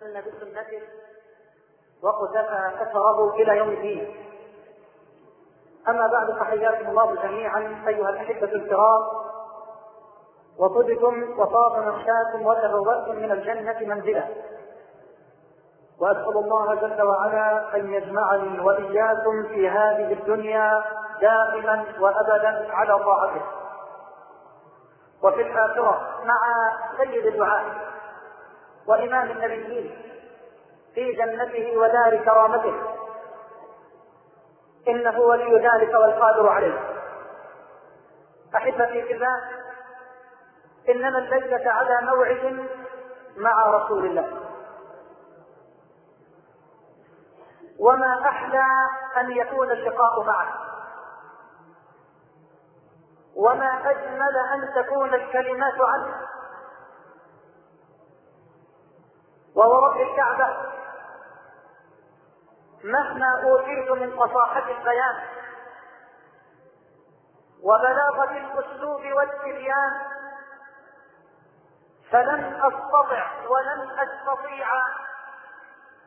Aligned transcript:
سن 0.00 0.20
بسنته 0.20 0.82
وقتفى 2.02 2.72
اثره 2.82 3.30
إلى 3.34 3.56
يوم 3.56 3.68
الدين. 3.68 4.26
أما 5.88 6.06
بعد 6.06 6.38
فحياكم 6.38 6.88
الله 6.88 7.14
جميعا 7.14 7.84
أيها 7.88 8.10
الأحبة 8.10 8.52
الكرام. 8.52 9.02
وطبتم 10.58 11.40
وطاب 11.40 11.94
مشاكم 11.94 12.46
وتبوأتم 12.46 13.16
من 13.16 13.32
الجنة 13.32 13.94
منزلا 13.94 14.24
وأسأل 16.00 16.36
الله 16.36 16.74
جل 16.74 17.02
وعلا 17.02 17.76
أن 17.76 17.92
يجمعني 17.92 18.60
وإياكم 18.60 19.42
في 19.42 19.68
هذه 19.68 20.12
الدنيا 20.12 20.84
دائما 21.20 21.84
وابدا 22.00 22.74
على 22.74 22.98
طاعته. 23.04 23.42
وفي 25.22 25.42
الآخرة 25.42 26.00
مع 26.24 26.70
سيد 26.96 27.26
الدعاء. 27.26 27.64
وإمام 28.90 29.30
النبيين 29.30 30.02
في 30.94 31.12
جنته 31.12 31.78
ودار 31.78 32.24
كرامته. 32.24 32.74
إنه 34.88 35.20
ولي 35.20 35.68
ذلك 35.68 35.94
والقادر 35.94 36.48
عليه. 36.48 36.80
أحبتي 38.56 39.02
في 39.02 39.12
الله 39.12 39.42
اننا 40.88 41.18
الليلة 41.18 41.70
على 41.70 42.06
موعد 42.06 42.66
مع 43.36 43.66
رسول 43.66 44.06
الله. 44.06 44.40
وما 47.78 48.20
أحلى 48.24 48.66
أن 49.20 49.30
يكون 49.30 49.70
اللقاء 49.70 50.24
معه. 50.24 50.54
وما 53.36 53.90
أجمل 53.90 54.36
أن 54.54 54.82
تكون 54.82 55.14
الكلمات 55.14 55.80
عنه. 55.80 56.14
وورب 59.60 59.96
الكعبة. 59.96 60.56
مهما 62.84 63.42
أوتيت 63.42 63.90
من 63.90 64.16
فصاحه 64.16 64.70
البيان 64.70 65.20
وبلاغه 67.62 68.30
الاسلوب 68.30 69.02
والتبيان 69.12 69.92
فلن 72.10 72.60
أستطع 72.62 73.30
ولن 73.48 73.90
أستطيع 73.98 74.66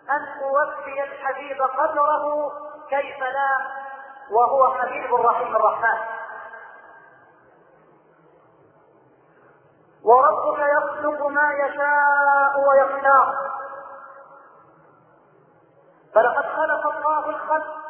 أن 0.10 0.28
أوفي 0.44 1.04
الحبيب 1.04 1.62
قدره 1.62 2.52
كيف 2.90 3.20
لا 3.20 3.58
وهو 4.32 4.74
حبيب 4.74 5.16
الرحيم 5.16 5.56
الرحمن. 5.56 6.23
وربك 10.04 10.60
يخلق 10.60 11.28
ما 11.28 11.54
يشاء 11.54 12.60
ويختار. 12.70 13.36
فلقد 16.16 16.46
خلق 16.46 16.88
الله 16.96 17.30
الخلق 17.30 17.84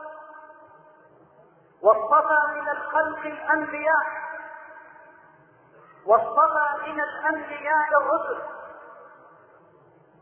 واصطفى 1.82 2.40
من 2.56 2.70
الخلق 2.70 3.20
الأنبياء 3.20 4.06
واصطفى 6.06 6.92
من 6.92 7.00
الأنبياء 7.00 7.88
الرسل 8.02 8.42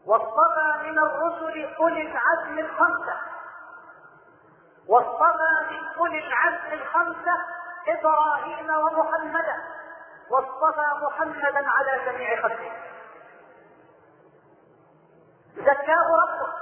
واصطفى 0.06 0.90
من 0.90 1.00
الرسل 1.00 1.76
أولي 1.80 2.02
العزم 2.02 2.60
الخمسة 2.60 3.18
واصطفى 4.88 5.66
من 5.72 5.98
أولي 5.98 6.28
العزم 6.28 6.74
الخمسة 6.82 7.36
إبراهيم 7.88 8.70
ومحمدا 8.70 9.64
واصطفى 10.32 11.06
محمدا 11.06 11.70
على 11.70 12.06
جميع 12.06 12.42
خلقه. 12.42 12.72
زكاه 15.56 16.08
ربه. 16.24 16.54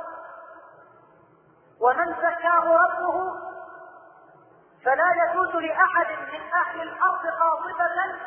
ومن 1.81 2.13
زكاه 2.13 2.63
ربه 2.73 3.33
فلا 4.85 5.13
يجوز 5.23 5.55
لأحد 5.55 6.07
من 6.33 6.41
أهل 6.53 6.81
الأرض 6.81 7.27
قاطبه 7.39 8.19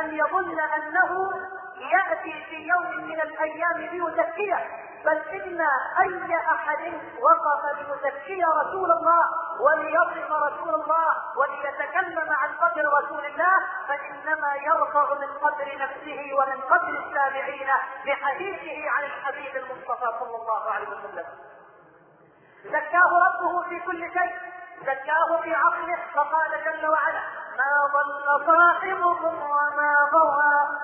أن 0.00 0.14
يظن 0.14 0.60
أنه 0.60 1.30
يأتي 1.78 2.44
في 2.50 2.56
يوم 2.56 3.04
من 3.06 3.20
الأيام 3.20 3.76
ليزكيه 3.76 4.84
بل 5.04 5.18
إن 5.18 5.60
أي 6.00 6.36
أحد 6.36 6.92
وقف 7.22 7.78
ليزكي 7.78 8.42
رسول 8.44 8.90
الله 8.90 9.24
وليصف 9.60 10.32
رسول 10.32 10.74
الله 10.74 11.14
وليتكلم 11.36 12.32
عن 12.32 12.48
قدر 12.52 12.82
رسول 12.98 13.24
الله 13.26 13.56
فإنما 13.88 14.54
يرفع 14.54 15.14
من 15.14 15.28
قدر 15.42 15.78
نفسه 15.78 16.30
ومن 16.38 16.60
قدر 16.60 17.04
السامعين 17.06 17.68
بحديثه 18.06 18.90
عن 18.90 19.04
الحبيب 19.04 19.56
المصطفى 19.56 20.06
صلى 20.20 20.36
الله 20.36 20.70
عليه 20.70 20.88
وسلم. 20.88 21.24
زكاه 22.64 23.10
ربه 23.26 23.62
في 23.68 23.80
كل 23.80 24.00
شيء 24.00 24.38
زكاه 24.82 25.40
في 25.42 25.54
عقله 25.54 25.98
فقال 26.14 26.50
جل 26.64 26.88
وعلا 26.88 27.20
ما 27.58 27.90
ضل 27.94 28.46
صاحبكم 28.46 29.42
وما 29.42 29.96
غوى 30.12 30.78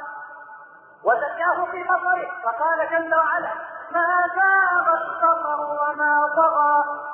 وزكاه 1.05 1.65
في 1.71 1.83
بصره 1.83 2.31
فقال 2.45 2.89
جل 2.91 3.15
وعلا 3.15 3.53
ما 3.91 4.27
زاغ 4.37 4.95
البصر 4.95 5.61
وما 5.61 6.29
طغى 6.37 7.10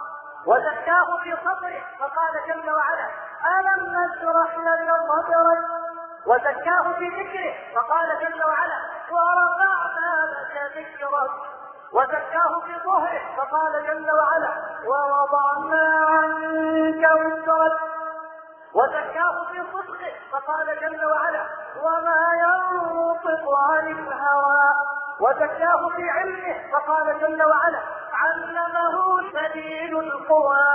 وزكاه 0.47 1.07
في 1.23 1.37
صدره 1.45 1.81
فقال 1.99 2.33
جل 2.49 2.71
وعلا 2.71 3.07
ألم 3.57 3.83
نشرح 3.97 4.57
لك 4.59 4.91
صدرك؟ 5.09 5.65
وزكاه 6.27 6.93
في 6.99 7.09
ذكره 7.09 7.55
فقال 7.75 8.09
جل 8.21 8.45
وعلا 8.45 8.79
ورفعنا 9.11 10.11
لك 10.33 10.77
ذكرك. 10.77 11.31
وزكاه 11.93 12.61
في 12.67 12.75
ظهره 12.85 13.21
فقال 13.37 13.87
جل 13.87 14.11
وعلا 14.13 14.51
ووضعنا 14.87 16.07
عنك 16.09 17.11
وزرك. 17.21 17.79
وزكاه 18.75 19.45
في 19.53 19.63
صدقه 19.73 20.13
فقال 20.33 20.81
جل 20.81 21.05
وعلا 21.07 21.43
وما 21.83 22.21
ينطق 22.45 23.59
عن 23.71 23.87
الهوى. 23.89 24.71
وزكاه 25.21 25.89
في 25.97 26.11
علمه 26.11 26.71
فقال 26.73 27.21
جل 27.21 27.43
وعلا 27.43 27.81
علمه 28.21 28.95
شديد 29.33 29.95
القوى 29.95 30.67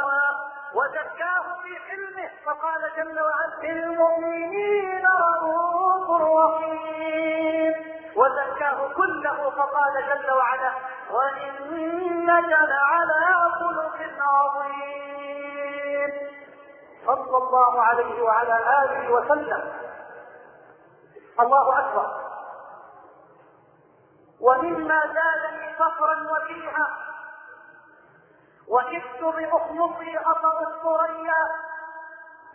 وزكاه 0.74 1.46
في 1.64 1.72
علمه 1.90 2.30
فقال 2.46 2.82
جل 2.98 3.20
وعلا 3.20 3.62
بالمؤمنين 3.62 5.06
رؤوف 5.42 6.08
رحيم. 6.22 7.74
وزكاه 8.16 8.80
كله 8.94 9.50
فقال 9.50 9.94
جل 9.94 10.32
وعلا 10.32 10.72
وإنك 11.12 12.50
لعلى 12.50 13.24
خلق 13.60 13.98
عظيم. 14.22 16.12
صلى 17.06 17.38
الله 17.38 17.82
عليه 17.82 18.22
وعلى 18.22 18.56
آله 18.84 19.12
وسلم. 19.12 19.74
الله 21.40 21.80
أكبر. 21.80 22.08
ومما 24.42 25.02
زادني 25.14 25.74
فخرا 25.74 26.16
وفيها 26.32 26.88
وكدت 28.72 29.22
باخلصي 29.22 30.18
اطر 30.18 30.68
الثريا. 30.68 31.42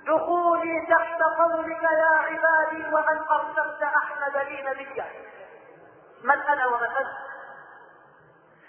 دخولي 0.07 0.87
تحت 0.87 1.23
قولك 1.23 1.83
يا 1.83 2.17
عبادي 2.17 2.95
وان 2.95 3.19
أرسلت 3.31 3.83
أحمد 3.83 4.37
لي 4.37 4.63
نبيا. 4.63 5.07
من 6.25 6.41
أنا 6.41 6.67
ومن 6.67 6.83
انت 6.83 7.17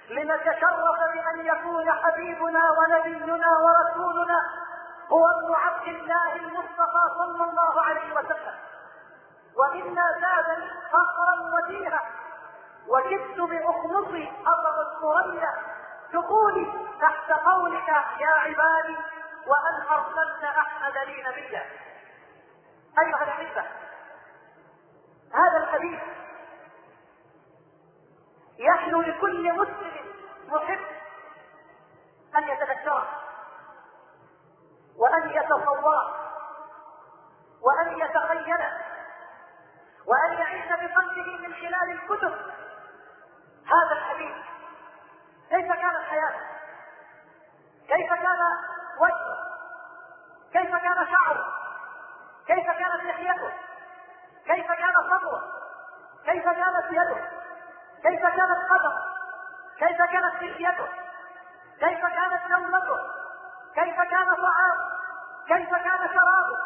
لنتشرف 0.10 1.00
بأن 1.14 1.46
يكون 1.46 1.92
حبيبنا 1.92 2.62
ونبينا 2.78 3.58
ورسولنا 3.58 4.40
هو 5.12 5.28
ابن 5.28 5.56
عبد 5.56 5.88
الله 5.88 6.36
المصطفى 6.36 7.04
صلى 7.18 7.44
الله 7.50 7.82
عليه 7.82 8.14
وسلم. 8.14 8.56
ومما 9.58 10.06
زادني 10.22 10.70
فخرا 10.92 11.36
وفيها 11.54 12.02
وكدت 12.88 13.40
باخلصي 13.40 14.32
اطر 14.48 14.76
الثريا. 14.82 15.77
دخولي 16.14 16.88
تحت 17.02 17.32
قولك 17.32 17.88
يا 18.20 18.30
عبادي 18.30 18.98
وأن 19.48 19.88
ارسلت 19.92 20.44
احمد 20.44 20.98
لي 20.98 21.24
نبيا 21.24 21.66
أيها 23.00 23.24
الأحبة 23.24 23.66
هذا 25.34 25.58
الحديث 25.58 26.00
يحلو 28.58 29.02
لكل 29.02 29.54
مسلم 29.54 30.06
محب 30.48 30.80
أن 32.36 32.44
يتذكره 32.44 33.08
وأن 34.98 35.30
يتصوره 35.30 36.28
وأن 37.62 38.00
يتخيله 38.02 38.78
وأن 40.06 40.34
يعيش 40.40 40.68
بقلبه 40.68 41.38
من 41.48 41.54
خلال 41.54 41.92
الكتب. 41.92 42.34
هذا 43.66 43.92
الحديث 43.92 44.36
كيف 45.50 45.72
كانت 45.72 46.04
حياته 46.10 46.40
كيف 47.88 48.14
كان 48.14 48.40
وجهه 49.00 49.38
كيف 50.54 50.76
كان 50.76 51.08
شعره 51.12 51.54
كيف 52.48 52.66
كانت 52.72 53.04
لحيته 53.04 53.52
كيف 54.46 54.72
كان 54.72 54.94
صدره 55.10 55.44
كيف 56.26 56.44
كانت 56.44 56.92
يده 56.92 57.38
كيف 58.04 58.22
كانت 58.22 58.72
قدمه 58.72 59.02
كيف 59.80 59.98
كانت 60.02 60.36
مشيته 60.44 60.88
كيف 61.80 62.06
كانت 62.06 62.52
نومته 62.52 62.98
كيف 63.76 63.96
كان 64.02 64.36
طعامه 64.36 64.98
كيف 65.48 65.70
كان 65.70 66.10
شرابه 66.14 66.58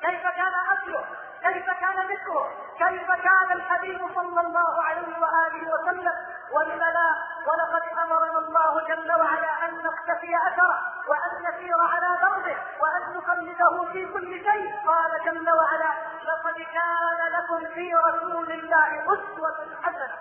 كيف 0.00 0.22
كان 0.22 0.52
اكله 0.72 1.04
كيف 1.42 1.70
كان 1.70 2.06
ذكره 2.08 2.50
كيف 2.78 3.10
كان 3.10 3.52
الحبيب 3.52 4.14
صلى 4.14 4.40
الله 4.40 4.82
عليه 4.82 5.18
واله 5.18 5.74
وسلم 5.74 6.25
ولم 6.52 6.78
لا 6.78 7.14
ولقد 7.46 7.82
أمرنا 8.02 8.38
الله 8.38 8.86
جل 8.88 9.12
وعلا 9.12 9.64
أن 9.64 9.82
نختفي 9.82 10.36
أثره 10.36 10.78
وأن 11.08 11.48
نسير 11.48 11.80
على 11.80 12.18
دربه 12.22 12.56
وأن 12.80 13.16
نقلده 13.16 13.92
في 13.92 14.06
كل 14.12 14.44
شيء. 14.44 14.74
قال 14.86 15.24
جل 15.24 15.50
وعلا 15.50 15.92
لقد 16.22 16.54
كان 16.54 17.32
لكم 17.32 17.74
في 17.74 17.94
رسول 17.94 18.52
الله 18.52 19.02
أسوة 19.14 19.76
حسنة. 19.82 20.18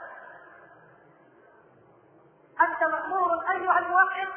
أنت 2.61 2.83
مأمور 2.83 3.43
أيها 3.51 3.79
الموحد 3.79 4.27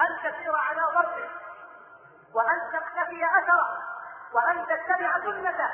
أن 0.00 0.16
تسير 0.18 0.56
على 0.56 0.82
ضربه 0.94 1.28
وأن 2.34 2.60
تختفي 2.72 3.24
أثره 3.24 3.78
وأن 4.32 4.66
تتبع 4.66 5.18
سنته. 5.18 5.70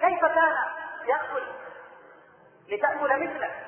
كيف 0.00 0.24
كان 0.24 0.56
يأكل 1.04 1.42
لتأكل 2.68 3.24
مثله؟ 3.24 3.67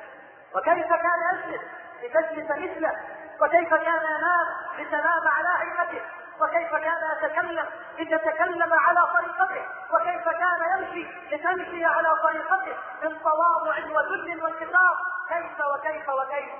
وكيف 0.56 0.92
كان 0.92 1.20
يجلس 1.32 1.62
لتجلس 2.02 2.50
مثله؟ 2.50 2.92
وكيف 3.40 3.74
كان 3.74 4.02
ينام 4.02 4.46
لتنام 4.78 5.28
على 5.28 5.48
هيئته 5.58 6.02
وكيف 6.40 6.70
كان 6.76 6.98
يتكلم 7.16 7.66
لتتكلم 7.98 8.72
على 8.72 9.00
طريقته؟ 9.14 9.62
وكيف 9.94 10.28
كان 10.28 10.78
يمشي 10.78 11.06
لتمشي 11.30 11.84
على 11.84 12.08
طريقته؟ 12.22 12.76
من 13.02 13.22
تواضع 13.22 13.76
وذل 13.76 14.42
وانكسار 14.42 14.96
كيف 15.28 15.60
وكيف 15.74 16.08
وكيف؟ 16.08 16.50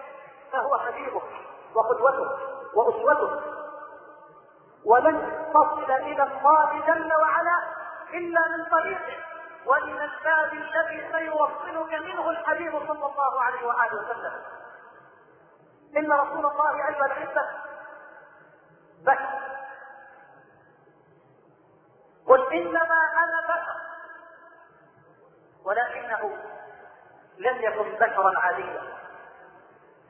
فهو 0.53 0.79
حبيبك 0.79 1.23
وقدوتك 1.75 2.39
وأسوتك. 2.75 3.43
ولن 4.85 5.47
تصل 5.55 5.93
إلى 5.93 6.23
الله 6.23 6.87
جل 6.87 7.13
وعلا 7.23 7.59
إلا 8.15 8.41
من 8.49 8.65
طريقه. 8.71 9.17
ومن 9.67 10.01
الباب 10.01 10.53
الذي 10.53 11.13
سيوصلك 11.13 11.93
منه 11.95 12.31
الحبيب 12.31 12.73
صلى 12.73 13.07
الله 13.07 13.43
عليه 13.43 13.67
وآله 13.67 13.95
وسلم. 13.95 14.33
إن 15.97 16.13
رسول 16.13 16.47
الله 16.47 16.71
أيها 16.77 17.07
الأحبة 17.07 17.43
بشر 19.03 19.41
قل 22.27 22.53
إنما 22.53 23.01
أنا 23.25 23.41
بشر 23.49 23.77
ولكنه 25.65 26.37
لم 27.39 27.57
يكن 27.63 27.93
بشرا 28.07 28.39
عاديا. 28.39 28.83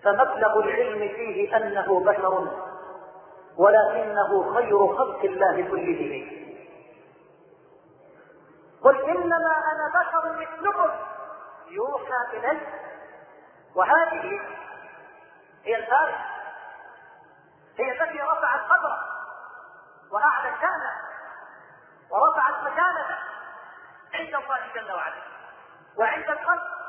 فمبلغ 0.05 0.59
العلم 0.59 0.99
فيه 0.99 1.57
أنه 1.57 2.01
بشر 2.05 2.65
ولكنه 3.57 4.55
خير 4.55 4.97
خلق 4.97 5.25
الله 5.25 5.63
كلهم 5.71 6.40
قل 8.85 9.11
إنما 9.11 9.63
أنا 9.73 10.01
بشر 10.01 10.33
مثلكم. 10.33 10.91
يوحى 11.67 12.13
إلي. 12.33 12.61
وهذه 13.75 14.41
هي 15.65 15.77
الآية. 15.77 16.27
هي 17.79 17.93
التي 17.93 18.23
رفعت 18.23 18.61
قدره 18.61 18.99
وأعلى 20.11 20.55
شأنه 20.61 20.93
ورفعت 22.11 22.55
مكانته 22.63 23.19
عند 24.15 24.35
الله 24.35 24.73
جل 24.75 24.93
وعلا. 24.93 25.23
وعند 25.97 26.31
الخلق. 26.31 26.81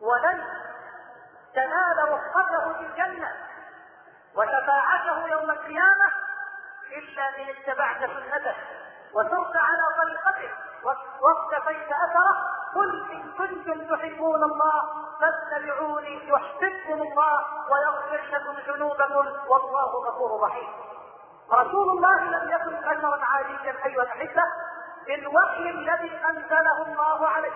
ولن 0.00 0.44
تنال 1.54 2.12
رفقته 2.12 2.72
في 2.72 2.80
الجنة 2.80 3.32
وشفاعته 4.34 5.28
يوم 5.28 5.50
القيامة 5.50 6.06
إلا 6.92 7.28
إن 7.28 7.48
اتبعت 7.48 7.98
سنته 7.98 8.54
وسرت 9.12 9.56
على 9.56 9.82
طريقته. 9.96 10.65
واقتفيت 11.22 11.88
أثرة. 11.92 12.56
قل 12.74 13.10
إن 13.12 13.32
كنتم 13.38 13.96
تحبون 13.96 14.42
الله 14.42 14.82
فاتبعوني 15.20 16.28
يحببكم 16.28 17.02
الله 17.02 17.44
ويغفر 17.70 18.20
لكم 18.32 18.72
ذنوبكم 18.72 19.50
والله 19.50 20.08
غفور 20.08 20.40
رحيم. 20.42 20.68
رسول 21.52 21.88
الله 21.88 22.20
لم 22.20 22.50
يكن 22.50 22.76
بشرا 22.80 23.24
عاديا 23.24 23.86
أيها 23.86 24.02
الأحبة 24.02 24.42
بالوحي 25.06 25.70
الذي 25.70 26.20
أنزله 26.30 26.82
الله 26.82 27.28
عليه. 27.28 27.52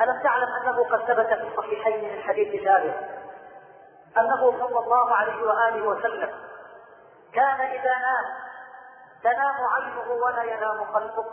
ألم 0.00 0.22
تعلم 0.22 0.48
أنه 0.62 0.84
قد 0.84 0.98
ثبت 0.98 1.26
في 1.26 1.48
الصحيحين 1.48 2.16
من 2.16 2.22
حديث 2.22 2.62
جابر 2.62 2.94
أنه 4.16 4.58
صلى 4.58 4.78
الله 4.78 5.14
عليه 5.14 5.42
وآله 5.42 5.82
وسلم 5.82 6.30
كان 7.32 7.60
إذا 7.60 7.98
نام 7.98 8.24
تنام 9.22 9.56
عينه 9.74 10.12
ولا 10.24 10.42
ينام 10.42 10.84
قلبه 10.94 11.24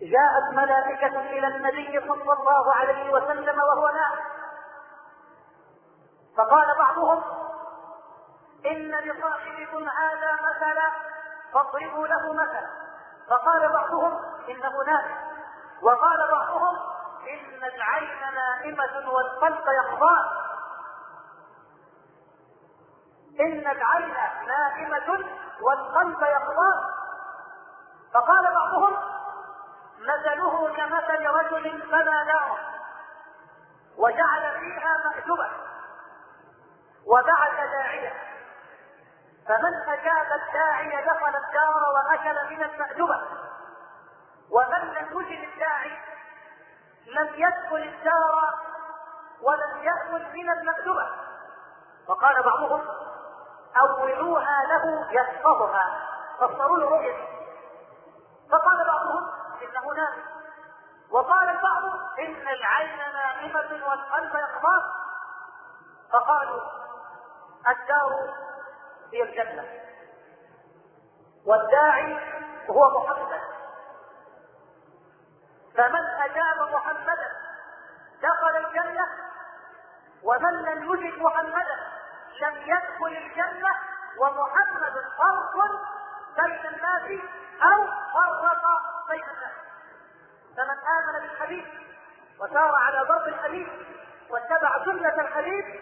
جاءت 0.00 0.52
ملائكة 0.52 1.20
إلى 1.20 1.46
النبي 1.46 2.00
صلى 2.08 2.32
الله 2.32 2.74
عليه 2.74 3.12
وسلم 3.12 3.58
وهو 3.58 3.88
نائم. 3.88 4.24
فقال 6.36 6.78
بعضهم 6.78 7.22
إن 8.66 8.90
لصاحبكم 8.90 9.88
هذا 9.88 10.32
مثلا 10.34 10.90
فاضربوا 11.52 12.06
له 12.06 12.32
مثلا. 12.32 12.70
فقال 13.28 13.72
بعضهم 13.72 14.20
إنه 14.48 14.82
نائم. 14.86 15.16
وقال 15.82 16.30
بعضهم 16.30 16.76
إن 17.28 17.64
العين 17.64 18.34
نائمة 18.34 19.10
والقلب 19.10 19.66
يقظان 19.68 20.43
إن 23.40 23.66
العين 23.70 24.14
نائمة 24.46 25.24
والقلب 25.60 26.22
يقظان 26.22 26.80
فقال 28.14 28.54
بعضهم 28.54 28.96
مثله 29.98 30.74
كمثل 30.76 31.26
رجل 31.26 31.82
بنى 31.82 32.24
نارا 32.24 32.56
وجعل 33.96 34.60
فيها 34.60 34.96
مأدبة 35.04 35.50
وبعث 37.06 37.70
داعية. 37.70 38.12
فمن 39.48 39.74
أجاب 39.88 40.40
الداعي 40.40 41.04
دخل 41.04 41.36
الدار 41.36 41.84
وأكل 41.94 42.54
من 42.56 42.62
المأدبة 42.62 43.20
ومن 44.50 44.94
لم 44.94 45.20
يجب 45.20 45.44
الداعي 45.52 45.98
لم 47.06 47.28
يدخل 47.34 47.76
الدار 47.76 48.54
ولم 49.42 49.82
يأكل 49.82 50.24
من 50.34 50.50
المأدبة 50.50 51.08
وقال 52.08 52.42
بعضهم 52.42 52.86
أولوها 53.76 54.62
له 54.64 55.12
يحفظها 55.12 56.08
فسروا 56.38 56.78
له 56.78 56.88
رؤيته 56.88 57.28
فقال 58.50 58.86
بعضهم 58.86 59.30
إنه 59.62 59.92
نام 59.94 60.14
وقال 61.10 61.48
البعض 61.48 61.82
إن 62.18 62.48
العين 62.48 62.98
نائمه 63.12 63.86
والقلب 63.88 64.34
يقظان 64.34 64.82
فقالوا 66.12 66.60
الدار 67.68 68.34
هي 69.12 69.22
الجنة. 69.22 69.64
والداعي 71.46 72.18
هو 72.70 73.00
محمد. 73.00 73.40
فمن 75.76 76.04
أجاب 76.06 76.74
محمدا 76.74 77.30
دخل 78.22 78.56
الجنة 78.56 79.06
ومن 80.22 80.52
لم 80.62 80.92
يجب 80.94 81.22
محمدا 81.22 81.78
لم 82.40 82.56
يدخل 82.56 83.16
الجنة 83.16 83.70
ومحمد 84.18 84.94
فرق 85.18 85.54
بين 86.36 86.66
الناس 86.66 87.20
أو 87.62 87.86
فرق 88.14 88.52
بين 89.08 89.24
الناس. 89.24 89.52
فمن 90.56 90.78
آمن 90.78 91.28
بالحبيب 91.28 91.66
وسار 92.40 92.74
على 92.74 93.00
ضرب 93.08 93.28
الحبيب 93.28 93.68
واتبع 94.30 94.84
سنة 94.84 95.20
الحبيب 95.20 95.80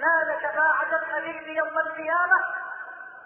نال 0.00 0.38
شفاعه 0.42 0.96
الحبيب 1.02 1.48
يوم 1.48 1.78
القيامة 1.78 2.40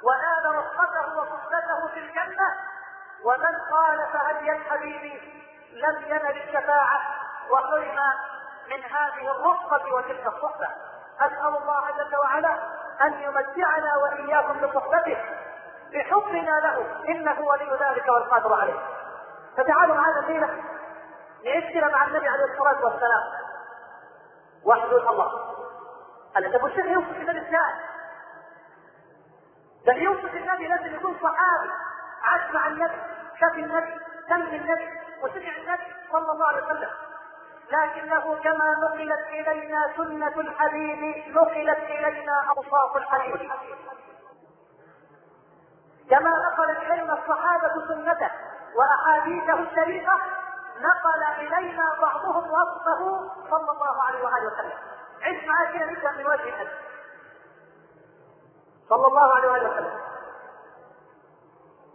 ونال 0.03 0.57
رفقته 0.59 1.17
وصحبته 1.17 1.89
في 1.95 1.99
الجنة. 1.99 2.57
ومن 3.25 3.59
خالف 3.71 4.17
هدي 4.17 4.53
الحبيب 4.53 5.23
لم 5.73 6.03
ينل 6.07 6.43
الشفاعة 6.43 7.01
وحرم 7.51 7.99
من 8.71 8.85
هذه 8.85 9.31
الرفقه 9.31 9.95
وتلك 9.95 10.27
الصحبة. 10.27 10.69
أسأل 11.27 11.57
الله 11.63 11.91
جل 11.91 12.17
وعلا 12.17 12.59
أن 13.03 13.13
يمتعنا 13.13 13.97
وإياكم 13.97 14.61
بصحبته 14.61 15.17
بحبنا 15.93 16.51
له 16.61 16.87
إنه 17.09 17.41
ولي 17.41 17.71
ذلك 17.81 18.09
والقادر 18.09 18.55
عليه. 18.61 18.81
فتعالوا 19.57 19.97
معنا 19.97 20.19
الليلة 20.19 20.49
نعيش 21.45 21.93
مع 21.93 22.05
النبي 22.05 22.29
عليه 22.29 22.45
الصلاة 22.45 22.85
والسلام. 22.85 23.23
وحده 24.65 25.11
الله. 25.11 25.55
هلا 26.37 26.59
طب 26.59 26.65
والشيخ 26.65 26.87
يوصف 26.87 27.11
النبي 27.17 27.39
إزاي؟ 27.39 27.75
ده 29.87 29.93
يوصف 29.93 30.35
النبي 30.35 30.69
لازم 30.69 30.95
يكون 30.95 31.17
صحابي 31.23 31.71
عاش 32.23 32.55
مع 32.55 32.67
النبي 32.67 33.01
شاف 33.41 33.53
النبي 33.55 34.01
سمع 34.29 34.37
النبي 34.37 34.89
وسمع 35.23 35.57
النبي 35.57 35.95
صلى 36.13 36.33
الله 36.33 36.47
عليه 36.47 36.65
وسلم. 36.65 36.91
لكنه 37.71 38.41
كما 38.43 38.75
نقلت 38.83 39.27
إلينا 39.29 39.93
سنة 39.97 40.41
الحبيب 40.41 41.35
نقلت 41.35 41.79
إلينا 41.79 42.45
أوصاف 42.49 42.97
الحبيب 42.97 43.53
كما 46.11 46.31
نقلت 46.31 46.79
إلينا 46.79 47.13
الصحابة 47.13 47.89
سنته 47.89 48.31
وأحاديثه 48.77 49.55
الشريفة 49.55 50.13
نقل 50.81 51.23
إلينا 51.39 51.85
بعضهم 52.03 52.51
وصفه 52.51 53.31
صلى 53.51 53.71
الله 53.71 54.03
عليه 54.03 54.25
وآله 54.25 54.47
وسلم. 54.47 54.79
عش 55.23 55.45
معاه 55.47 55.73
كده 55.73 55.87
نبدا 55.91 56.11
من 56.13 56.27
وجه 56.27 56.49
الحديث. 56.49 56.73
صلى 58.89 59.07
الله 59.07 59.35
عليه 59.37 59.49
وآله 59.51 59.71
وسلم. 59.71 60.01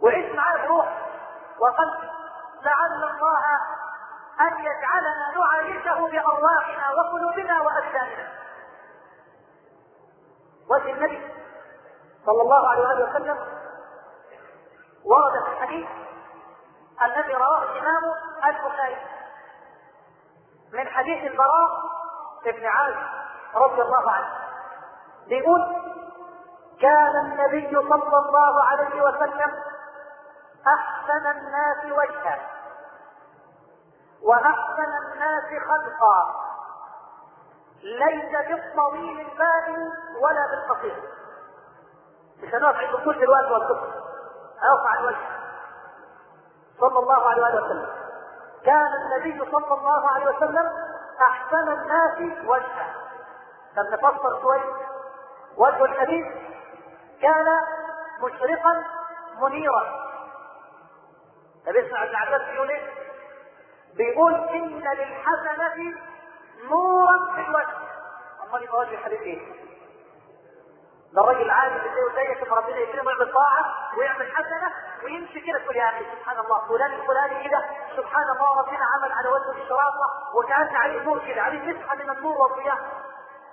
وعش 0.00 0.34
معاه 0.34 0.66
بروح 0.66 1.08
وقلب 1.60 2.10
لعل 2.62 3.04
الله 3.04 3.38
أن 4.40 4.58
يجعلنا 4.58 5.34
نعايشه 5.36 6.06
بأرواحنا 6.10 6.90
وقلوبنا 6.92 7.60
وأجسادنا. 7.60 8.28
وجه 10.70 10.92
النبي 10.92 11.32
صلى 12.26 12.42
الله 12.42 12.70
عليه 12.70 12.82
وآله 12.82 13.10
وسلم 13.10 13.38
ورد 15.04 15.44
في 15.44 15.50
الحديث 15.50 15.88
الذي 17.04 17.34
رواه 17.34 17.62
الإمام 17.62 18.02
البخاري 18.44 18.96
من 20.72 20.88
حديث 20.88 21.32
البراء 21.32 21.70
بن 22.44 22.66
عازب 22.66 23.08
رضي 23.54 23.82
الله 23.82 24.10
عنه. 24.10 24.28
بيقول 25.28 25.76
كان 26.80 27.16
النبي 27.16 27.70
صلى 27.70 28.18
الله 28.18 28.64
عليه 28.64 29.02
وسلم 29.02 29.52
أحسن 30.66 31.26
الناس 31.26 31.84
وجها 31.84 32.38
وأحسن 34.22 34.92
الناس 35.12 35.62
خلقا. 35.68 36.44
ليس 37.82 38.48
بالطويل 38.48 39.20
البائن 39.20 39.92
ولا 40.20 40.46
بالقصير. 40.50 41.02
مش 42.42 42.54
هنقف 42.54 42.76
عند 42.76 43.04
كل 43.04 43.22
الوقت 43.22 43.44
والقصر. 43.50 43.88
ارفع 44.62 44.98
الوجه. 44.98 45.28
صلى 46.80 46.98
الله 46.98 47.28
عليه 47.30 47.42
وسلم. 47.42 47.88
كان 48.64 48.92
النبي 48.94 49.50
صلى 49.50 49.74
الله 49.74 50.10
عليه 50.10 50.36
وسلم 50.36 50.72
أحسن 51.20 51.68
الناس 51.68 52.46
وجها 52.46 52.94
فلنفسر 53.76 54.40
شوي. 54.42 54.60
وجه 55.56 55.84
الحديث 55.84 56.26
كان 57.22 57.60
مشرقا 58.20 58.84
منيرا. 59.40 60.08
طب 61.66 61.76
اسمع 61.76 62.02
ابن 62.04 62.16
عباس 62.16 62.42
بيقول 62.42 62.68
إيه؟ 62.68 62.97
بيقول 63.96 64.34
إن 64.34 64.82
للحسنة 64.82 65.94
نورا 66.70 67.34
في 67.34 67.40
الوجه 67.40 67.78
أمال 68.48 68.62
يبقى 68.62 68.78
وجه 68.78 68.94
الحديث 68.94 69.20
إيه؟ 69.20 69.68
ده 71.12 71.20
الراجل 71.22 71.50
اللي 71.50 71.90
زيه 71.90 72.14
زيك 72.14 72.42
لما 72.46 72.56
ربنا 72.56 72.76
يكرمه 72.76 73.10
يعمل 73.10 73.32
طاعة 73.32 73.74
ويعمل 73.98 74.32
حسنة 74.36 74.72
ويمشي 75.04 75.40
كده 75.40 75.58
تقول 75.58 75.76
يا 75.76 75.88
أخي 75.88 76.04
سبحان 76.18 76.38
الله 76.38 76.58
فلان 76.68 76.92
الفلاني 76.92 77.48
كده 77.48 77.64
سبحان 77.96 78.30
الله 78.30 78.58
ربنا 78.60 78.84
عمل 78.94 79.12
على 79.12 79.28
وجهه 79.28 79.62
الشرافه 79.62 80.34
وكان 80.34 80.76
عليه 80.76 81.02
نور 81.02 81.18
كده 81.26 81.42
عليه 81.42 81.58
مسحه 81.72 81.94
من 81.94 82.10
النور 82.10 82.36
والضياء 82.38 82.78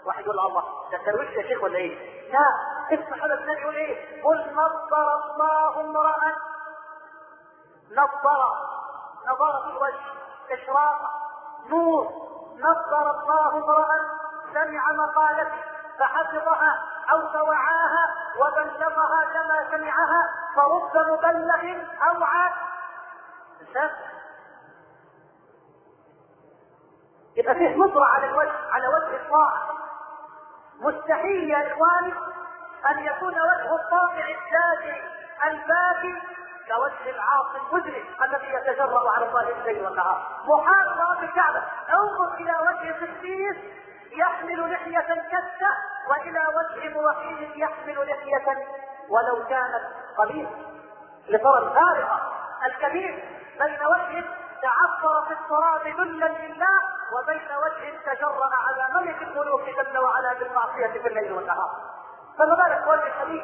واحد 0.06 0.24
يقول 0.25 0.39
الله 0.39 0.63
ده 0.92 0.98
ترويج 0.98 1.30
يا 1.30 1.44
شيخ 1.48 1.63
ولا 1.63 1.77
إيه؟ 1.77 2.32
لا 2.32 2.46
اسمع 2.94 3.25
هذا 3.25 3.34
النبي 3.34 3.62
يقول 3.62 3.75
إيه؟ 3.75 4.24
قل 4.24 4.51
نظر 4.54 5.15
الله 5.34 5.82
امرأ 5.82 6.15
نظر 7.92 8.51
نظر 9.27 9.62
في 9.63 9.70
الوجه 9.70 10.25
اشراق 10.51 10.99
نور. 11.69 12.11
نظر 12.59 13.11
الله 13.11 13.57
امرأ 13.57 13.87
سمع 14.53 14.81
مقالته 14.91 15.63
فحفظها 15.99 16.83
أو 17.11 17.27
فوعاها 17.33 18.15
وبلغها 18.39 19.25
كما 19.33 19.67
سمعها 19.71 20.29
فرب 20.55 21.07
مبلغ 21.11 21.83
اوعى 22.09 22.51
يبقى 27.37 27.55
فيه 27.55 27.75
نظرة 27.75 28.05
على 28.05 28.25
الوجه 28.25 28.53
على 28.71 28.87
وجه 28.87 29.15
الطاعة. 29.15 29.67
مستحيل 30.79 31.49
يا 31.49 31.73
إخواني 31.73 32.13
أن 32.91 32.99
يكون 32.99 33.33
وجه 33.33 33.75
الطائع 33.75 34.25
الساجد 34.25 35.03
الباكي 35.43 36.21
كوجه 36.67 37.10
العاصي 37.10 37.57
المجرم 37.57 38.05
الذي 38.24 38.53
يتجرأ 38.53 39.12
على 39.12 39.25
الله 39.27 39.50
الليل 39.50 39.86
والنهار. 39.86 40.27
محال 40.48 40.88
رب 41.12 41.24
الكعبة. 41.24 41.63
انظر 41.89 42.34
إلى 42.34 42.53
وجه 42.67 42.93
قسيس 42.93 43.57
يحمل 44.12 44.72
لحية 44.72 45.22
كسة 45.31 45.72
وإلى 46.10 46.39
وجه 46.57 46.93
موحيد 46.93 47.50
يحمل 47.55 48.07
لحية 48.10 48.67
ولو 49.10 49.45
كانت 49.50 49.84
قبيحة 50.17 50.51
لترى 51.29 51.57
الفارقة 51.57 52.31
الكبير 52.65 53.24
بين 53.60 53.79
وجه 53.86 54.25
تعثر 54.62 55.25
في 55.27 55.34
التراب 55.34 55.88
ذلا 55.88 56.25
لله 56.25 56.79
وبين 57.13 57.50
وجه 57.65 57.93
تجرأ 58.05 58.50
على 58.55 59.05
ملك 59.05 59.22
الملوك 59.22 59.62
جل 59.62 59.98
وعلا 59.98 60.34
بالمعصية 60.34 60.88
في 60.88 61.07
الليل 61.07 61.31
والنهار. 61.34 61.69
فما 62.38 62.55
بالك 62.55 62.88
وجه 62.88 63.07
الحديث 63.07 63.43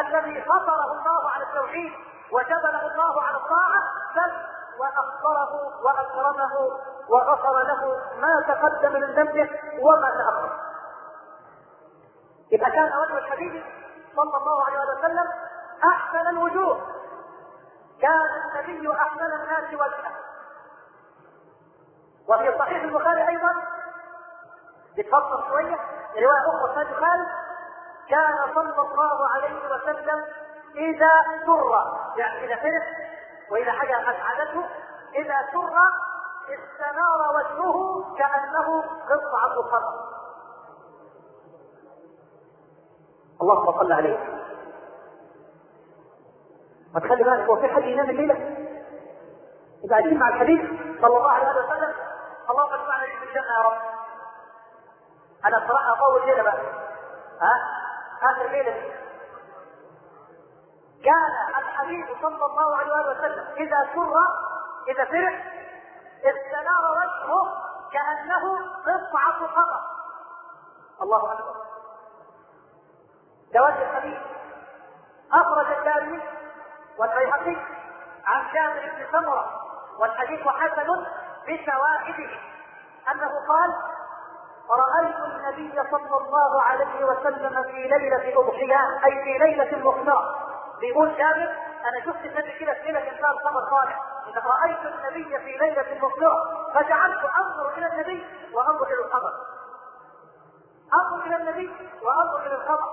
الذي 0.00 0.42
فطره 0.42 0.92
الله 0.92 1.30
على 1.30 1.44
التوحيد 1.44 1.92
وجبله 2.32 2.86
الله 2.86 3.22
على 3.22 3.36
الطاعة 3.36 3.82
بل 4.16 4.32
وأخبره 4.78 5.82
وأكرمه 5.84 6.70
وغفر 7.08 7.62
له 7.62 8.00
ما 8.20 8.40
تقدم 8.48 8.92
من 8.92 9.14
ذنبه 9.14 9.50
وما 9.82 10.10
تأخر. 10.10 10.60
إذا 12.52 12.68
كان 12.68 12.92
وجه 12.98 13.18
الحبيب 13.18 13.64
صلى 14.16 14.36
الله 14.36 14.64
عليه 14.64 14.78
وسلم 14.78 15.26
أحسن 15.84 16.28
الوجوه. 16.28 16.80
كان 18.02 18.20
النبي 18.20 18.92
أحسن 18.92 19.32
الناس 19.32 19.74
وجها. 19.74 20.12
وفي 22.28 22.58
صحيح 22.58 22.82
البخاري 22.82 23.28
أيضا 23.28 23.52
بتفصل 24.98 25.48
شوية 25.48 25.76
رواية 26.16 26.48
أخرى 26.48 26.74
في 26.74 26.82
البخاري 26.82 27.26
كان 28.10 28.54
صلى 28.54 28.82
الله 28.82 29.28
عليه 29.28 29.74
وسلم 29.74 30.24
إذا 30.76 31.10
سر 31.46 31.70
يعني 32.16 32.44
إذا 32.44 32.56
فرح 32.56 33.10
وإذا 33.50 33.72
حاجة 33.72 34.00
أسعدته 34.02 34.64
إذا 35.14 35.34
سر 35.52 35.72
استنار 36.54 37.34
وجهه 37.36 38.04
كأنه 38.18 38.82
قطعة 38.82 39.54
قمر 39.70 40.16
اللهم 43.42 43.78
صل 43.78 43.92
عليه 43.92 44.18
ما 46.94 47.00
تخلي 47.00 47.24
بالك 47.24 47.48
هو 47.48 47.56
في 47.56 47.68
حد 47.68 47.82
ينام 47.82 48.10
إذا 49.84 49.90
قاعدين 49.90 50.18
مع 50.18 50.28
الحديث 50.28 50.60
صلى 51.00 51.16
الله 51.16 51.30
عليه 51.32 51.48
وسلم 51.48 51.94
اللهم 52.50 52.72
اجمعنا 52.72 53.06
في 53.06 53.24
الجنة 53.28 53.52
يا 53.58 53.62
رب. 53.64 53.78
أنا 55.44 55.64
بصراحة 55.66 55.92
أطول 55.92 56.22
الليلة 56.22 56.42
بقى. 56.42 56.58
ها؟ 57.40 57.54
آخر 58.22 58.48
ليلة. 58.50 58.72
دي 58.72 58.90
كان 61.06 61.58
الحبيب 61.58 62.06
صلى 62.22 62.44
الله 62.46 62.76
عليه 62.76 63.10
وسلم 63.10 63.46
إذا 63.56 63.88
سر 63.94 64.12
إذا 64.88 65.04
فرح 65.04 65.52
استنار 66.24 66.90
وجهه 66.90 67.52
كأنه 67.92 68.58
قطعة 68.86 69.46
قمر 69.46 69.80
الله 71.02 71.32
أكبر. 71.32 71.54
ده 73.54 73.62
وجه 73.62 73.82
الحديث. 73.90 74.18
أخرج 75.32 75.66
الدارمي 75.78 76.20
والبيهقي 76.98 77.56
عن 78.26 78.44
جابر 78.54 78.92
بن 78.96 79.06
سمرة 79.12 79.62
والحديث 79.98 80.48
حسن 80.48 81.06
بشواهده 81.46 82.30
أنه 83.12 83.30
قال 83.48 83.74
رأيت 84.70 85.16
النبي 85.16 85.90
صلى 85.90 86.16
الله 86.18 86.62
عليه 86.62 87.04
وسلم 87.04 87.62
في 87.62 87.88
ليلة 87.88 88.40
أضحية 88.40 89.04
أي 89.04 89.24
في 89.24 89.38
ليلة 89.38 89.84
مقنعة 89.84 90.45
بيقول 90.80 91.08
جابر 91.16 91.54
أنا 91.86 92.00
شفت 92.06 92.24
النبي 92.24 92.58
كده 92.58 92.72
في 92.74 92.82
ليلة 92.82 92.98
انسان 93.00 93.32
قمر 93.44 93.70
صالح. 93.70 94.02
إذا 94.28 94.42
رأيت 94.46 94.78
النبي 94.94 95.38
في 95.38 95.56
ليلة 95.58 95.84
مظلمه 96.02 96.36
فجعلت 96.74 97.20
أنظر 97.24 97.68
إلى 97.78 97.86
النبي 97.86 98.26
وأنظر 98.54 98.86
إلى 98.86 99.04
القمر 99.04 99.32
أنظر 100.94 101.26
إلى 101.26 101.36
النبي 101.36 101.70
وأنظر 102.02 102.46
إلى 102.46 102.54
القمر 102.54 102.88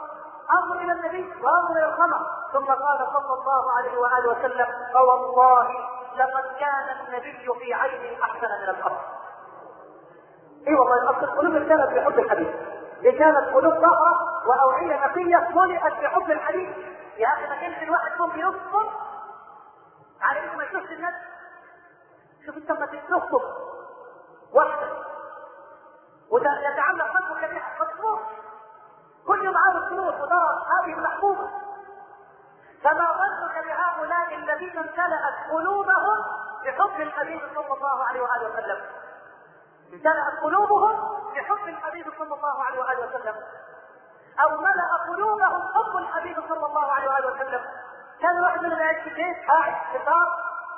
أنظر 0.62 0.76
إلى 0.82 0.92
النبي 0.92 1.34
وأنظر 1.44 1.72
إلى 1.78 1.86
القمر 1.86 2.20
ثم 2.54 2.66
قال 2.66 3.08
صلى 3.14 3.34
الله 3.40 3.72
عليه 3.78 3.98
وآله 3.98 4.30
وسلم 4.30 4.68
فوالله 4.94 5.70
لقد 6.16 6.44
كان 6.60 6.98
النبي 7.08 7.48
في 7.60 7.74
عيني 7.74 8.24
أحسن 8.24 8.48
من 8.64 8.70
القمر 8.70 9.00
إي 10.68 10.74
والله 10.76 11.10
أصل 11.10 11.24
القلوب 11.24 11.54
كانت 11.70 11.92
بحب 11.94 12.20
الحديث. 12.20 12.48
دي 13.02 13.12
كانت 13.12 13.54
قلوب 13.54 13.74
طاهره 13.74 14.48
وأوعية 14.48 15.06
نقية 15.06 15.50
ملئت 15.56 15.94
بحب 16.04 16.32
الحديث. 16.32 16.70
يا 17.18 17.28
أخي 17.34 17.48
ما 17.48 17.56
كانش 17.56 17.84
الواحد 17.84 18.12
ممكن 18.20 18.40
يصبر. 18.40 18.92
على 20.22 20.40
إنه 20.44 20.54
ما 20.58 20.64
يشوفش 20.64 20.92
الناس. 20.92 21.14
شوف 22.46 22.58
أنت 22.58 22.72
لما 22.72 22.86
تصبر 22.86 23.44
وحدك 24.54 25.06
وده 26.30 26.50
يتعلق 26.60 27.06
قلبه 27.18 27.48
كبيرة 27.48 27.66
مظلوم 27.80 28.20
كل 29.28 29.44
يوم 29.46 29.58
عاوز 29.58 29.90
فلوس 29.90 30.14
وضرر 30.22 30.64
هذه 30.82 30.94
المحكومة 30.94 31.52
فما 32.84 33.12
ظنك 33.12 33.66
بهؤلاء 33.66 34.36
الذين 34.36 34.78
امتلأت 34.78 35.52
قلوبهم 35.52 36.18
بحب 36.66 37.02
الحبيب 37.02 37.42
صلى 37.56 37.74
الله 37.74 38.04
عليه 38.04 38.22
وآله 38.22 38.50
وسلم. 38.50 38.86
امتلأت 39.94 40.40
قلوبهم 40.44 41.24
بحب 41.34 41.68
الحبيب 41.68 42.14
صلى 42.18 42.34
الله 42.34 42.64
عليه 42.64 42.80
وآله 42.80 43.08
وسلم. 43.08 43.36
أو 44.40 44.50
ملأ 44.62 44.98
قلوبهم 45.10 45.62
حب 45.74 45.98
الحبيب 45.98 46.38
صلى 46.50 46.66
الله 46.66 46.92
عليه 46.92 47.10
وآله 47.10 47.28
وسلم. 47.28 47.62
كان 48.22 48.44
واحد 48.44 48.62
منهم 48.62 48.80
قاعد 48.80 48.96
في 48.96 49.10
البيت 49.10 49.48
قاعد 49.48 49.74
في 49.92 49.98
الدار 49.98 50.28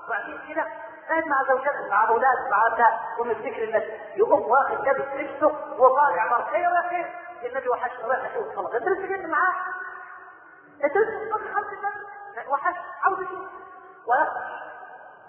وبعدين 0.08 0.40
كده 0.50 0.66
قاعد 1.10 1.24
مع 1.28 1.44
زوجته 1.48 1.90
مع 1.90 2.10
أولاد 2.10 2.38
مع 2.52 2.68
ابناء 2.68 3.00
ومن 3.20 3.32
ذكر 3.32 3.64
الناس 3.64 3.84
يقوم 4.16 4.42
واخد 4.42 4.86
لابس 4.86 5.06
لبسه 5.16 5.48
وطالع 5.78 6.42
خير 6.52 6.60
يا 6.62 6.90
خير. 6.90 7.16
النبي 7.44 7.70
وحشنا 7.70 8.08
رايح 8.08 8.32
أشوف 8.32 8.56
خلاص 8.56 8.72
انت 8.72 8.84
لسه 8.88 9.28
معاه؟ 9.28 9.54
انت 10.84 10.98
لسه 10.98 11.38
خمس 11.54 11.68
النبي 11.74 12.50
وحش. 12.50 12.76
عاوز 13.04 13.20
أشوف 13.20 13.40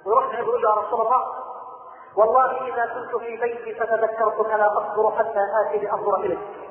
ويروح 0.04 0.24
النبي 0.24 0.38
يقول 0.48 0.62
له 0.62 0.70
يا 0.70 0.74
رسول 0.74 1.00
الله 1.00 1.34
والله 2.16 2.66
إذا 2.68 2.86
كنت 2.94 3.16
في 3.16 3.36
بيتي 3.36 3.74
فتذكرت 3.74 4.46
فلا 4.46 4.66
اصبر 4.72 5.16
حتى 5.18 5.40
آتي 5.66 5.78
لانظر 5.78 6.16
إليك. 6.16 6.65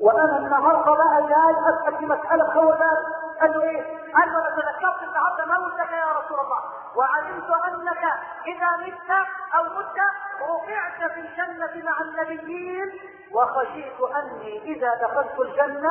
وأنا 0.00 0.36
النهارده 0.38 0.92
بقى 0.92 1.22
جاي 1.22 1.56
أسأل 1.70 1.98
في 1.98 2.06
مسألة 2.06 2.44
خوفات 2.54 3.04
قال 3.40 3.52
له 3.52 3.62
إيه؟ 3.62 3.82
قال 4.14 4.32
له 4.32 4.38
أنا 4.38 4.50
تذكرت 4.56 5.02
النهارده 5.08 5.44
موتك 5.46 5.90
يا 5.92 6.12
رسول 6.18 6.40
الله. 6.40 6.60
وعلمت 6.96 7.50
أنك 7.50 8.02
إذا 8.46 8.76
مت 8.76 9.10
أو 9.54 9.64
مت 9.64 9.96
رفعت 10.42 11.12
في 11.12 11.20
الجنة 11.20 11.84
مع 11.90 12.00
النبيين. 12.00 12.92
وخشيت 13.32 14.00
أني 14.16 14.62
إذا 14.62 14.94
دخلت 14.94 15.40
الجنة 15.40 15.90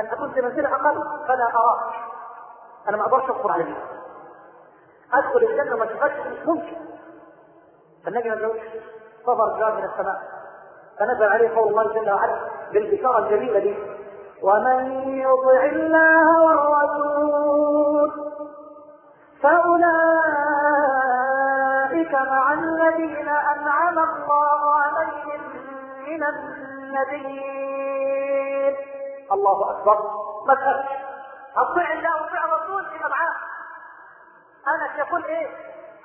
أن 0.00 0.06
كنت 0.06 0.38
منزلها 0.38 0.76
قبل 0.76 1.26
فلا 1.28 1.44
أراك. 1.54 1.94
أنا 2.88 2.96
ما 2.96 3.02
أقدرش 3.02 3.24
اصبر 3.30 3.52
على 3.52 3.64
ذلك 3.64 3.84
أدخل 5.12 5.38
الجنة 5.38 5.76
ما 5.76 5.84
اشوفكش 5.84 6.26
مش 6.26 6.46
ممكن. 6.46 6.76
فالنبي 8.04 8.30
ما 8.30 8.36
جاوبش 8.36 8.60
صبر 9.26 9.58
جاء 9.58 9.72
من 9.74 9.84
السماء. 9.84 10.22
فنزل 10.98 11.32
عليه 11.32 11.56
قول 11.56 11.68
الله 11.68 11.94
جل 11.94 12.10
وعلا 12.12 12.57
بالبشاره 12.72 13.18
الجميلة 13.18 13.58
دي. 13.58 13.74
ومن 14.42 15.08
يطع 15.18 15.64
الله 15.64 16.42
والرسول 16.42 18.10
فأولئك 20.78 22.12
مع 22.14 22.52
الذين 22.52 23.28
أنعم 23.28 23.98
الله 23.98 24.74
عليهم 24.74 25.40
من 26.08 26.22
النبيين. 27.48 28.76
الله 29.32 29.70
أكبر. 29.70 29.98
ما 30.46 30.54
تخافش 30.54 30.88
أطيع 31.56 31.92
الله 31.92 32.14
وأطيع 32.22 32.44
الرسول 32.44 32.86
يبقى 32.96 33.10
معاه 33.10 33.34
أنس 34.74 34.98
يقول 34.98 35.24
إيه؟ 35.24 35.46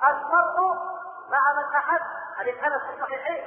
المرء 0.08 0.74
مع 1.30 1.52
من 1.56 1.64
أحب. 1.76 2.00
حديث 2.38 2.54
أنس 2.64 2.82
في 2.82 2.94
الصحيحين. 2.96 3.44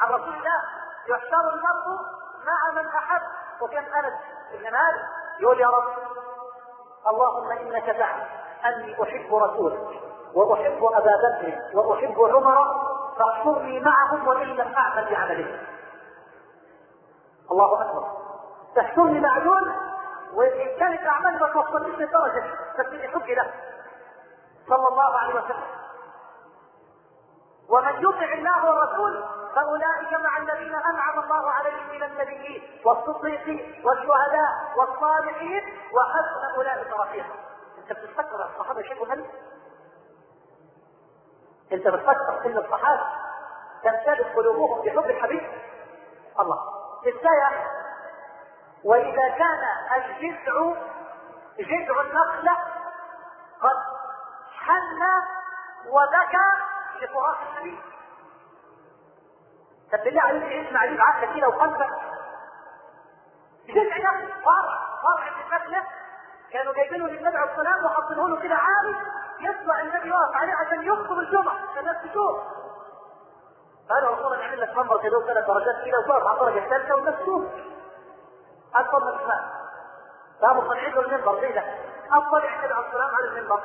عن 0.00 0.08
رسول 0.08 0.34
الله 0.34 0.62
يحشر 1.08 1.54
المرء 1.54 2.00
مع 2.48 2.82
من 2.82 2.88
أحب. 2.88 3.22
وكان 3.60 3.84
أنس 3.84 4.14
بن 4.52 4.62
مالك 4.62 5.04
يقول 5.40 5.60
يا 5.60 5.66
رب 5.68 5.84
اللهم 7.08 7.50
إنك 7.50 7.84
تعلم 7.84 8.26
أني 8.64 9.02
أحب 9.02 9.34
رسولك 9.34 9.88
وأحب 10.34 10.84
أبا 10.84 11.12
بكر 11.22 11.78
وأحب 11.78 12.20
عمر 12.20 12.88
فاحشرني 13.18 13.80
معهم 13.80 14.28
وإن 14.28 14.46
لم 14.48 14.74
أعمل 14.74 15.10
بعملهم 15.10 15.58
الله 17.50 17.82
أكبر. 17.82 18.04
تحشرني 18.76 19.20
مع 19.20 19.38
دول 19.38 19.72
وإن 20.34 20.78
كانت 20.78 21.06
أعمالي 21.06 21.38
ما 21.38 21.48
توصلنيش 21.52 21.94
لدرجة 21.94 22.44
بس 22.78 22.86
إني 22.86 23.08
حب 23.08 23.26
له 23.26 23.52
صلى 24.68 24.88
الله 24.88 25.18
عليه 25.18 25.34
وسلم. 25.34 25.64
ومن 27.68 28.02
يطع 28.02 28.32
الله 28.32 28.64
والرسول 28.70 29.24
فأولئك 29.58 30.12
مع 30.12 30.36
الذين 30.36 30.74
أنعم 30.74 31.18
الله 31.18 31.50
عليهم 31.50 31.88
من 31.90 32.02
النبيين 32.02 32.80
والصديقين 32.84 33.82
والشهداء 33.84 34.72
والصالحين 34.76 35.62
وحسن 35.92 36.56
أولئك 36.56 36.92
رفيقا 37.00 37.34
أنت 37.78 37.92
بتفكر 37.92 38.46
الصحابه 38.54 38.80
يحبوا 38.80 39.06
النبي 39.06 39.30
أنت 41.72 41.88
بتفكر 41.88 42.46
إن 42.46 42.56
الصحابة 42.58 43.06
تمتلئ 43.84 44.34
قلوبهم 44.34 44.82
بحب 44.82 45.10
الحبيب؟ 45.10 45.50
الله. 46.40 46.58
إزاي 47.02 47.66
وإذا 48.84 49.28
كان 49.28 49.62
الجذع 49.96 50.74
جذع 51.58 52.00
النخله 52.00 52.56
قد 53.60 53.76
حن 54.58 55.02
وبكى 55.88 56.46
لفراق 57.00 57.38
النبي. 57.50 57.78
طب 59.92 60.04
بالله 60.04 60.22
عليك 60.22 60.66
اسمع 60.66 60.80
عليه 60.80 60.98
بعقلك 60.98 61.36
كده 61.36 61.48
وقلبك 61.48 61.90
جذع 63.68 63.96
نخل 63.98 64.28
فرع 64.44 64.78
فرع 65.02 65.30
من 65.36 65.42
النخله 65.46 65.82
كانوا 66.52 66.72
جايبينه 66.72 67.06
للنبي 67.06 67.36
عليه 67.38 67.50
السلام 67.52 67.84
وحاطينه 67.84 68.28
له 68.28 68.40
كده 68.40 68.54
عالي 68.54 68.96
يطلع 69.40 69.80
النبي 69.80 70.08
يقف 70.08 70.36
عليه 70.36 70.54
عشان 70.54 70.82
يخطب 70.82 71.18
الجمعة 71.18 71.56
الناس 71.80 71.96
تشوف. 72.02 72.36
قالوا 73.90 74.10
رسول 74.10 74.26
الله 74.32 74.36
نعمل 74.46 74.60
لك 74.60 74.76
منبر 74.76 75.02
كده 75.02 75.18
وثلاث 75.18 75.46
درجات 75.46 75.84
كده 75.84 75.98
وتقف 75.98 76.26
على 76.26 76.34
الدرجه 76.40 76.64
الثالثه 76.64 76.94
والناس 76.94 77.14
تشوف. 77.22 77.44
اكبر 78.74 79.00
من 79.04 79.08
الإسلام. 79.08 79.44
قاموا 80.42 80.68
صالحين 80.68 80.92
له 80.94 81.00
المنبر 81.00 81.40
زي 81.40 81.52
ده؟ 81.52 81.62
اطلع 82.12 82.38
النبي 82.38 82.74
عليه 82.74 82.86
السلام 82.88 83.14
على 83.14 83.24
المنبر. 83.28 83.60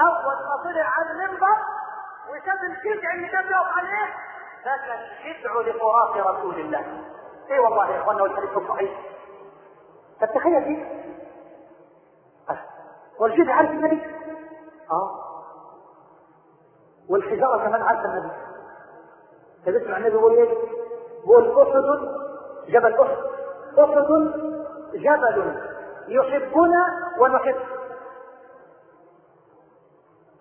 أول 0.00 0.34
ما 0.48 0.56
طلع 0.64 0.84
على 0.98 1.10
المنبر 1.10 1.56
وشاف 2.30 2.62
الجذع 2.62 3.12
اللي 3.14 3.28
كان 3.28 3.44
يقف 3.50 3.78
عليه 3.78 4.14
بكى 4.62 5.30
الجذع 5.30 5.60
لفراق 5.60 6.16
رسول 6.16 6.60
الله. 6.60 7.04
إي 7.50 7.58
والله 7.58 7.90
يا 7.90 8.02
اخوانا 8.02 8.22
والحديث 8.22 8.56
الصحيح 8.56 9.00
طب 10.20 10.28
تخيل 10.34 10.64
دي 10.64 11.02
والجذع 13.20 13.54
عارف 13.54 13.70
النبي؟ 13.70 14.02
آه. 14.90 15.18
والحجارة 17.10 17.58
كمان 17.58 17.82
عارفه 17.82 18.04
النبي. 18.04 18.30
تسمع 19.66 19.96
النبي 19.96 20.14
يقول 20.14 20.32
إيه؟ 20.32 20.58
يقول 21.24 21.62
احد 21.62 22.08
جبل 22.68 23.00
احد 23.00 23.16
احد 23.78 24.10
جبل 24.94 25.62
يحبنا 26.08 27.12
ونحب. 27.18 27.56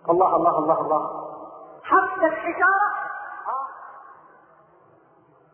الله 0.09 0.35
الله 0.35 0.57
الله 0.57 0.81
الله. 0.81 1.27
حتى 1.83 2.25
الحجارة 2.25 3.00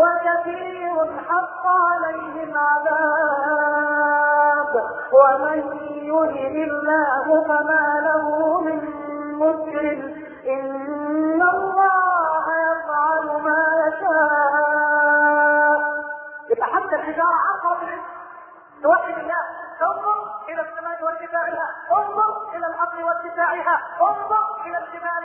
وكثير 0.00 0.96
حق 1.28 1.64
عليه 1.66 2.34
العذاب 3.40 4.74
ومن 5.12 5.58
يهن 6.02 6.56
الله 6.70 7.26
فما 7.48 7.84
له 8.06 8.26
من 8.60 8.78
مكرم 9.38 10.00
إن 10.46 11.40
الله 11.54 12.44
يفعل 12.70 13.26
ما 13.42 13.62
يشاء. 13.86 15.80
يبقى 16.50 16.66
حتى 16.66 16.94
الحجارة 16.96 17.38
بالعلم 17.62 18.02
توحد 18.82 19.18
الله 19.18 19.40
انظر 19.82 20.18
إلى 20.48 20.60
السماء 20.60 21.04
وارتفاعها. 21.04 21.66
انظر 21.92 22.32
إلى 22.54 22.66
الأرض 22.66 22.96
وارتفاعها. 23.04 23.76
انظر 24.00 24.44
إلى 24.66 24.78
الجبال 24.78 25.22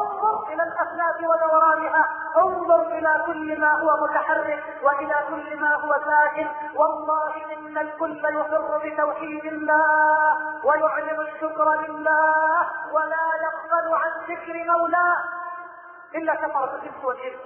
انظر 0.00 0.48
إلى 0.52 0.62
الافلاك 0.62 1.18
ودورانها 1.30 2.08
انظر 2.36 2.82
إلى 2.82 3.22
كل 3.26 3.60
ما 3.60 3.72
هو 3.80 4.04
متحرك 4.04 4.64
وإلى 4.82 5.14
كل 5.28 5.60
ما 5.60 5.74
هو 5.74 5.92
ساكن 6.06 6.48
والله 6.74 7.32
إن 7.56 7.78
الكل 7.78 8.24
يقر 8.24 8.78
بتوحيد 8.84 9.44
الله 9.44 10.36
ويعلن 10.64 11.20
الشكر 11.20 11.74
لله 11.88 12.66
ولا 12.92 13.24
يقبل 13.42 13.94
عن 13.94 14.12
ذكر 14.28 14.64
مولاه 14.72 15.16
إلا 16.14 16.34
كفرة 16.34 16.74
الإنس 16.74 17.04
والجن. 17.04 17.36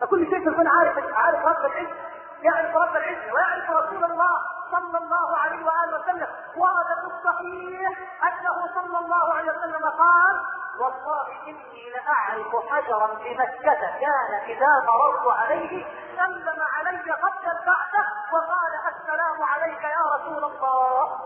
فكل 0.00 0.26
شيء 0.26 0.52
يكون 0.52 0.66
عارف 0.68 0.98
عارف 1.14 1.46
رب 1.46 1.64
العزه 1.66 1.94
يعرف 2.42 2.76
رب 2.76 2.96
العزه 2.96 3.32
ويعرف 3.34 3.70
رسول 3.70 4.04
الله. 4.04 4.55
صلى 4.70 4.98
الله 4.98 5.36
عليه 5.36 5.66
وآله 5.66 6.00
وسلم. 6.00 6.28
ورد 6.56 6.86
في 7.00 7.06
الصحيح 7.16 8.22
أنه 8.24 8.74
صلى 8.74 8.98
الله 8.98 9.34
عليه 9.34 9.52
وسلم 9.52 9.84
قال 9.88 10.42
والله 10.80 11.42
إني 11.48 11.90
لأعرف 11.90 12.56
حجرا 12.70 13.06
بمكه 13.06 13.98
كان 14.00 14.40
اذا 14.46 14.82
مررت 14.86 15.26
عليه 15.38 15.86
سلم 16.16 16.62
علي 16.62 17.10
قبل 17.12 17.46
البعثة 17.58 18.02
وقال 18.32 18.72
السلام 18.94 19.42
عليك 19.42 19.82
يا 19.82 20.16
رسول 20.16 20.44
الله. 20.44 21.18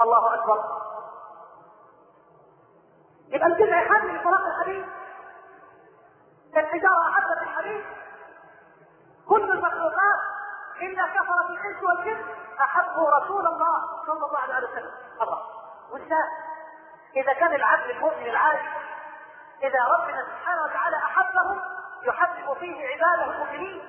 الله 0.00 0.34
أكبر. 0.34 0.64
يبقى 3.28 3.46
الجزء 3.46 3.74
يحمل 3.74 4.20
صلاة 4.24 4.46
الحديث. 4.46 4.86
كالحجاره 6.54 7.10
احبت 7.10 7.42
الحديث. 7.42 7.84
كل 9.28 9.50
المخلوقات 9.50 10.20
إلا 10.82 11.06
كفرت 11.06 11.50
الانس 11.50 11.82
والجن 11.82 12.24
احبوا 12.60 13.10
رسول 13.10 13.46
الله 13.46 13.82
صلى 14.06 14.26
الله 14.26 14.38
عليه 14.38 14.68
وسلم. 14.68 14.90
الله 15.22 15.42
والناس 15.92 16.28
إذا 17.16 17.32
كان 17.32 17.54
العبد 17.54 17.90
المؤمن 17.90 18.26
العادي 18.26 18.68
إذا 19.62 19.84
ربنا 19.84 20.24
سبحانه 20.24 20.62
وتعالى 20.64 20.96
أحبه 20.96 21.62
يحبب 22.02 22.56
فيه 22.60 22.88
عباده 22.88 23.32
المؤمنين. 23.32 23.82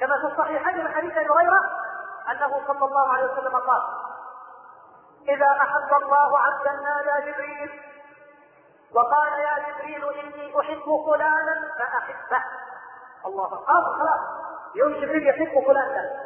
كما 0.00 0.18
في 0.18 0.26
الصحيحين 0.26 0.84
من 0.84 0.94
حديث 0.94 1.12
أبي 1.16 1.28
هريرة 1.28 1.60
أنه 2.30 2.66
صلى 2.66 2.84
الله 2.84 3.12
عليه 3.12 3.32
وسلم 3.32 3.56
قال 3.56 3.82
إذا 5.28 5.50
أحب 5.60 6.02
الله 6.02 6.38
عبدا 6.38 6.72
نادى 6.72 7.30
جبريل 7.30 7.82
وقال 8.94 9.32
يا 9.32 9.66
جبريل 9.68 10.04
إني 10.04 10.60
أحب 10.60 11.04
فلانا 11.06 11.74
فأحبه. 11.78 12.44
الله. 13.26 13.46
اكبر 13.46 13.92
خلاص. 13.98 14.20
يوم 14.74 14.92
جبريل 14.92 15.28
يحب 15.28 15.64
فلان 15.66 15.94
ده. 15.94 16.20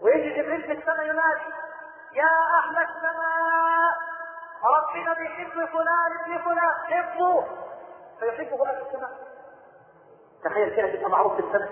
ويجي 0.00 0.42
جبريل 0.42 0.62
في 0.62 0.72
السماء 0.72 1.02
ينادي 1.06 1.54
يا 2.12 2.24
أهل 2.58 2.78
السماء 2.78 3.92
ربنا 4.64 5.14
بيحب 5.14 5.52
فلان 5.66 6.12
ابن 6.20 6.38
فلان 6.44 6.70
حبه. 6.84 7.44
فيحبه 8.20 8.68
أهل 8.70 8.82
السماء. 8.86 9.10
تخيل 10.44 10.76
كده 10.76 10.96
تبقى 10.96 11.10
معروف 11.10 11.32
في 11.34 11.40
السماء. 11.40 11.68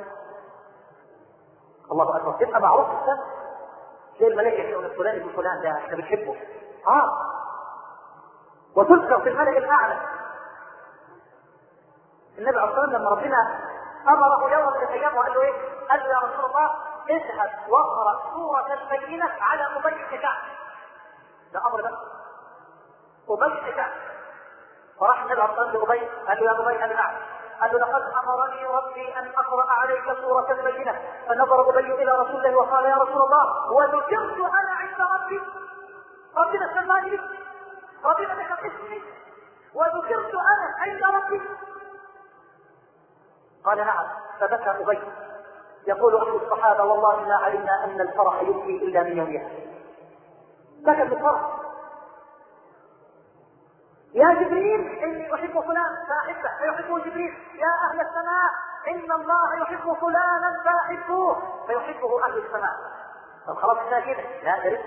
الله 1.92 2.16
أكبر. 2.16 2.32
تبقى 2.32 2.60
معروف 2.60 2.86
في 2.88 2.94
السماء. 3.00 3.26
زي 4.20 4.26
الملائكة 4.26 4.62
يقول 4.68 4.90
فلان 4.96 5.20
ابن 5.20 5.32
فلان 5.32 5.62
ده 5.62 5.70
إحنا 5.70 5.96
بنحبه 5.96 6.36
آه. 6.86 7.26
وتذكر 8.76 9.20
في 9.22 9.28
الملك 9.28 9.56
الأعلى. 9.56 9.98
النبي 12.38 12.58
عليه 12.58 12.68
الصلاة 12.70 12.80
والسلام 12.80 13.02
لما 13.02 13.10
ربنا 13.10 13.60
امره 14.08 14.52
يوم 14.52 14.66
من 14.72 14.82
الأيام 14.82 15.16
وقال 15.16 15.34
له 15.34 15.42
إيه؟ 15.42 15.52
قال 15.90 16.00
له 16.00 16.06
يا 16.08 16.18
رسول 16.18 16.44
الله 16.44 16.70
اذهب 17.10 17.50
واقرأ 17.68 18.30
سورة 18.34 18.72
البينه 18.74 19.30
على 19.40 19.66
أبي 19.76 20.18
كعب 20.18 20.36
ده 21.52 21.60
أمر 21.66 21.82
بس. 21.82 21.94
أبي 23.28 23.72
كعب 23.72 23.90
فراح 25.00 25.22
النبي 25.22 25.40
عليه 25.42 25.52
والسلام 25.52 25.72
لابي 25.72 26.06
قال 26.28 26.38
له 26.38 26.44
يا 26.44 26.60
أبي 26.60 26.84
أنا 26.84 26.94
نعم. 26.94 27.14
قال 27.60 27.72
له 27.72 27.78
لقد 27.78 28.02
أمرني 28.24 28.66
ربي 28.66 29.18
أن 29.18 29.32
أقرأ 29.36 29.70
عليك 29.72 30.12
سورة 30.20 30.50
البينه 30.52 30.98
فنظر 31.28 31.70
أبي 31.70 31.94
إلى 32.02 32.12
رسول 32.12 32.46
الله 32.46 32.56
وقال 32.56 32.84
يا 32.84 32.94
رسول 32.96 33.22
الله 33.22 33.72
وذكرت 33.72 34.38
أنا 34.60 34.70
عند 34.74 35.00
ربي. 35.14 35.42
ربنا 36.36 36.74
سماني 36.82 37.20
ربنا 38.04 38.34
ذكر 38.34 38.58
اسمي 38.66 39.02
وذكرت 39.74 40.34
أنا 40.34 40.74
عند 40.78 41.02
ربي. 41.14 41.40
قال 43.64 43.78
نعم 43.78 44.06
فبكى 44.40 44.70
أبي. 44.70 45.02
يقول 45.86 46.16
احد 46.16 46.42
الصحابة 46.42 46.84
والله 46.84 47.28
ما 47.28 47.34
علمنا 47.34 47.84
أن 47.84 48.00
الفرح 48.00 48.42
يبكي 48.42 48.76
إلا 48.84 49.02
من 49.02 49.18
يومها 49.18 49.48
بكى 50.86 51.04
بالفرح 51.04 51.40
يا 54.14 54.34
جبريل 54.34 54.98
إني 55.02 55.34
أحب 55.34 55.60
فلان 55.60 55.96
فأحبه. 56.08 56.58
فيحبه 56.58 56.98
جبريل. 56.98 57.34
يا 57.54 57.90
أهل 57.90 58.00
السماء 58.00 58.50
إن 58.88 59.12
الله 59.12 59.62
يحب 59.62 59.92
فلانا 59.92 60.62
فأحبوه. 60.64 61.36
فيحبه 61.66 62.24
أهل 62.24 62.38
السماء. 62.38 62.76
طب 63.46 63.54
خلاص 63.54 63.78
كده 64.00 64.22
لا 64.42 64.78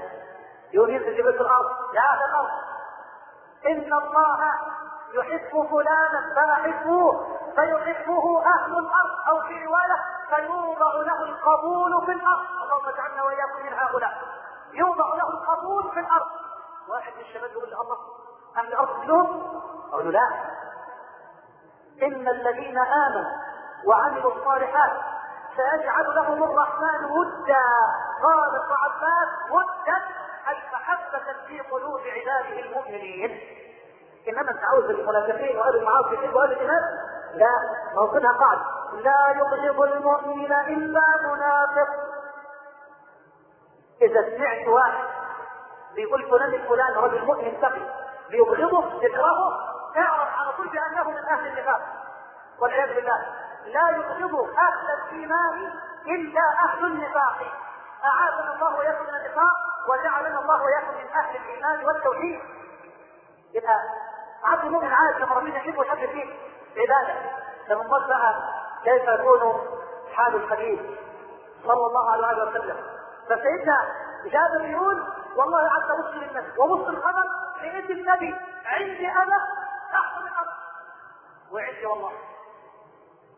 يقول 0.73 0.89
ينزل 0.89 1.17
جبريل 1.17 1.33
في 1.33 1.41
الأرض. 1.41 1.71
يا 1.93 2.01
أهل 2.01 2.19
الأرض. 2.29 2.49
إن 3.65 3.93
الله 3.93 4.39
يحب 5.13 5.67
فلانا 5.71 6.33
فأحبوه. 6.36 7.27
فيحبه 7.55 8.43
أهل 8.45 8.71
الأرض 8.71 9.29
أو 9.29 9.41
في 9.41 9.65
رواية 9.65 9.97
فيوضع 10.29 10.93
له 10.93 11.23
القبول 11.23 12.05
في 12.05 12.11
الأرض. 12.11 12.45
اللهم 12.63 12.87
اجعلنا 12.93 13.23
وإياكم 13.23 13.65
من 13.65 13.73
هؤلاء. 13.73 14.21
يوضع 14.73 15.15
له 15.15 15.29
القبول 15.29 15.91
في 15.91 15.99
الأرض. 15.99 16.27
واحد 16.89 17.13
من 17.15 17.21
الشباب 17.21 17.51
يقول 17.51 17.71
له 17.71 17.81
الله 17.81 17.97
أهل 18.57 18.67
الأرض 18.67 19.01
كلهم 19.01 19.61
أقول 19.93 20.13
لا. 20.13 20.29
إن 22.01 22.27
الذين 22.27 22.77
آمنوا 22.77 23.31
وعملوا 23.85 24.35
الصالحات 24.35 24.91
سيجعل 25.55 26.15
لهم 26.15 26.43
الرحمن 26.43 27.05
ودا. 27.05 27.65
قال 28.23 28.39
ابن 28.39 28.73
عباس 28.83 29.51
ودا 29.51 29.97
اي 30.49 30.57
محبه 30.73 31.33
في 31.47 31.59
قلوب 31.59 32.01
عباده 32.01 32.59
المؤمنين. 32.59 33.39
إنما 34.27 34.51
أنت 34.51 34.63
عاوز 34.63 34.85
المنافقين 34.85 35.61
المعاصي 35.61 36.13
يحبوا 36.13 36.43
أهل 36.43 36.51
الايمان 36.51 36.81
لا 37.33 37.49
موقفها 37.95 38.31
قاعدة 38.31 38.61
لا 38.93 39.29
يبغض 39.29 39.81
المؤمن 39.81 40.51
إلا 40.53 41.01
منافق. 41.23 41.87
إذا 44.01 44.37
سمعت 44.37 44.67
واحد 44.67 45.03
بيقول 45.95 46.29
فلان 46.29 46.53
الفلان 46.53 46.93
رجل 46.95 47.25
مؤمن 47.25 47.61
تقي 47.61 47.81
بيبغضه 48.29 49.03
يكرهه 49.03 49.59
اعرف 49.97 50.39
على 50.39 50.51
طول 50.57 50.69
بأنه 50.69 51.09
من 51.09 51.25
أهل 51.25 51.47
النفاق. 51.47 51.81
والعياذ 52.59 52.95
بالله 52.95 53.25
لا 53.65 53.89
يبغض 53.89 54.49
أهل 54.57 54.87
الإيمان 55.03 55.71
إلا 56.07 56.41
أهل 56.65 56.85
النفاق. 56.85 57.37
أعاذنا 58.05 58.53
الله 58.55 58.77
وإياكم 58.77 59.03
من 59.03 59.15
النفاق 59.15 59.55
وجعلنا 59.89 60.39
الله 60.39 60.63
وإياكم 60.63 60.93
من 60.93 61.09
أهل 61.15 61.35
الإيمان 61.35 61.85
والتوحيد. 61.85 62.41
يبقى 63.53 63.79
عبد 64.43 64.63
المؤمن 64.65 64.93
عارف 64.93 65.17
لما 65.17 65.35
ربنا 65.35 65.55
يحب 65.57 65.77
ويحب 65.77 65.97
فيه. 65.97 66.52
عبادة. 66.77 67.31
فمن 67.67 67.88
بقى 67.88 68.36
كيف 68.83 69.03
يكون 69.07 69.67
حال 70.13 70.36
الحبيب 70.36 70.97
صلى 71.63 71.88
الله 71.88 72.12
عليه 72.12 72.43
وسلم. 72.43 72.77
فسيدنا 73.25 73.95
جابر 74.23 74.65
يقول 74.65 75.03
والله 75.36 75.69
قعدت 75.69 75.91
ابص 75.91 76.13
للنبي 76.13 76.57
وابص 76.57 76.88
الخبر 76.88 77.23
لقيت 77.57 77.89
النبي. 77.89 78.36
عندي 78.65 79.07
أنا 79.07 79.38
تحت 79.91 80.17
الأرض 80.17 80.53
وعندي 81.51 81.86
والله. 81.86 82.12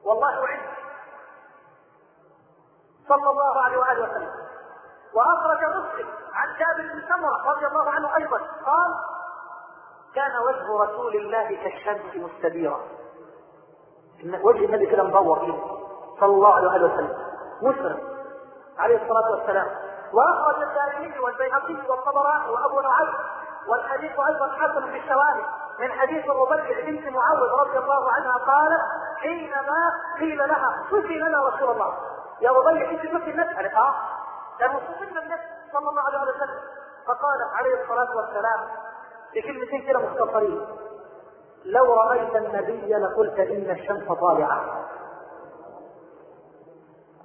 والله 0.06 0.41
وعندي. 0.41 0.76
صلى 3.08 3.30
الله 3.30 3.62
عليه 3.62 3.78
وآله 3.78 4.10
وسلم. 4.10 4.32
وأخرج 5.13 5.60
مسلم 5.63 6.08
عن 6.34 6.48
جابر 6.58 6.93
بن 6.93 7.08
سمرة 7.10 7.52
رضي 7.52 7.67
الله 7.67 7.89
عنه 7.89 8.15
أيضا. 8.15 8.38
قال 8.38 8.95
كان 10.15 10.38
وجه 10.38 10.84
رسول 10.84 11.15
الله 11.15 11.48
كالشمس 11.63 12.15
مستديرا 12.15 12.80
وجه 14.44 14.66
النبي 14.66 14.86
كده 14.86 15.04
مدور 15.04 15.46
كده 15.46 15.56
صلى 16.20 16.30
الله 16.30 16.56
عليه 16.56 16.68
وسلم. 16.68 17.18
مسلم. 17.62 18.00
عليه 18.80 19.04
الصلاة 19.04 19.32
والسلام. 19.32 19.68
وأخرج 20.14 20.62
الدارمي 20.62 21.20
والبيهقي 21.20 21.90
والطبراني 21.90 22.50
وأبو 22.50 22.80
نعيم 22.80 23.14
والحديث 23.68 24.12
أيضا 24.12 24.52
حسن 24.52 24.92
في 24.92 24.98
الشواهد 24.98 25.46
من 25.80 25.92
حديث 25.92 26.26
الربيع 26.26 26.86
بنت 26.86 27.08
معوذ 27.08 27.50
رضي 27.50 27.78
الله 27.78 28.12
عنها 28.12 28.38
قالت 28.38 28.82
حينما 29.18 29.92
قيل 30.20 30.38
لها 30.38 30.84
صفي 30.92 31.20
لنا 31.20 31.48
رسول 31.48 31.72
الله. 31.72 31.94
يا 32.42 32.52
ربيع 32.52 32.90
إنت 32.92 33.06
الناس 33.06 33.56
قالت 33.56 33.74
آه 33.74 33.96
لما 34.62 34.80
صفنا 34.80 35.22
النبي 35.22 35.42
صلى 35.74 35.90
الله 35.90 36.02
عليه 36.02 36.32
وسلم. 36.32 36.60
فقالت 37.08 37.54
عليه 37.54 37.84
الصلاة 37.84 38.16
والسلام 38.16 38.60
في 39.32 39.42
كلمتين 39.42 39.88
كده 39.88 40.00
مختصرين. 40.00 40.68
لو 41.65 41.93
رأيت 41.93 42.36
النبي 42.36 42.93
لقلت 42.93 43.39
إن 43.39 43.71
الشمس 43.71 44.19
طالعة. 44.19 44.86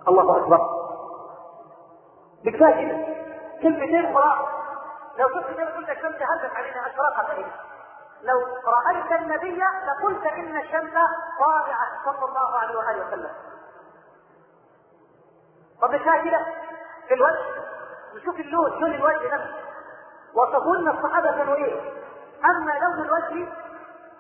الله 0.09 0.37
أكبر. 0.37 0.59
بكفايه 2.45 2.87
كده 2.89 3.07
كلمتين 3.63 4.15
خلاص 4.15 4.39
لو 5.19 5.29
شفت 5.29 5.49
النبي 5.49 5.73
قلت 5.73 5.91
الشمس 5.91 6.15
هزت 6.15 6.55
علينا 6.57 6.87
اشرقت 6.87 7.31
علينا 7.31 7.53
لو 8.23 8.39
رأيت 8.67 9.13
النبي 9.23 9.61
لقلت 9.87 10.27
إن 10.27 10.57
الشمس 10.57 10.93
طالعة. 11.41 12.05
صلى 12.05 12.29
الله 12.29 12.59
عليه 12.59 12.79
وآله 12.79 13.07
وسلم. 13.09 13.31
طب 15.83 15.95
في 17.09 17.15
الوجه. 17.15 17.65
نشوف 18.15 18.41
اللون. 18.41 18.71
لون 18.71 18.95
الوجه 18.95 19.35
نفسه 19.35 19.55
وصفون 20.35 20.89
الصحابة 20.89 21.31
كانوا 21.31 21.55
إيه؟ 21.55 21.81
أما 22.45 22.73
لون 22.73 23.05
الوجه 23.07 23.53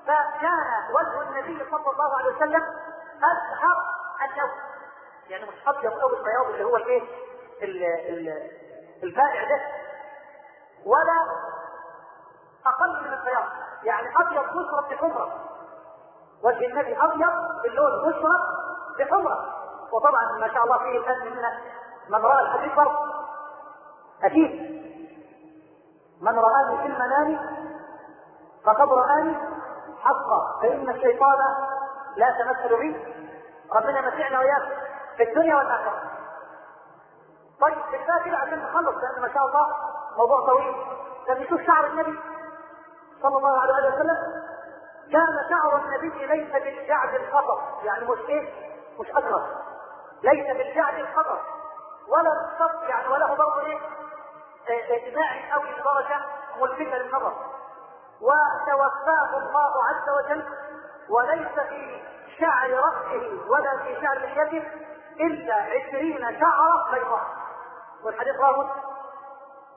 فكان 0.06 0.94
وجه 0.94 1.22
النبي 1.28 1.70
صلى 1.70 1.92
الله 1.92 2.16
عليه 2.18 2.36
وسلم 2.36 2.62
أزهر 3.16 3.84
اللون 4.24 4.50
يعني 5.28 5.44
مش 5.44 5.68
أبيض 5.68 5.92
قوي 5.92 6.18
البياض 6.18 6.46
اللي 6.46 6.64
هو 6.64 6.76
الإيه؟ 6.76 7.02
الفائع 9.02 9.48
ده. 9.48 9.60
ولا 10.86 11.26
أقل 12.66 13.02
من 13.04 13.12
البياض. 13.12 13.44
يعني 13.82 14.08
أبيض 14.16 14.44
بشرة 14.56 14.88
بحمرة. 14.90 15.32
وجه 16.42 16.66
النبي 16.66 16.96
أبيض 17.02 17.62
باللون 17.62 18.10
بشرة 18.10 18.38
بحمرة. 18.98 19.54
وطبعا 19.92 20.38
ما 20.38 20.48
شاء 20.54 20.64
الله 20.64 20.78
فيه 20.78 20.98
الان 20.98 21.26
من 21.26 21.42
من 22.08 22.24
رأى 22.24 22.42
الحديث 22.42 22.72
فرق 22.72 23.02
أكيد. 24.22 24.80
من 26.20 26.38
رآني 26.38 26.76
في 26.78 26.86
المنام 26.86 27.56
فقد 28.64 28.88
رآني 28.92 29.36
حقا 30.04 30.60
فإن 30.62 30.90
الشيطان 30.90 31.38
لا 32.16 32.36
تمثل 32.38 32.76
بي. 32.76 32.96
ربنا 33.74 34.00
متعنا 34.00 34.38
وإياك 34.38 34.62
في 35.16 35.22
الدنيا 35.22 35.56
والآخرة. 35.56 36.02
طيب 37.60 37.78
بالذات 37.90 38.22
كده 38.24 38.36
عشان 38.36 38.58
نخلص 38.58 38.94
لأن 38.96 39.22
ما 39.22 39.34
شاء 39.34 39.46
الله 39.46 39.76
موضوع 40.16 40.46
طويل. 40.46 40.74
لما 41.28 41.40
نشوف 41.40 41.60
شعر 41.66 41.86
النبي 41.86 42.18
صلى 43.22 43.36
الله 43.36 43.60
عليه 43.60 43.72
وسلم 43.72 44.42
كان 45.12 45.48
شعر 45.50 45.76
النبي 45.84 46.26
ليس 46.26 46.52
بالجعد 46.52 47.14
الخطر. 47.14 47.60
يعني 47.82 48.04
مش 48.04 48.18
إيه؟ 48.18 48.48
مش 49.00 49.10
اكرم 49.10 49.46
ليس 50.22 50.56
بالجعد 50.56 50.98
الخطر. 50.98 51.38
ولا 52.08 52.30
الصف 52.30 52.88
يعني 52.88 53.08
وله 53.08 53.26
برضه 53.34 53.60
إيه؟ 53.60 53.78
إجماعي 54.68 55.52
قوي 55.52 55.70
لدرجه 55.70 56.20
ملفتة 56.60 56.98
للنظر. 56.98 57.32
وتوفاه 58.20 59.36
الله 59.38 59.72
عز 59.88 60.08
وجل 60.24 60.44
وليس 61.08 61.58
في 61.68 62.02
شعر 62.40 62.70
رأسه 62.70 63.40
ولا 63.50 63.76
في 63.82 64.00
شعر 64.02 64.18
لحيته 64.18 64.62
إلا 65.20 65.54
عشرين 65.54 66.40
شعرة 66.40 66.90
بيضاء. 66.92 67.26
والحديث 68.04 68.36
رواه 68.36 68.74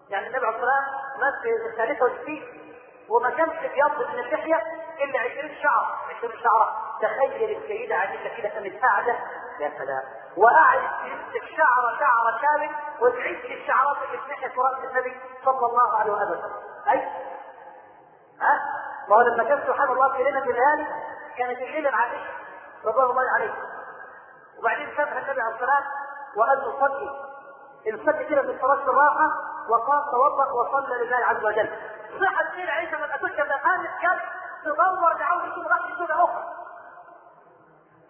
يعني 0.09 0.27
النبي 0.27 0.45
عليه 0.45 0.55
الصلاة 0.55 0.71
والسلام 0.71 1.21
مات 1.21 1.41
في 1.41 1.65
الثالثة 1.69 2.03
والستين 2.03 2.73
وما 3.09 3.29
كانش 3.29 3.59
بيض 3.59 4.07
من 4.09 4.19
اللحية 4.19 4.61
إلا 5.03 5.19
عشرين 5.19 5.55
شعرة 5.63 5.97
عشرين 6.09 6.39
شعرة. 6.43 6.77
تخيل 7.01 7.57
السيدة 7.57 7.95
عائشة 7.95 8.37
كده 8.37 8.49
كانت 8.49 8.83
قاعدة. 8.83 9.15
يا 9.59 9.71
سلام. 9.77 10.03
وقعد 10.37 10.81
الشعر 11.43 11.97
شعر 11.99 12.39
كامل 12.41 12.69
وتعيش 13.01 13.45
الشعرات 13.45 13.97
اللي 14.07 14.17
في 14.17 14.29
ناحية 14.29 14.89
النبي 14.89 15.17
صلى 15.45 15.65
الله 15.65 15.97
عليه 15.97 16.11
وسلم 16.11 16.51
أي 16.91 17.07
ها؟ 18.43 18.59
ما 19.09 19.15
هو 19.15 19.21
لما 19.21 19.43
كان 19.43 19.63
سبحان 19.67 19.89
الله 19.91 20.13
في 20.13 20.23
ليلة 20.23 20.39
الليالي 20.39 20.87
كانت 21.37 21.57
الليلة 21.57 21.91
عائشه 21.97 22.31
رضي 22.85 23.03
الله 23.03 23.29
عليه. 23.35 23.53
وبعدين 24.59 24.89
سابها 24.97 25.19
النبي 25.19 25.41
عليه 25.41 25.55
الصلاة 25.55 25.83
وقال 26.37 26.57
له 26.59 26.79
صلي. 26.79 27.09
انصلي 27.87 28.25
كده 28.25 28.41
في 28.41 28.59
صلاه 28.61 28.73
الراحة 28.73 29.27
وقام 29.69 30.11
توضأ 30.11 30.51
وصلى 30.51 31.05
لله 31.05 31.25
عز 31.25 31.43
وجل. 31.43 31.69
صحت 32.21 32.45
سيدة 32.55 32.71
عائشه 32.71 32.97
من 32.97 33.11
أتوك 33.11 33.31
لما 33.31 33.55
قامت 33.55 33.89
كانت 34.01 34.21
تدور 34.63 35.13
لعوده 35.19 35.69
راس 35.69 35.97
زوجه 35.99 36.23
أخرى. 36.23 36.43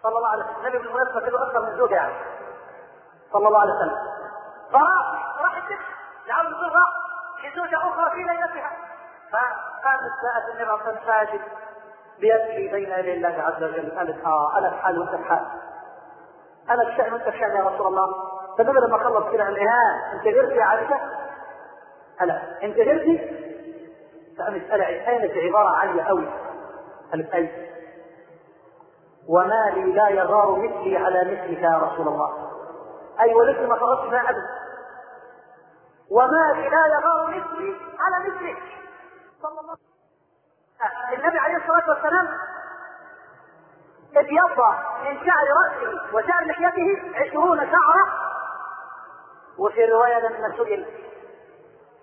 صلى 0.03 0.17
الله 0.17 0.29
عليه 0.29 0.43
وسلم. 0.43 0.55
النبي 0.57 0.77
بالمناسبه 0.77 1.19
كده 1.21 1.47
أكثر 1.47 1.59
من 1.59 1.77
زوجة 1.77 1.95
يعني. 1.95 2.13
صلى 3.33 3.47
الله 3.47 3.61
عليه 3.61 3.73
وسلم. 3.73 3.97
فراح 4.71 5.41
راحت 5.41 5.63
تمشي 5.69 5.93
لعوده 6.27 6.57
راس 6.57 6.93
لزوجه 7.43 7.77
أخرى 7.77 8.11
في 8.11 8.23
ليلتها. 8.23 8.71
الله 9.33 10.71
عليه 10.71 10.83
وسلم 10.83 10.99
ساجد 11.05 11.41
بيبكي 12.19 12.71
بين 12.71 12.91
يدي 12.91 13.13
الله 13.13 13.43
عز 13.43 13.63
وجل. 13.63 13.91
قالت 13.97 14.25
آه 14.25 14.57
أنا 14.57 14.67
الحال 14.67 14.99
وأنت 14.99 15.13
الحال؟ 15.13 15.45
أنا 16.69 16.81
الشأن 16.81 17.13
وأنت 17.13 17.27
الشأن 17.27 17.55
يا 17.55 17.63
رسول 17.63 17.87
الله؟ 17.87 18.07
فالنبي 18.57 18.79
لما 18.79 18.97
خلص 18.97 19.31
كده 19.31 19.43
قال 19.43 19.67
ها 19.67 20.13
أنت 20.13 20.23
غيرتي 20.23 20.55
يا 20.55 20.63
عائشة؟ 20.63 20.99
ألا 22.21 22.63
أنت 22.63 22.75
غيرتي؟ 22.75 23.43
فقامت 24.37 24.61
كانت 25.05 25.37
عباره 25.37 25.75
عالية 25.75 26.03
قوي 26.03 26.27
قالت 27.11 27.33
اي 27.33 27.69
وما 29.29 29.71
لي 29.73 29.93
لا 29.93 30.09
يغار 30.09 30.55
مثلي 30.55 30.97
على 30.97 31.23
مثلك 31.23 31.59
يا 31.59 31.77
رسول 31.77 32.07
الله. 32.07 32.49
أي 33.21 33.33
ولكن 33.33 33.67
ما 33.67 33.75
خرجت 33.75 34.09
فيها 34.09 34.29
ابدا 34.29 34.47
وما 36.11 36.53
لي 36.55 36.69
لا 36.69 36.87
يغار 36.87 37.27
مثلي 37.27 37.75
على 37.99 38.29
مثلك. 38.29 38.57
صلى 39.43 39.59
الله 39.59 39.77
عليه 40.81 41.17
النبي 41.17 41.37
عليه 41.37 41.57
الصلاة 41.57 41.89
والسلام 41.89 42.27
ابيض 44.15 44.59
من 45.03 45.25
شعر 45.25 45.47
رأسه 45.63 46.15
وشعر 46.15 46.45
لحيته 46.45 47.17
عشرون 47.19 47.57
شعرة 47.59 48.05
وفي 49.57 49.85
رواية 49.85 50.19
لما 50.19 50.57
سئل 50.57 50.85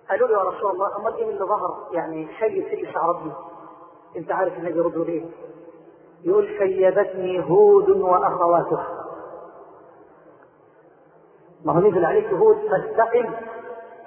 قالوا 0.09 0.27
له 0.27 0.33
يا 0.33 0.43
رسول 0.43 0.71
الله 0.71 0.97
امال 0.97 1.15
إيه 1.15 1.29
اللي 1.29 1.45
ظهر؟ 1.45 1.87
يعني 1.91 2.27
شيء 2.39 2.69
في 2.69 2.87
الشعرات 2.89 3.15
دي 3.23 3.31
أنت 4.19 4.31
عارف 4.31 4.53
النبي 4.53 4.77
يرد 4.79 4.97
ليه؟ 4.97 5.25
يقول 6.23 6.47
شيبتني 6.47 7.49
هود 7.49 7.89
واخواتها 7.89 9.05
ما 11.65 11.73
هو 11.73 11.79
نزل 11.79 12.05
عليك 12.05 12.25
هود 12.33 12.57
فاستقم 12.69 13.33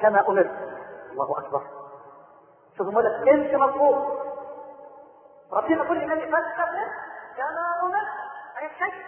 كما 0.00 0.28
أمرت. 0.28 0.50
الله 1.12 1.38
أكبر. 1.38 1.62
شوفوا 2.78 2.92
مالك 2.92 3.28
انت 3.28 3.54
مطلوب. 3.54 4.24
ربنا 5.52 5.84
كل 5.84 5.96
النبي 6.02 6.32
فاستقم 6.32 6.90
كما 7.36 7.80
امرت 7.82 8.08
اي 8.58 8.70
شيء 8.78 9.06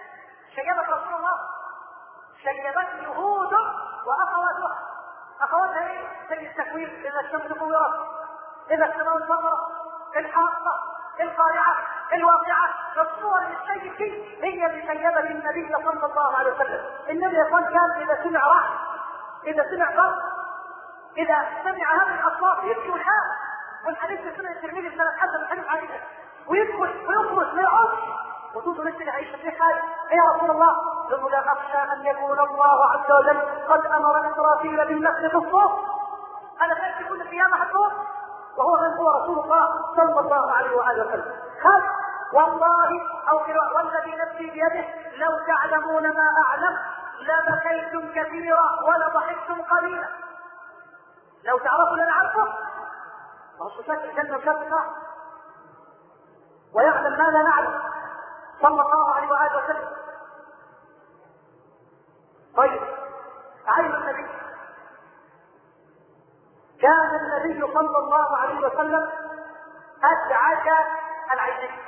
شيبت 0.55 0.89
رسول 0.89 1.15
الله. 1.15 1.39
شيبتني 2.43 3.07
هود 3.17 3.53
واخواتها 4.07 4.79
اخواتها 5.41 5.89
إيه؟ 5.91 6.07
زي 6.31 6.47
التكوين 6.47 6.89
إذا 7.05 7.21
الشمس 7.21 7.59
كورت 7.59 7.95
إذا 8.71 8.85
السماء 8.85 9.17
انفطرت 9.17 9.61
الحاقة 10.17 10.75
القارعة 11.21 11.77
الواقعة. 12.13 12.69
الصور 12.99 13.43
الشيء 13.43 14.39
هي 14.43 14.67
اللي 14.67 14.83
شيبت 14.83 15.31
النبي 15.31 15.73
صلى 15.73 16.07
الله 16.07 16.37
عليه 16.39 16.53
وسلم. 16.53 16.85
النبي 17.09 17.37
صلى 17.51 17.59
الله 17.59 17.71
كان 17.71 18.03
إذا 18.03 18.23
سمع 18.23 18.41
رعد 18.47 18.71
إذا 19.47 19.65
سمع 19.71 19.91
ضرب 19.97 20.19
إذا 21.17 21.49
سمع 21.65 21.95
هذه 21.95 22.21
الأصوات 22.21 22.65
يبكي 22.65 22.91
ويحاول 22.91 23.46
والحديث 23.87 24.21
في 24.21 24.37
سنة 24.37 24.51
الترمذي 24.51 24.91
سنه 24.97 25.11
حسن 25.17 25.43
الحديث 25.43 25.67
عائشه 25.69 26.01
ويدخل 26.49 27.07
ويخرج 27.09 27.55
ما 27.55 27.63
يعودش 27.63 27.99
وتوصل 28.55 28.87
مثل 28.87 29.09
عائشه 29.11 29.37
في 29.37 29.51
حال 29.51 29.77
يا 30.11 30.23
رسول 30.35 30.51
الله 30.51 30.97
لا 31.31 31.53
اخشى 31.53 31.93
أن 31.93 32.07
يكون 32.07 32.39
الله 32.39 32.93
عز 32.93 33.13
وجل 33.13 33.41
قد 33.69 33.87
أمر 33.87 34.33
إسرافيل 34.33 34.87
بالنفخ 34.87 35.21
في 35.21 35.37
الصوت 35.37 35.71
أنا 36.63 36.75
خايف 36.75 37.09
كل 37.09 37.23
قيامة 37.23 37.57
هتموت 37.57 37.93
وهو 38.57 38.77
من 38.77 38.95
هو 38.95 39.11
رسول 39.23 39.39
الله 39.39 39.69
صلى 39.97 40.21
الله 40.21 40.53
عليه 40.53 40.77
وآله 40.77 41.07
وسلم. 41.07 41.35
خاف. 41.63 41.83
والله 42.33 43.01
أو 43.31 43.39
والذي 43.77 44.17
نفسي 44.17 44.51
بيده 44.51 44.85
لو 45.17 45.39
تعلمون 45.47 46.03
ما 46.03 46.33
أعلم 46.49 46.79
لبكيتم 47.21 48.13
كثيرا 48.15 48.81
ولضحكتم 48.83 49.63
قليلا. 49.63 50.09
لو 51.45 51.59
تعرفوا 51.59 51.97
لنا 51.97 52.13
عارفه 52.13 52.49
ما 53.59 53.65
هو 53.65 53.79
وشكل 53.79 54.21
النار 54.21 54.91
ويعلم 56.75 57.19
ما 57.19 57.23
لا 57.23 57.43
نعلم. 57.43 57.83
صلى 58.63 58.83
الله 58.83 59.15
عليه 59.15 59.29
وآله 59.29 59.65
وسلم. 59.65 59.89
طيب 62.57 62.83
عين 63.67 63.95
النبي. 63.95 64.27
كان 66.83 67.11
النبي 67.15 67.73
صلى 67.73 67.99
الله 67.99 68.37
عليه 68.37 68.67
وسلم 68.67 69.11
ادعج 70.05 70.69
العينين 71.33 71.79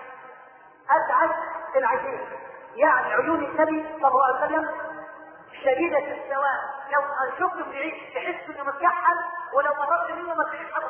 ادعج 0.90 1.30
العينين 1.76 2.28
يعني 2.74 3.12
عيون 3.14 3.44
النبي 3.44 3.98
صلى 4.00 4.08
الله 4.08 4.26
عليه 4.26 4.46
وسلم 4.46 4.68
شديدة 5.52 5.98
السواد. 5.98 6.60
لو 6.92 7.02
شفته 7.38 7.70
بعيد 7.70 7.94
تحس 8.14 8.50
إنه 8.56 8.64
متكحل 8.64 9.18
ولو 9.54 9.74
مررت 9.74 10.10
منه 10.10 10.34
ما 10.34 10.44
تلاقيش 10.44 10.72
حاجة 10.72 10.86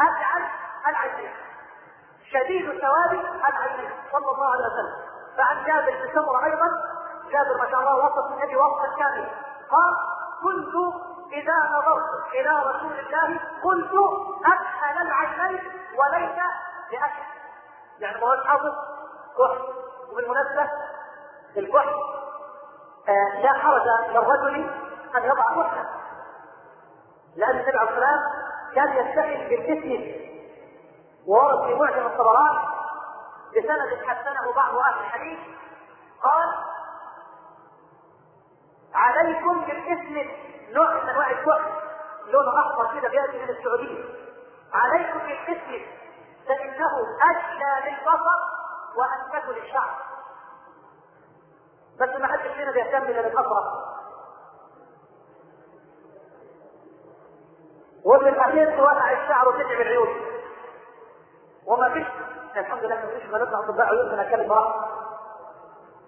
ادعج 0.00 0.42
العينين 0.88 1.34
شديد 2.32 2.80
سواد 2.80 3.24
العينين 3.48 3.90
صلى 4.12 4.30
الله 4.32 4.50
عليه 4.52 4.66
وسلم. 4.66 4.94
فعن 5.36 5.64
جابر 5.64 5.90
بن 5.90 6.14
سمرة 6.14 6.44
أيضا 6.44 6.68
جابر 7.32 7.58
ما 7.62 7.70
شاء 7.70 7.80
الله 7.80 7.94
وصف 8.04 8.32
النبي 8.32 8.56
وصفا 8.56 8.96
كاملا. 8.98 9.28
قال 9.70 9.94
كنت 10.42 10.74
إذا 11.32 11.54
نظرت 11.78 12.32
إلى 12.34 12.50
رسول 12.50 12.98
الله 12.98 13.40
قلت 13.64 13.92
اكحل 14.46 15.06
العينين 15.06 15.72
وليس 15.98 16.36
باكل 16.90 17.26
يعني 17.98 18.20
ما 18.20 18.26
هو 18.26 18.44
حافظ 18.44 18.74
كحل. 19.38 19.62
وبالمناسبة 20.12 20.70
الكحل 21.56 21.94
آه 23.08 23.40
لا 23.42 23.52
حرج 23.52 23.82
للرجل 24.10 24.70
أن 25.16 25.24
يضع 25.24 25.42
كحلا 25.42 25.84
لأن 27.36 27.50
النبي 27.58 27.78
عليه 27.78 27.88
كان 28.74 28.96
يستحي 28.96 29.48
بالاسم 29.48 30.26
وورد 31.26 31.66
في 31.66 31.74
معجم 31.74 32.06
الطبراني 32.06 32.58
بسند 33.56 34.06
حسنه 34.06 34.52
بعض 34.56 34.74
أهل 34.76 35.00
الحديث. 35.00 35.38
قال 36.22 36.54
عليكم 38.94 39.60
بالاسم 39.60 40.30
نوع 40.70 40.94
من 40.94 41.08
أنواع 41.08 41.30
الكحل 41.30 41.70
لونه 42.26 42.60
احمر 42.60 43.00
كده 43.00 43.08
بيأتي 43.08 43.38
من 43.38 43.48
السعودية. 43.48 44.04
عليكم 44.72 45.18
بالاسم 45.18 45.86
فإنه 46.48 46.90
اشلى 47.30 47.90
للبصر 47.90 48.40
وانبت 48.96 49.48
للشعر. 49.58 49.96
بس 52.00 52.08
ما 52.20 52.26
حدش 52.26 52.52
فينا 52.52 52.70
بيهتم 52.72 53.02
إلا 53.04 53.22
بالازرق 53.22 53.95
وفي 58.06 58.28
الأخير 58.28 58.76
توقع 58.76 59.12
الشعر 59.12 59.48
وتتعب 59.48 59.80
العيون. 59.80 60.08
وما 61.66 61.92
فيش 61.92 62.06
الحمد 62.56 62.84
لله 62.84 62.94
ما 62.94 63.06
فيش 63.18 63.26
بلدنا 63.30 63.58
أطباء 63.60 63.86
عيون 63.86 64.12
من 64.12 64.18
اتكلم 64.18 64.48
براحه 64.48 64.88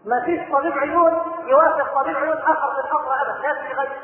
ما 0.05 0.25
فيش 0.25 0.53
طبيب 0.53 0.73
عيون 0.79 1.13
يوافق 1.47 2.03
طبيب 2.03 2.17
عيون 2.17 2.37
آخر 2.37 2.75
في 2.75 2.81
الامر 2.89 3.15
ابدا 3.23 3.49
لازم 3.49 3.67
يغير 3.71 4.01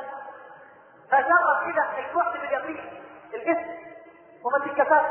فجرب 1.11 1.73
كده 1.73 1.85
الوقت 2.11 2.33
باليقين 2.33 3.03
الاسم 3.35 3.71
وما 4.45 4.59
تتكفاش 4.59 5.07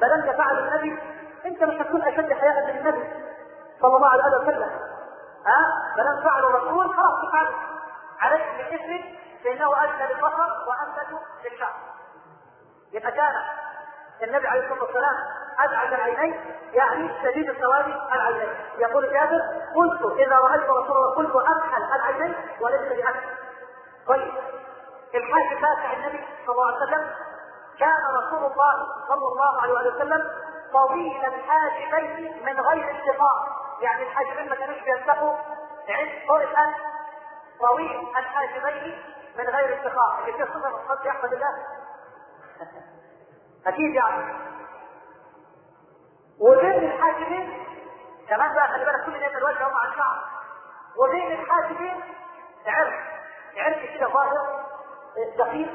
بل 0.00 0.10
أنت 0.12 0.36
فعل 0.36 0.58
النبي 0.58 0.98
أنت 1.46 1.62
مش 1.64 1.80
هتكون 1.80 2.02
أشد 2.02 2.32
حياء 2.32 2.64
من 2.72 2.78
النبي 2.78 3.08
صلى 3.80 3.96
الله 3.96 4.08
عليه 4.12 4.38
وسلم. 4.38 4.70
ها؟ 5.46 5.92
بل 5.96 6.06
أن 6.06 6.22
فعل 6.24 6.44
الرسول 6.44 6.94
خلاص 6.96 7.28
تفعله 7.28 7.54
عليك 8.20 8.42
بالاسم 8.58 9.04
فانه 9.44 9.84
أدنى 9.84 10.14
للبصر 10.14 10.48
وانبت 10.68 11.22
للشعر 11.44 11.74
يبقى 12.92 13.12
كان 13.12 13.34
النبي 14.22 14.48
عليه 14.48 14.60
الصلاة 14.64 14.82
والسلام 14.84 15.14
أبعد 15.58 15.92
العينين 15.92 16.40
يعني 16.72 17.10
شديد 17.22 17.60
سواد 17.62 17.86
العينين. 18.14 18.48
يقول 18.78 19.12
جابر 19.12 19.40
قلت 19.76 20.18
إذا 20.20 20.36
رأيت 20.36 20.62
رسول 20.62 20.96
الله 20.96 21.14
قلت 21.16 21.36
اكحل 21.48 21.82
العينين 21.94 22.34
وليس 22.60 22.80
باكحل 22.80 23.20
طيب. 24.06 24.32
الحاج 25.14 25.58
فاتح 25.62 25.92
النبي 25.92 26.24
صلى 26.46 26.54
الله 26.54 26.66
عليه 26.66 26.76
وسلم 26.76 27.10
كان 27.78 27.98
رسول 28.16 28.50
الله 28.52 28.86
صلى 29.08 29.26
الله 29.32 29.62
عليه 29.62 29.72
وسلم 29.72 30.30
طويل 30.72 31.24
الحاجبين 31.24 32.44
من 32.46 32.60
غير 32.60 32.90
انتقاء 32.90 33.46
يعني 33.80 34.02
الحاجبين 34.02 34.48
ما 34.48 34.54
كانوش 34.56 34.78
بيلتقوا 34.80 35.34
عند 35.88 36.10
فوق 36.28 36.36
الانف 36.36 36.76
طويل 37.60 38.08
الحاجبين 38.16 39.02
من 39.38 39.44
غير 39.44 39.78
انتقاء 39.78 40.18
اللي 40.20 40.32
فيه 40.32 40.44
صفه 40.44 40.68
الصدق 40.68 41.06
يحمد 41.06 41.32
الله. 41.32 41.56
أكيد 43.66 43.94
يعني. 43.94 44.34
وبين 46.40 46.92
الحاجبين 46.92 47.66
كمان 48.28 48.54
بقى 48.54 48.68
خلي 48.68 48.84
بالك 48.84 49.04
كل 49.04 49.20
ده 49.20 49.38
الوجه 49.38 49.68
هم 49.68 49.76
على 49.76 49.92
الشعر 49.92 50.18
وبين 50.96 51.32
الحاجبين 51.32 52.00
عرق. 52.66 53.00
عرق 53.56 53.94
كده 53.94 54.08
ظاهر 54.08 54.64
دقيق. 55.38 55.68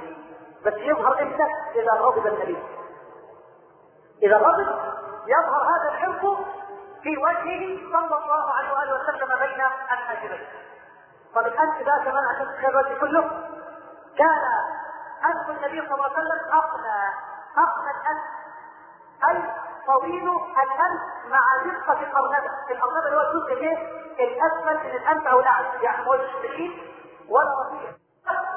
بس 0.65 0.73
يظهر 0.77 1.21
إمتى؟ 1.21 1.43
إذا 1.75 1.91
غضب 1.91 2.27
النبي. 2.27 2.57
إذا 4.23 4.37
غضب 4.37 4.67
يظهر 5.27 5.63
هذا 5.63 5.89
العرق 5.91 6.45
في 7.03 7.17
وجهه 7.17 7.91
صلى 7.91 8.17
الله 8.23 8.51
عليه 8.53 8.71
وآله 8.73 9.03
وسلم 9.03 9.27
بين 9.39 9.61
الحاجبين 9.91 10.47
الانف 11.35 11.85
ده 11.85 12.03
كمان 12.05 12.25
عشان 12.25 12.69
الوجه 12.69 12.99
كله 12.99 13.21
كان 14.17 14.41
انف 15.25 15.49
النبي 15.49 15.87
صلى 15.87 15.93
الله 15.93 16.05
عليه 16.05 16.13
وسلم 16.13 16.53
اقنى 16.53 17.13
اقنى 17.57 17.91
الانف 17.91 18.23
اي 19.29 19.51
طويل 19.87 20.29
الانف 20.63 21.01
مع 21.29 21.39
دقه 21.65 22.01
الارنبه، 22.01 22.51
الارنبه 22.69 23.05
اللي 23.07 23.17
هو 23.17 23.21
الجزء 23.21 23.53
الايه؟ 23.53 23.77
الأسفل 24.19 24.87
من 24.87 24.95
الانف 24.95 25.27
أو 25.27 25.39
الأعلى، 25.39 25.67
يعني 25.81 26.01
مش 26.01 26.41
بعيد 26.43 26.71
ولا 27.29 27.61
رفيع. 27.61 27.91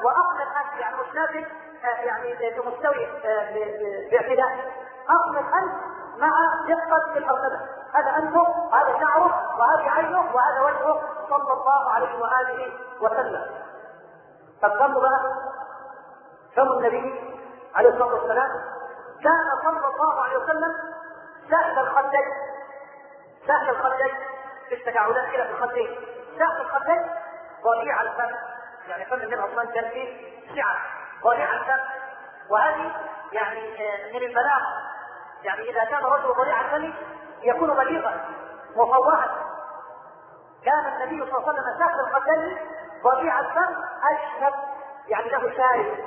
واقنى 0.03 0.43
الانف 0.43 0.79
يعني 0.79 0.95
مش 0.95 1.15
نازل 1.15 1.47
يعني 1.83 2.59
بمستوي 2.59 3.05
باعتدال. 4.11 4.71
اقنى 5.09 5.39
الانف 5.39 5.73
مع 6.17 6.29
دقه 6.67 7.17
الارنبه، 7.17 7.59
هذا 7.93 8.17
انفه، 8.17 8.69
هذا 8.73 8.99
شعره، 8.99 9.57
وهذه 9.59 9.89
عينه، 9.91 10.35
وهذا 10.35 10.61
وجهه 10.61 11.01
صلى 11.29 11.53
الله 11.53 11.89
عليه 11.89 12.19
وآله 12.21 12.73
وسلم. 13.01 13.45
فالظن 14.61 14.93
بقى 14.93 15.19
فم 16.55 16.71
النبي 16.71 17.37
عليه 17.75 17.89
الصلاة 17.89 18.13
والسلام 18.13 18.49
كان 19.23 19.45
صلى 19.63 19.87
الله 19.87 20.23
عليه 20.23 20.37
وسلم 20.37 20.75
سهل 21.49 21.79
الخدين 21.79 22.33
سهل 23.47 23.69
الخدين 23.69 24.15
في 24.69 24.75
التجاعلات 24.75 25.31
كده 25.31 25.43
في 25.43 25.51
الخدين. 25.51 25.97
سهل 26.39 26.61
الخدين 26.61 27.09
ضليع 27.63 28.01
الفم 28.01 28.35
يعني 28.87 29.05
فم 29.05 29.15
النبي 29.15 29.39
أصلا 29.39 29.65
كان 29.65 29.89
فيه 29.89 30.31
سعه 30.55 30.75
ضليع 31.23 31.53
الفم 31.53 31.79
وهذه 32.49 32.91
يعني 33.31 33.69
من 34.13 34.27
البلاغة. 34.27 34.67
يعني 35.43 35.69
إذا 35.69 35.83
كان 35.83 36.03
رجل 36.03 36.33
ضليع 36.33 36.61
الفم 36.61 36.93
يكون 37.43 37.73
بليغا 37.73 38.25
مفوها 38.75 39.27
كان 40.65 40.85
النبي 40.85 41.31
صلى 41.31 41.37
الله 41.37 41.49
عليه 41.49 41.59
وسلم 41.59 41.79
سهل 41.79 41.99
الخدين 41.99 42.57
ضليع 43.03 43.39
الفم 43.39 43.75
أشنب. 44.11 44.53
يعني 45.07 45.29
له 45.29 45.57
شارب 45.57 45.97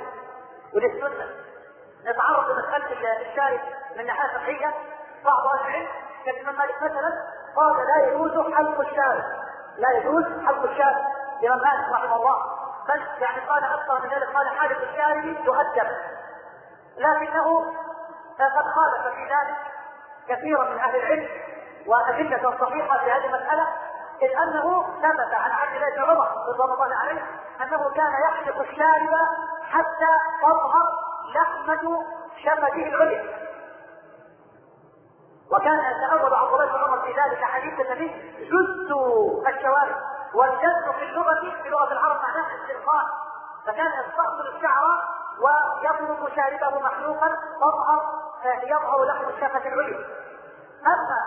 وللسنة. 0.73 1.27
نتعرض 2.05 2.49
لمسألة 2.49 3.21
الشارب 3.21 3.59
من 3.97 4.05
ناحية 4.05 4.37
صحية. 4.37 4.73
بعض 5.25 5.47
أهل 5.47 5.69
العلم 5.69 5.87
كالإمام 6.25 6.55
مالك 6.55 6.75
مثلا 6.81 7.23
قال 7.55 7.87
لا 7.87 8.07
يجوز 8.07 8.53
حلق 8.53 8.79
الشارب. 8.79 9.23
لا 9.77 9.91
يجوز 9.91 10.25
حلق 10.45 10.63
الشارب. 10.63 11.05
الإمام 11.41 11.59
مالك 11.59 11.89
رحمه 11.91 12.15
الله. 12.15 12.37
بل 12.87 13.01
يعني 13.21 13.39
قال 13.49 13.63
أكثر 13.63 14.01
من 14.01 14.09
ذلك 14.09 14.35
قال 14.35 14.49
حالق 14.49 14.81
الشارب 14.81 15.25
يؤدب. 15.25 15.87
لكنه 16.97 17.73
قد 18.39 18.65
خالف 18.75 19.15
في 19.15 19.23
ذلك 19.23 19.57
كثيرا 20.29 20.69
من 20.69 20.79
أهل 20.79 20.95
العلم 20.95 21.27
وأدلة 21.87 22.57
صحيحة 22.59 22.97
في 22.97 23.11
هذه 23.11 23.25
المسألة 23.25 23.67
إذ 24.21 24.29
أنه 24.43 24.83
ثبت 24.83 25.33
عن 25.33 25.51
عبد 25.51 25.75
الله 25.75 25.95
بن 25.95 26.03
عمر 26.11 26.27
رضوان 26.49 26.71
الله 26.71 26.95
عليه 26.95 27.21
أنه 27.61 27.89
كان 27.95 28.11
يحلق 28.23 28.59
الشارب 28.59 29.13
حتى 29.69 30.11
تظهر 30.41 30.93
لحمة 31.35 32.05
شفته 32.43 32.87
العليا. 32.87 33.45
وكان 35.51 35.79
يتأول 35.79 36.33
عبد 36.33 36.53
الله 36.53 36.65
بن 36.65 36.83
عمر 36.83 37.01
في 37.01 37.13
ذلك 37.13 37.43
حديث 37.43 37.79
النبي 37.79 38.07
جز 38.39 38.91
الشوارب 39.47 39.95
والجز 40.33 40.89
في 40.97 41.03
اللغة 41.03 41.61
في 41.63 41.69
لغة 41.69 41.91
العرب 41.91 42.21
معناه 42.21 42.45
استرخاء. 42.55 43.05
فكان 43.67 43.87
يستأصل 43.87 44.55
الشعر 44.55 44.83
ويضرب 45.39 46.29
شاربه 46.35 46.79
محلوقا 46.79 47.27
تظهر 47.61 48.24
يظهر 48.63 49.03
لحم 49.05 49.29
الشفة 49.29 49.67
العليا. 49.67 50.05
أما 50.87 51.19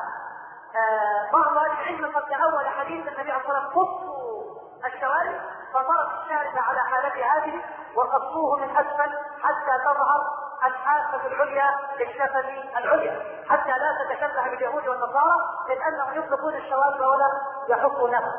بعض 1.33 1.57
أهل 1.57 1.71
العلم 1.81 2.07
قد 2.17 2.23
تأول 2.23 2.67
حديث 2.69 3.09
النبي 3.09 3.33
عليه 3.33 3.41
الصلاة 3.43 3.59
والسلام 3.59 3.87
قصوا 3.87 4.43
الشوارب 4.87 5.41
فترك 5.73 6.09
الشارب 6.25 6.59
على 6.69 6.81
حالته 6.81 7.25
هذه 7.37 7.63
وقصوه 7.97 8.57
من 8.61 8.71
أسفل 8.77 9.13
حتى 9.43 9.85
تظهر 9.85 10.21
الحافه 10.65 11.27
العليا 11.27 11.71
للشفة 11.99 12.41
العليا 12.79 13.45
حتى 13.49 13.71
لا 13.71 14.15
تتشبه 14.15 14.43
باليهود 14.51 14.89
والنصارى 14.89 15.37
اذ 15.71 15.79
أنهم 15.89 16.19
يطلقون 16.19 16.55
الشوارب 16.55 17.01
ولا 17.01 17.41
يحقونها 17.69 18.33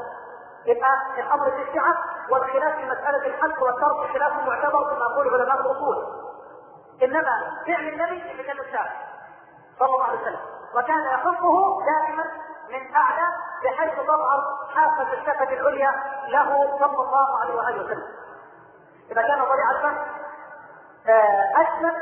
يبقى 0.65 0.89
الأمر 1.18 1.52
في 1.52 1.70
السعه 1.70 1.94
والخلاف 2.30 2.76
في 2.76 2.86
مسألة 2.86 3.28
الحلق 3.28 3.63
والترك 3.63 4.14
خلاف 4.14 4.34
معتبر 4.47 4.84
كما 4.95 5.06
يقول 5.06 5.34
علماء 5.41 5.60
الاصول 5.62 6.28
إنما 7.04 7.62
فعل 7.68 7.88
النبي 7.88 8.43
كان 8.43 8.60
الشارع 8.60 8.91
صلى 9.80 9.88
الله 9.88 10.04
عليه 10.04 10.22
وسلم. 10.22 10.39
وكان 10.76 11.06
يحفه 11.06 11.80
دائما 11.86 12.24
من 12.70 12.95
أعلى 12.95 13.28
بحيث 13.64 13.93
تظهر 14.00 14.58
حافة 14.76 15.14
الشفة 15.14 15.43
العليا 15.54 15.91
له 16.28 16.78
صلى 16.80 17.04
الله 17.08 17.39
عليه 17.39 17.82
وسلم. 17.84 18.08
إذا 19.12 19.22
كان 19.22 19.39
ضليع 19.43 19.72
الفم 19.72 19.97
اسمن 21.56 21.93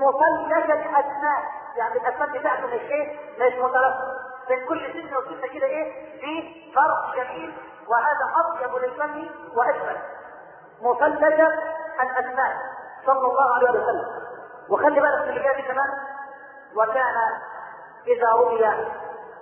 مثلث 0.00 0.70
الاسنان 0.70 1.44
يعني 1.76 1.94
الاسنان 1.94 2.32
بتاعته 2.32 2.66
مش 2.66 2.72
إيه؟ 2.72 3.18
مش 3.38 3.58
مثلث 3.58 3.94
بين 4.48 4.66
كل 4.68 4.92
سنه 4.92 5.18
وسنه 5.18 5.46
كده 5.54 5.66
إيه؟ 5.66 6.20
في 6.20 6.72
فرق 6.74 7.16
جميل. 7.16 7.56
وهذا 7.88 8.32
أطيب 8.36 8.76
للفم 8.76 9.28
وأجمل. 9.56 9.96
مثلث 10.82 11.40
الاسنان 12.00 12.56
صلى 13.06 13.26
الله 13.26 13.54
عليه 13.54 13.70
وسلم. 13.70 14.04
وخلي 14.70 15.00
بالك 15.00 15.22
من 15.22 15.28
اللي 15.28 15.40
جاي 15.42 15.62
كمان. 15.62 15.88
وكان 16.76 17.14
إذا 18.06 18.30
رؤي 18.32 18.86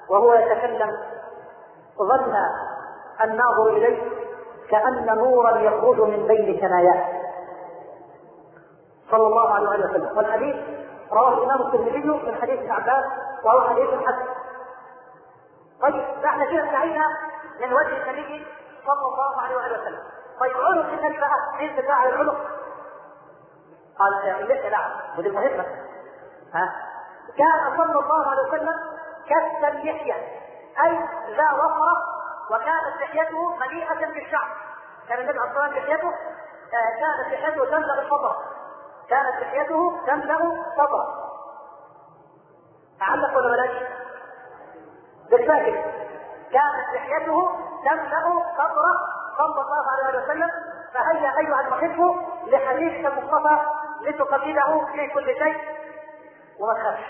وهو 0.09 0.35
يتكلم 0.35 0.99
ظن 1.99 2.37
الناظر 3.25 3.67
إليه 3.67 4.11
كأن 4.71 5.07
نورا 5.19 5.59
يخرج 5.59 6.01
من 6.01 6.27
بين 6.27 6.61
ثناياه 6.61 7.23
صلى 9.11 9.27
الله 9.27 9.55
عليه 9.55 9.69
وسلم. 9.69 10.17
والحديث 10.17 10.57
رواه 11.13 11.39
الإمام 11.39 11.61
الترمذي 11.63 11.99
من 11.99 12.35
حديث 12.43 12.59
ابن 12.59 12.71
عباس 12.71 13.05
وهو 13.45 13.61
حديث 13.69 13.89
حسن. 13.89 14.27
طيب 15.83 16.05
إحنا 16.25 16.45
كده 16.45 16.63
انتهينا 16.63 17.05
من 17.61 17.73
وجه 17.73 18.11
النبي 18.11 18.47
صلى 18.87 19.07
الله 19.07 19.41
عليه 19.43 19.57
وسلم. 19.57 20.03
طيب 20.41 20.57
عنق 20.57 20.93
النبي 20.93 21.19
بقى. 21.19 21.61
إيه 21.61 21.83
بتاع 21.83 22.07
العنق؟ 22.07 22.37
قال 23.99 24.31
اللحيه 24.31 24.69
نعم 24.71 24.91
ودي 25.19 25.29
المهمه 25.29 25.65
ها؟ 26.55 26.73
كان 27.39 27.77
صلى 27.77 27.99
الله 28.01 28.31
عليه 28.31 28.43
وسلم 28.49 28.75
كف 29.29 29.65
اللحيه 29.69 30.15
أي 30.85 30.99
ذا 31.37 31.53
وفرة 31.53 31.97
وكانت 32.51 32.97
لحيته 33.01 33.57
مليئة 33.57 34.07
بالشعر. 34.07 34.49
كان 35.09 35.19
النبي 35.21 35.39
عليه 35.39 35.51
الصلاة 35.51 35.69
لحيته 35.69 36.09
آه 36.09 37.01
كانت 37.01 37.33
لحيته 37.35 37.65
تملا 37.65 38.03
الصدر. 38.03 38.37
كانت 39.11 39.43
لحيته 39.43 40.01
تملا 40.07 40.39
صدره 40.77 41.31
أعلق 43.03 43.37
ولا 43.37 43.49
بلاش؟ 43.49 43.83
بالفاكر 45.31 45.83
كانت 46.53 46.95
لحيته 46.95 47.51
تملأ 47.85 48.43
صدره 48.59 48.97
صلى 49.39 49.61
الله 49.63 49.85
عليه 49.93 50.19
وسلم. 50.23 50.51
فهيا 50.95 51.39
أيها 51.39 51.61
المحب 51.61 52.17
لحديث 52.47 53.07
المصطفى 53.07 53.59
لتقلده 54.09 54.87
في 54.93 55.07
كل 55.15 55.27
شيء 55.27 55.57
وما 56.61 56.75
تخافش 56.75 57.07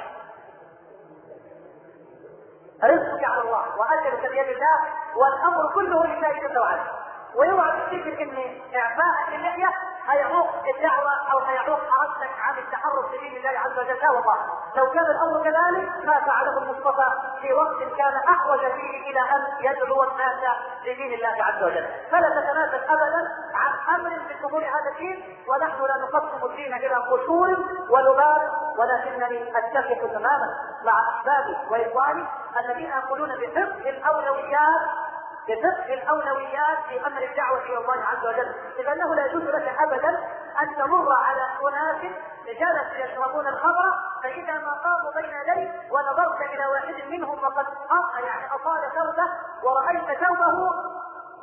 رزقك 2.85 3.25
على 3.25 3.41
الله 3.41 3.65
واجلك 3.79 4.31
بيد 4.31 4.49
الله 4.49 4.79
والأمر 5.17 5.75
كله 5.75 6.07
لله 6.07 6.33
جل 6.49 6.59
وعلا. 6.59 7.04
ويوعى 7.37 7.71
تفتكر 7.81 8.23
إن 8.23 8.61
إعفاء 8.77 9.15
اللحيه 9.29 9.71
هيعوق 10.09 10.49
الدعوة 10.77 11.33
أو 11.33 11.39
هيعوق 11.39 11.81
ارادتك 11.81 12.31
عن 12.41 12.59
التحرك 12.59 13.07
في 13.11 13.19
دين 13.19 13.37
الله 13.37 13.61
عز 13.61 13.79
وجل. 13.79 13.99
لا 14.03 14.11
والله. 14.11 14.37
لو 14.77 14.91
كان 14.91 15.05
الأمر 15.07 15.43
كذلك 15.45 16.05
ما 16.05 16.21
فعله 16.21 16.59
المصطفى 16.59 17.09
في 17.41 17.53
وقت 17.53 17.79
كان 17.99 18.15
أحوج 18.29 18.59
فيه 18.61 19.11
إلى 19.11 19.21
أن 19.21 19.43
يدعو 19.61 20.03
الناس 20.03 20.57
لدين 20.85 21.13
الله 21.15 21.45
عز 21.45 21.63
وجل. 21.63 21.87
فلا 22.11 22.29
تتنازل 22.41 22.85
ابدا 22.85 23.29
عن 23.55 23.95
أمر 24.01 24.11
من 24.11 24.45
امور 24.45 24.63
هذا 24.63 24.91
الدين 24.93 25.39
ونحن 25.49 25.81
لا 25.83 25.97
نقسم 26.03 26.47
الدين 26.47 26.75
إلى 26.75 26.95
قشور 26.95 27.49
ولباب 27.91 28.51
ولكنني 28.79 29.59
أتفق 29.59 30.09
تماما 30.13 30.49
مع 30.85 30.93
أحبابي 31.09 31.57
وإخواني 31.71 32.27
الذين 32.61 32.91
يقولون 32.91 33.29
بفقه 33.29 33.91
الأولويات 33.91 34.81
بفقه 35.49 35.95
الأولويات 35.95 36.79
في 36.89 37.07
أمر 37.07 37.23
الدعوة 37.23 37.59
إلى 37.63 37.79
الله 37.79 38.05
عز 38.05 38.27
وجل، 38.27 38.55
اذ 38.79 38.87
انه 38.87 39.15
لا 39.15 39.27
يجوز 39.27 39.43
لك 39.43 39.77
ابدا 39.79 40.19
أن 40.63 40.77
تمر 40.77 41.13
على 41.13 41.47
أناس 41.69 42.13
جلسوا 42.47 43.05
يشربون 43.05 43.47
الخمر 43.49 43.93
فإذا 44.23 44.53
ما 44.53 44.73
قاموا 44.85 45.13
بين 45.15 45.31
يديك 45.41 45.93
ونظرت 45.93 46.41
إلى 46.41 46.67
واحد 46.67 47.09
منهم 47.09 47.39
وقد 47.45 47.67
يعني 48.27 48.55
أطال 48.55 48.81
ثوبه 48.95 49.29
ورأيت 49.63 50.19
ثوبه 50.19 50.71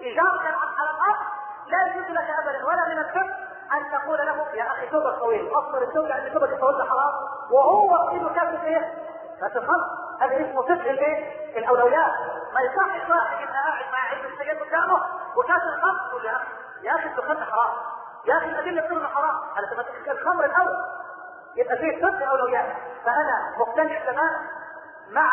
اجارة 0.01 0.57
على 0.79 0.89
الأرض 0.89 1.25
لا 1.67 1.87
يجوز 1.87 2.11
لك 2.11 2.29
ابدا 2.29 2.65
ولا 2.65 2.87
من 2.87 2.97
الفقه 2.97 3.35
أن 3.73 3.91
تقول 3.91 4.17
له 4.17 4.47
يا 4.53 4.71
أخي 4.71 4.89
ثوبك 4.89 5.19
طويل 5.19 5.49
اصبر 5.53 5.81
الثوب 5.81 6.05
يعني 6.05 6.29
ثوبك 6.29 6.49
الطويل 6.49 6.89
حرام 6.89 7.13
وهو 7.51 8.09
ايده 8.09 8.29
كاسه 8.29 8.63
إيه؟ 8.63 8.93
هذا 10.21 10.35
اسمه 10.35 10.61
فقه 10.61 10.73
الايه؟ 10.91 11.41
الأولويات. 11.57 12.11
ما 12.53 12.61
يصحش 12.61 13.09
واحد 13.09 13.41
يبقى 13.41 13.53
قاعد 13.63 13.85
مع 13.93 13.99
علم 14.09 14.25
السجاير 14.33 14.63
قدامه 14.63 15.01
وكاس 15.37 15.61
الخمر 15.61 16.07
يقول 16.09 16.25
يا 16.25 16.31
أخي 16.35 16.47
يا 16.83 16.95
أخي 16.95 17.05
الدخان 17.05 17.43
حرام. 17.45 17.73
يا 18.25 18.37
أخي 18.37 18.45
الادله 18.45 18.81
بتقول 18.81 19.07
حرام. 19.07 19.35
على 19.55 19.67
سبب 19.67 19.85
الخمر 20.17 20.45
الأول. 20.45 20.77
يبقى 21.55 21.77
فيه 21.77 22.01
فقه 22.01 22.25
اولويات 22.25 22.65
فأنا 23.05 23.55
مقتنع 23.59 23.99
تماما 23.99 24.39
مع 25.11 25.31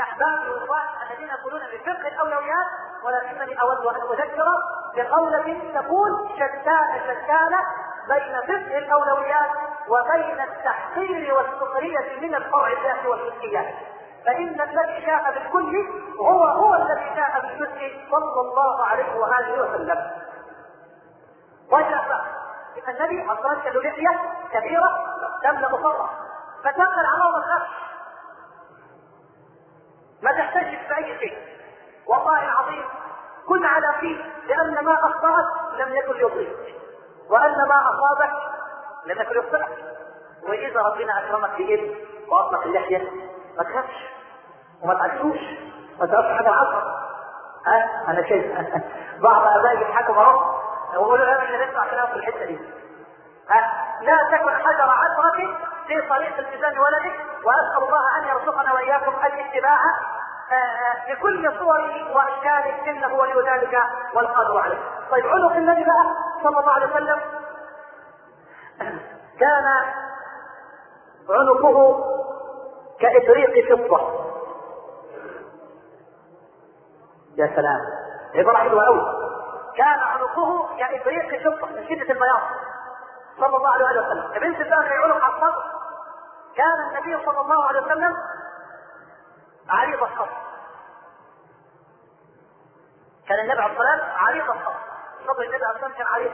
احبابي 0.00 0.50
واخواني 0.50 0.88
الذين 1.10 1.28
يقولون 1.28 1.60
بفقه 1.60 2.08
الأولويات 2.08 2.66
ولكنني 3.04 3.60
أود 3.60 3.86
أن 3.86 4.02
أذكر 4.02 4.44
بقولة 4.96 5.70
تقول 5.74 6.28
شتان 6.36 7.00
شتان 7.06 7.54
بين 8.08 8.40
فقه 8.40 8.78
الأولويات 8.78 9.50
وبين 9.88 10.40
التحقير 10.40 11.34
والسخرية 11.34 12.20
من 12.20 12.34
الفرع 12.34 12.68
الذاتي 12.72 13.08
والفقهيات 13.08 13.74
فإن 14.26 14.60
الذي 14.60 15.06
جاء 15.06 15.32
بالكل 15.34 15.86
هو 16.20 16.44
هو 16.44 16.74
الذي 16.74 17.14
جاء 17.16 17.40
بالجزء 17.40 18.06
صلى 18.10 18.40
الله 18.40 18.84
عليه 18.84 19.18
وآله 19.18 19.62
وسلم. 19.62 20.10
وجاء 21.72 22.38
النبي 22.88 23.32
أصلا 23.32 23.60
كان 23.60 23.72
لحية 23.72 24.20
كبيرة 24.52 24.88
صدره 25.42 26.10
فتنقل 26.64 27.06
على 27.06 27.14
الله 27.14 27.36
الخش 27.36 27.68
ما 30.22 30.32
تحتجش 30.32 30.78
في 30.88 30.96
أي 30.96 31.18
شيء. 31.18 31.38
والله 32.06 32.42
العظيم 32.42 32.84
كن 33.48 33.64
على 33.64 33.94
فيه 34.00 34.24
لأن 34.46 34.84
ما 34.84 34.94
أخطأك 34.94 35.46
لم 35.78 35.96
يكن 35.96 36.16
يضيك 36.20 36.74
وأن 37.30 37.68
ما 37.68 37.84
أصابك 37.90 38.32
لم 39.06 39.20
يكن 39.20 39.38
يخطئك. 39.38 39.84
وإذا 40.48 40.80
ربنا 40.80 41.18
أكرمك 41.18 41.50
بإذن 41.58 41.94
وأطلق 42.28 42.62
اللحية. 42.62 43.10
ما 43.58 43.64
تخافش 43.64 43.96
وما 44.82 44.94
تعكسوش 44.94 45.38
ما 46.00 46.06
تعرفش 46.06 46.36
حاجة 46.38 46.50
ها؟ 47.66 48.04
أنا 48.08 48.22
شايف 48.28 48.56
بعض 49.22 49.46
ابائي 49.58 49.80
يضحكوا 49.80 50.14
معاهم 50.14 50.54
ويقولوا 50.92 51.26
لا 51.26 51.40
مش 51.44 51.50
هنسمع 51.50 51.86
كلام 51.90 52.06
في 52.06 52.12
الحتة 52.16 52.44
دي. 52.44 52.58
ها؟ 53.50 53.84
لا 54.02 54.16
تكن 54.38 54.50
حجر 54.50 54.90
عثرة 54.90 55.56
في 55.86 56.00
طريق 56.08 56.38
التزام 56.38 56.78
ولدك 56.78 57.20
وأسأل 57.44 57.82
الله 57.82 58.18
أن 58.18 58.28
يرزقنا 58.28 58.72
وإياكم 58.72 59.12
الاتباع 59.26 59.78
بكل 61.08 61.58
صوره 61.58 62.16
واشكاله 62.16 62.90
إنه 62.90 63.14
ولي 63.14 63.50
ذلك 63.50 63.78
والقادر 64.14 64.60
عليه. 64.60 64.78
طيب 65.10 65.26
عنق 65.26 65.52
النبي 65.52 65.84
بقى 65.84 66.14
صلى 66.42 66.60
الله 66.60 66.72
عليه 66.72 66.86
وسلم. 66.86 67.20
كان 69.40 69.64
عنقه 71.30 72.04
كإبريق 73.00 73.76
فضة. 73.86 74.28
يا 77.36 77.46
سلام. 77.56 77.80
عبارة 78.34 78.56
حلوة 78.56 78.86
أوي. 78.86 79.28
كان 79.76 79.98
عنقه 79.98 80.76
كإبريق 80.78 81.42
فضة 81.42 81.66
من 81.66 81.84
شدة 81.88 82.12
البياض 82.12 82.42
صلى 83.40 83.56
الله 83.56 83.68
عليه 83.68 84.00
وسلم. 84.00 84.30
بنت 84.40 84.60
الثاني 84.60 84.88
عنق 85.04 85.24
على 85.24 85.34
الصدر. 85.34 85.62
كان 86.56 86.80
النبي 86.88 87.24
صلى 87.26 87.40
الله 87.40 87.64
عليه 87.64 87.80
وسلم 87.80 88.16
عريض 89.68 90.02
الصدر. 90.02 90.36
كان 93.28 93.38
النبي 93.40 93.60
عليه 93.60 93.72
الصلاة 93.72 94.12
عريض 94.12 94.50
الصدر. 94.50 94.74
صدر 95.26 95.42
النبي 95.42 95.64
عليه 95.64 95.76
الصلاة 95.76 95.98
كان 95.98 96.06
عريض. 96.06 96.32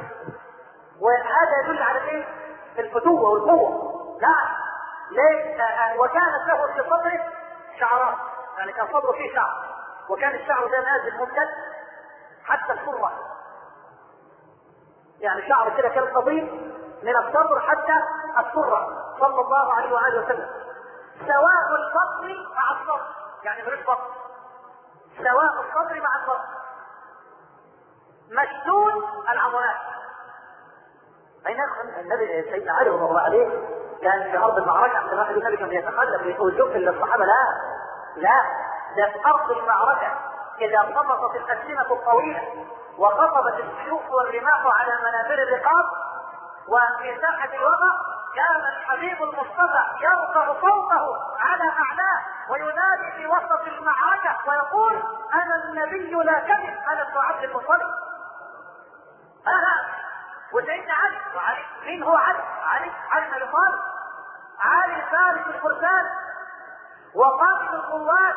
وهذا 1.00 1.60
يدل 1.64 1.82
على 1.82 1.98
إيه؟ 2.10 2.24
الفتوة 2.78 3.30
والقوة. 3.30 3.94
لا. 4.20 4.34
ليه؟ 5.10 5.54
وكانت 6.00 6.48
له 6.48 6.66
في 6.72 6.82
صدره 6.90 7.32
شعرات 7.80 8.16
يعني 8.58 8.72
كان 8.72 8.86
صدره 8.86 9.12
فيه 9.12 9.34
شعر. 9.34 9.64
وكان 10.08 10.34
الشعر 10.34 10.66
ده 10.66 10.80
نازل 10.80 11.16
ممتد 11.18 11.48
حتى 12.44 12.72
السرة 12.72 13.12
يعني 15.20 15.48
شعر 15.48 15.76
كده 15.76 15.88
كان 15.88 16.04
قضيب 16.04 16.44
من 17.02 17.16
الصدر 17.16 17.60
حتى 17.60 17.94
السرة 18.38 19.14
صلى 19.20 19.40
الله 19.40 19.74
عليه 19.74 19.92
وآله 19.94 20.24
وسلم. 20.24 20.48
سواء 21.26 21.64
البطن 21.70 22.54
مع 22.56 22.70
الصدر. 22.80 23.06
يعني 23.44 23.62
ملوش 23.62 23.80
بطن 23.82 24.04
سواء 25.18 25.60
الصدر 25.60 26.00
مع 26.00 26.16
الصدر 26.16 26.44
مشدود 28.30 29.04
العضلات. 29.32 29.76
أين 31.46 31.56
النبي 32.00 32.42
سيدنا 32.50 32.72
علي 32.72 32.88
رضي 32.90 33.04
الله 33.04 33.20
عليه 33.20 33.68
كان 34.04 34.30
في 34.30 34.38
أرض 34.38 34.58
المعركة 34.58 34.98
عند 34.98 35.14
واحد 35.14 35.34
النبي 35.36 35.56
كان 35.56 35.72
يتقلب 35.72 36.40
ويجوب 36.40 36.68
للصحابه 36.70 37.24
لا 37.24 37.44
لا 38.16 38.42
ده 38.96 39.12
في 39.12 39.26
أرض 39.26 39.50
المعركة 39.50 40.12
إذا 40.60 40.80
قبضت 40.80 41.36
الالسنه 41.36 41.92
الطويلة 41.92 42.42
وقصبت 42.98 43.54
السيوف 43.64 44.02
والرماح 44.10 44.62
على 44.80 44.98
منابر 45.02 45.42
الرقاب 45.42 45.84
وفي 46.68 47.20
ساحه 47.20 47.48
الوضع 47.54 47.92
كان 48.36 48.72
الحبيب 48.76 49.22
المصطفى 49.22 49.82
يرفع 50.00 50.46
صوته 50.46 51.16
على 51.40 51.62
أعلاه 51.62 52.20
وينادي 52.50 53.12
في 53.16 53.26
وسط 53.26 53.66
المعركة 53.66 54.36
ويقول 54.48 55.02
أنا 55.34 55.64
النبي 55.64 56.10
لا 56.14 56.38
كذب 56.38 56.76
أنا 56.92 57.02
ابن 57.02 57.18
عبد 57.18 57.44
المطلب 57.44 57.90
انا 59.46 59.74
وسيدنا 60.52 60.94
علي 60.94 61.16
وعلي 61.36 61.64
مين 61.86 62.02
هو 62.02 62.16
علي؟ 62.16 62.38
علي 62.64 62.92
علي 63.10 63.26
بن 63.26 63.34
أبي 63.34 63.44
طالب 63.52 63.93
علي 64.60 65.02
فارس 65.10 65.46
الفرسان 65.46 66.06
وقائد 67.14 67.74
القوات. 67.74 68.34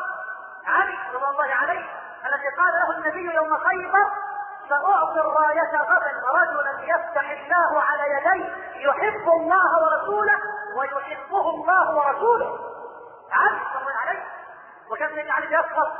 علي 0.66 0.98
رضي 1.14 1.26
الله 1.26 1.54
عليه 1.54 1.86
الذي 2.26 2.48
قال 2.58 2.72
له 2.74 2.90
النبي 2.98 3.34
يوم 3.34 3.58
خيبر 3.58 4.10
سأعطي 4.68 5.20
الراية 5.20 5.76
غدا 5.76 6.12
رجلا 6.34 6.80
يفتح 6.82 7.30
الله 7.30 7.82
على 7.82 8.02
يديه 8.12 8.56
يحب 8.88 9.28
الله 9.28 9.82
ورسوله 9.82 10.38
ويحبه 10.76 11.50
الله 11.50 11.96
ورسوله. 11.96 12.58
علي 13.32 13.60
رضي 13.74 13.88
الله 13.88 14.00
عليه. 14.06 14.24
وكان 14.90 15.08
سيدنا 15.08 15.34
علي 15.34 15.46
يسقط 15.46 15.92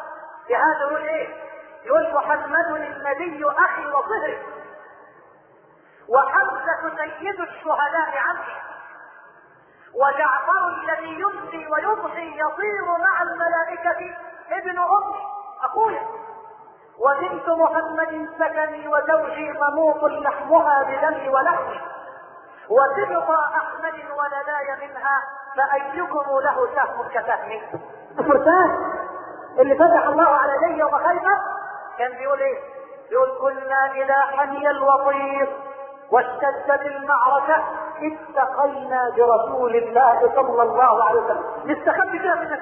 في 0.46 0.56
هذا 0.56 0.80
يقول 0.80 1.02
إيه؟ 1.02 1.48
يقول 1.84 2.14
محمد 2.14 2.66
النبي 2.66 3.44
أخي 3.46 3.86
وصهري 3.86 4.46
وحمزة 6.08 6.96
سيد 6.96 7.40
الشهداء 7.40 8.18
عمي. 8.18 8.67
وجعفر 9.94 10.68
الذي 10.68 11.20
يمسي 11.20 11.66
ويضحي 11.72 12.40
يطير 12.40 12.84
مع 12.98 13.22
الملائكة 13.22 14.16
ابن 14.50 14.78
أمي. 14.78 15.20
أخويا 15.64 16.02
وبنت 16.98 17.48
محمد 17.48 18.28
سكني 18.38 18.88
وزوجي 18.88 19.52
مموت 19.52 20.04
لحمها 20.04 20.82
بدمي 20.82 21.28
ولحمي. 21.28 21.80
وتبقى 22.68 23.50
أحمد 23.56 23.94
ولداي 24.18 24.88
منها 24.88 25.22
فأيكم 25.56 26.38
له 26.40 26.68
سهم 26.74 27.08
كسهمي. 27.08 27.62
الفرسان 28.18 28.92
اللي 29.58 29.74
فتح 29.74 30.06
الله 30.06 30.28
على 30.28 30.52
يديه 30.56 30.76
يوم 30.80 30.90
خيبر؟ 30.98 31.38
كان 31.98 32.12
بيقول 32.18 32.38
إيه؟ 32.40 32.58
يقول 33.10 33.28
كنا 33.40 33.92
اذا 33.92 34.20
حمي 34.20 34.70
الوطيس 34.70 35.48
واشتدت 36.10 36.86
المعركة 36.86 37.64
اتقينا 38.02 39.10
برسول 39.16 39.76
الله 39.76 40.20
صلى 40.34 40.62
الله 40.62 41.04
عليه 41.04 41.20
وسلم. 41.20 41.44
نستخبي 41.64 42.18
كده 42.18 42.34
من 42.34 42.60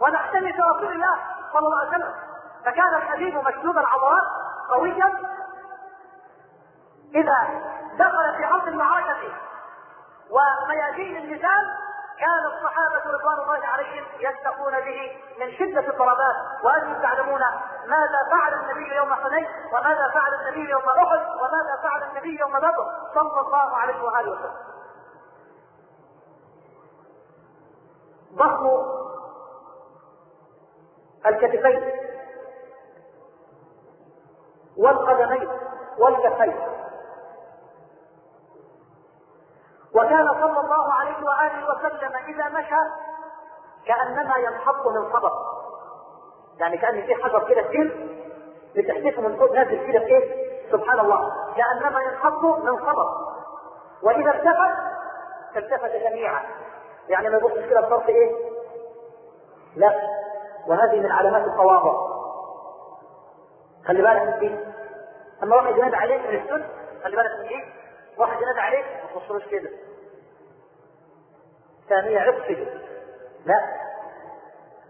ونحتمي 0.00 0.52
برسول 0.52 0.92
الله 0.92 1.16
صلى 1.52 1.66
الله 1.66 1.78
عليه 1.78 1.88
وسلم. 1.88 2.14
فكان 2.64 2.94
الحبيب 2.94 3.36
مشدود 3.36 3.78
العضلات 3.78 4.26
قويا. 4.70 5.12
إذا 7.14 7.38
دخل 7.98 8.36
في 8.36 8.46
ارض 8.46 8.68
المعركة 8.68 9.16
وميادين 10.30 11.16
النزال 11.16 11.76
كان 12.18 12.46
الصحابة 12.46 13.10
رضوان 13.10 13.38
الله 13.40 13.66
عليهم 13.66 14.04
يستقون 14.20 14.72
به 14.72 15.16
من 15.38 15.52
شدة 15.52 15.92
الضربات 15.92 16.36
وأنتم 16.64 17.02
تعلمون 17.02 17.40
ماذا 17.86 18.28
فعل 18.30 18.54
النبي 18.54 18.94
يوم 18.96 19.14
حنين 19.14 19.48
وماذا 19.72 20.10
فعل 20.14 20.34
النبي 20.34 20.70
يوم 20.70 20.82
أحد 20.82 21.26
وماذا 21.36 21.76
فعل 21.82 22.02
النبي 22.02 22.40
يوم 22.40 22.52
بدر 22.52 22.86
صلى 23.14 23.40
الله 23.40 23.76
عليه 23.76 24.02
وآله 24.02 24.30
وسلم. 24.30 24.56
ضخم 28.34 28.70
الكتفين 31.26 31.92
والقدمين 34.76 35.48
والكفين. 35.98 36.73
وكان 40.04 40.28
صلى 40.40 40.60
الله 40.60 40.92
عليه 40.92 41.16
وآله 41.26 41.70
وسلم 41.70 42.12
إذا 42.28 42.48
مشى 42.48 42.90
كأنما 43.86 44.36
ينحط 44.36 44.86
من 44.86 45.12
صبر 45.12 45.32
يعني 46.58 46.78
كأن 46.78 47.02
في 47.06 47.14
حجر 47.14 47.48
كده 47.48 47.62
كتير 47.62 48.10
بتحدثه 48.76 49.22
من 49.28 49.36
فوق 49.36 49.52
نازل 49.52 49.92
كده 49.92 50.00
إيه؟ 50.06 50.44
سبحان 50.72 51.00
الله. 51.00 51.30
كأنما 51.56 52.02
ينحط 52.02 52.44
من 52.44 52.76
صبر 52.78 53.06
وإذا 54.02 54.30
التفت 54.30 54.76
التفت 55.56 55.90
جميعا. 56.10 56.42
يعني 57.08 57.28
ما 57.30 57.36
يبصش 57.36 57.68
كده 57.70 57.80
بطرف 57.80 58.08
إيه؟ 58.08 58.32
لا. 59.76 60.00
وهذه 60.66 61.00
من 61.00 61.12
علامات 61.12 61.46
التواضع. 61.46 61.92
خلي 63.86 64.02
بالك 64.02 64.22
من 64.22 64.38
دي. 64.38 64.58
أما 65.42 65.56
واحد 65.56 65.76
ينادى 65.76 65.96
عليك 65.96 66.20
من 66.26 66.34
السن 66.34 66.64
خلي 67.04 67.16
بالك 67.16 67.30
من 67.40 67.48
دي. 67.48 67.64
واحد 68.18 68.42
ينادى 68.42 68.60
عليك 68.60 68.84
ما 68.86 69.20
تبصلوش 69.20 69.44
كده. 69.44 69.70
ثانية 71.88 72.20
عطفه 72.20 72.66
لا. 73.46 73.60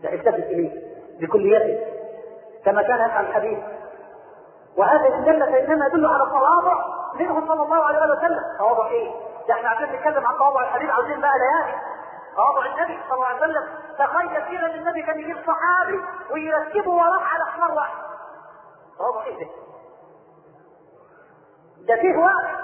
ده 0.02 0.12
التفت 0.12 0.34
إليه 0.44 0.94
بكليته 1.20 1.86
كما 2.64 2.82
كان 2.82 3.06
يفعل 3.06 3.24
الحبيب 3.26 3.62
وهذا 4.76 5.08
الجنة 5.08 5.44
إنما 5.58 5.86
يدل 5.86 6.06
على 6.06 6.22
التواضع 6.24 6.84
منه 7.14 7.46
صلى 7.48 7.62
الله 7.62 7.84
عليه 7.84 7.98
وسلم. 7.98 8.40
تواضع 8.58 8.88
إيه؟ 8.88 9.10
ده 9.48 9.54
إحنا 9.54 9.68
عشان 9.68 9.92
نتكلم 9.92 10.26
عن 10.26 10.36
تواضع 10.38 10.60
الحبيب 10.64 10.90
عاوزين 10.90 11.20
بقى 11.20 11.30
ليالي 11.38 11.78
تواضع 12.36 12.66
النبي 12.66 12.98
صلى 13.08 13.14
الله 13.14 13.26
عليه 13.26 13.38
وسلم. 13.40 13.68
تخيل 13.98 14.64
ان 14.64 14.74
النبي 14.80 15.02
كان 15.02 15.20
يجيب 15.20 15.36
صحابي 15.46 16.00
ويركبه 16.32 16.90
وراه 16.90 17.20
على 17.22 17.44
حمار 17.52 17.72
واحد. 17.74 17.96
تواضع 18.98 19.24
إيه؟ 19.24 19.38
ده؟ 19.38 19.50
ده 21.88 22.00
فيه 22.00 22.16
واحد. 22.16 22.54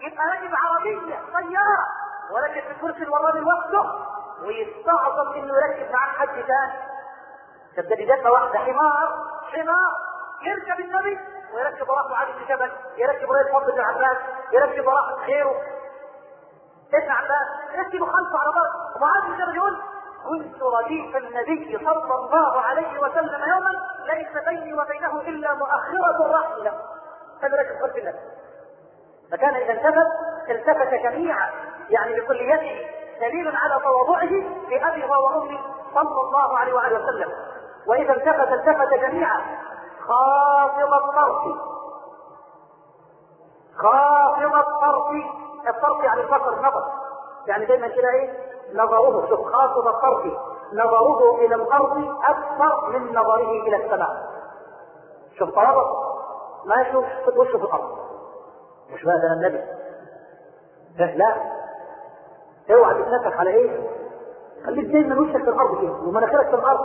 يبقى 0.00 0.26
راكب 0.26 0.54
عربية 0.54 1.16
طيارة. 1.32 1.86
ولكن 2.30 2.60
في 2.60 2.70
الكرسي 2.70 3.02
الوراني 3.02 3.40
لوحده 3.40 3.84
ويستعظم 4.42 5.32
إنه 5.32 5.54
يركب 5.54 5.92
معاه 5.92 6.08
حد 6.12 6.26
ثاني 6.28 6.96
طب 7.76 7.82
ده 7.88 7.94
واحدة 8.30 8.58
حمار 8.58 9.26
حمار 9.52 9.92
يركب 10.42 10.80
النبي 10.80 11.18
ويركب 11.54 11.88
وراه 11.88 12.08
معاذ 12.08 12.26
بن 12.26 12.44
جبل 12.48 12.72
يركب 12.96 13.28
وراه 13.28 13.52
فضل 13.52 13.72
بن 13.72 13.80
عباس 13.80 14.16
يركب 14.52 14.86
وراه 14.86 15.16
خيره. 15.26 15.60
ابن 16.94 17.10
عباس 17.10 17.48
يركب 17.74 18.04
خلفه 18.04 18.38
على 18.38 18.52
بعض 18.54 18.96
ومعاذ 18.96 19.22
بن 19.22 19.36
جبل 19.42 19.56
يقول 19.56 19.82
كنت 20.28 20.62
رديف 20.62 21.16
النبي 21.16 21.78
صلى 21.84 22.14
الله 22.14 22.60
عليه 22.60 22.98
وسلم 23.00 23.40
يوما 23.40 23.70
ليس 24.06 24.44
بيني 24.48 24.74
وبينه 24.74 25.20
إلا 25.20 25.54
مؤخرة 25.54 26.26
الرحلة. 26.26 26.72
ركب 27.54 27.80
خلف 27.82 27.96
النبي. 27.96 28.18
فكان 29.32 29.54
إذا 29.54 29.72
التفت 29.72 30.06
التفت 30.50 30.94
جميعا 30.94 31.50
يعني 31.90 32.20
بكليته 32.20 32.96
دليل 33.20 33.56
على 33.56 33.80
تواضعه 33.84 34.30
لأبي 34.70 35.04
وامي 35.04 35.60
صلى 35.94 36.20
الله 36.20 36.58
عليه 36.58 36.72
وآله 36.74 37.04
وسلم. 37.04 37.32
وإذا 37.86 38.12
التفت 38.12 38.52
التفت 38.52 38.94
جميعا. 38.94 39.40
خافض 40.00 40.92
الطرف. 40.94 41.42
خافض 43.76 44.54
الطرف. 44.54 45.06
الطرف 45.68 46.04
يعني 46.04 46.20
البصر 46.20 46.52
النظر 46.52 46.84
يعني 47.46 47.66
دايما 47.66 47.88
كده 47.88 48.08
إيه؟ 48.08 48.30
نظره. 48.74 49.26
شوف 49.28 49.52
خافض 49.52 49.88
الطرف. 49.88 50.32
نظره 50.72 51.34
إلى 51.34 51.54
الأرض 51.54 52.16
أكثر 52.24 52.90
من 52.90 53.10
نظره 53.10 53.50
إلى 53.50 53.76
السماء. 53.84 54.26
شوف 55.38 55.50
تواضع 55.50 55.84
ما 56.64 56.82
يشوف 56.82 57.04
وشه 57.36 57.58
في 57.58 57.64
الأرض. 57.64 57.98
مش 58.90 59.04
ده 59.04 59.32
النبي؟ 59.32 59.85
لا 61.04 61.36
اوعى 62.70 62.94
تتنفخ 63.02 63.40
على 63.40 63.50
إيه؟ 63.50 63.90
خليك 64.66 64.86
دايما 64.86 65.20
وشك 65.20 65.32
في 65.44 65.50
الأرض 65.50 65.82
كده 65.82 65.92
ومناخيرك 65.92 66.48
في 66.48 66.54
الأرض. 66.54 66.80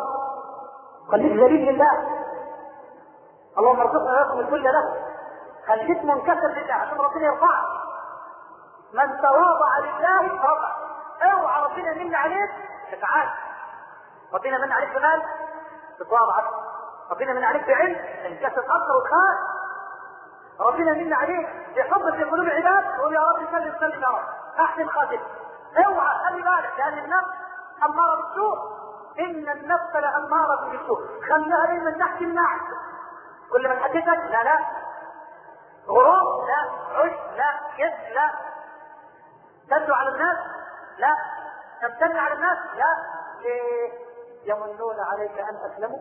خليك 1.12 1.32
ذليل 1.32 1.74
لله. 1.76 1.92
اللهم 3.58 3.80
ارزقنا 3.80 4.12
وياكم 4.12 4.40
الكل 4.40 4.64
له 4.64 4.94
خليك 5.68 6.04
منكسر 6.04 6.48
لله 6.48 6.74
عشان 6.74 6.98
ربنا 6.98 7.26
يرفعك. 7.26 7.66
من 8.94 9.22
تواضع 9.22 9.80
لله 9.80 10.36
رفع. 10.36 10.76
اوعى 11.34 11.64
ربنا 11.64 11.92
يمن 11.92 12.16
عليك 12.16 12.52
تتعال. 12.92 13.30
ربنا 14.34 14.58
من 14.66 14.72
عليك 14.72 14.98
بمال؟ 14.98 15.22
تتواضع 16.00 16.36
ربنا 17.12 17.34
من 17.34 17.44
عليك 17.44 17.68
بعلم. 17.68 17.96
تنكسر 18.24 18.62
أكثر 18.62 18.98
وتخاف 18.98 19.61
ربنا 20.60 20.94
من 20.94 21.14
عليك 21.14 21.50
بحب 21.76 22.16
في 22.16 22.24
قلوب 22.24 22.48
العباد 22.48 22.98
تقول 22.98 23.16
يا 23.16 23.22
رب 23.22 23.48
سلم 23.52 23.76
سلم 23.80 24.02
يا 24.04 24.08
رب. 24.08 24.28
أحسن 24.60 24.88
خاتم. 24.88 25.20
اوعى 25.86 26.18
خلي 26.26 26.42
بالك 26.42 26.74
لأن 26.78 26.98
النفس 26.98 27.34
أمارة 27.86 28.16
بالسوء. 28.16 28.58
إن 29.20 29.50
النفس 29.50 29.96
لأمارة 29.96 30.70
بالسوء. 30.70 31.08
خليها 31.30 31.66
دايما 31.66 31.92
تحت 31.92 32.22
النعس 32.22 32.62
كل 33.52 33.68
ما 33.68 33.76
تحدثك 33.76 34.32
لا 34.32 34.44
لا. 34.44 34.60
غرور 35.88 36.46
لا. 36.48 36.70
عش؟ 37.00 37.12
لا. 37.38 37.60
كذب؟ 37.78 38.14
لا. 38.16 38.32
تدعو 39.70 39.96
على 39.96 40.10
الناس؟ 40.10 40.38
لا. 40.98 41.16
تمتن 41.82 42.18
على 42.18 42.34
الناس؟ 42.34 42.58
لا. 42.76 42.96
يمنون 44.46 44.96
عليك 45.00 45.40
أن 45.40 45.56
أسلموا؟ 45.56 46.00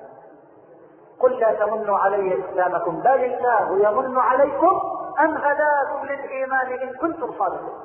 قل 1.22 1.32
لا 1.38 1.52
تمنوا 1.54 1.98
علي 1.98 2.44
إسلامكم 2.44 3.00
بل 3.00 3.24
الله 3.24 3.88
يمن 3.88 4.18
عليكم 4.18 4.80
ان 5.20 5.36
هداكم 5.36 6.04
للإيمان 6.04 6.66
إن 6.66 6.92
كنتم 6.96 7.38
صادقين. 7.38 7.78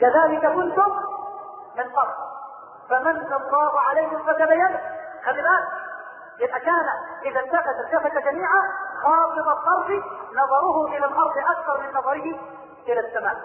كذلك 0.00 0.46
كنتم 0.46 0.92
من 1.76 1.84
قبل 1.84 2.14
فمن 2.88 3.16
الله 3.32 3.80
عليكم 3.80 4.18
فتبين 4.18 4.78
خلي 5.24 5.42
يبقى 6.38 6.60
كان 6.60 6.86
إذا 7.24 7.40
التفت 7.40 7.76
التفت 7.86 8.24
جميعا 8.24 8.62
خاطب 9.02 9.48
الطرف 9.48 10.04
نظره 10.32 10.86
إلى 10.86 11.06
الأرض 11.06 11.32
أكثر 11.38 11.80
من 11.82 11.94
نظره 11.98 12.40
إلى 12.88 13.00
السماء. 13.00 13.36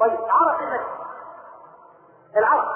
طيب 0.00 0.20
عرف 0.30 0.62
النبي. 0.62 0.84
العرق 2.36 2.66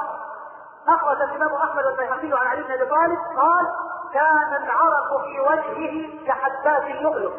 أخرج 0.89 1.23
الإمام 1.23 1.55
أحمد 1.55 1.85
البيهقي 1.87 2.41
عن 2.41 2.47
علي 2.47 2.63
بن 2.63 2.73
أبي 2.73 2.85
طالب 2.85 3.19
قال 3.37 3.67
كان 4.15 4.63
العرق 4.65 5.25
في 5.25 5.41
وجهه 5.41 6.25
كحبات 6.27 6.83
اللؤلؤ 6.83 7.33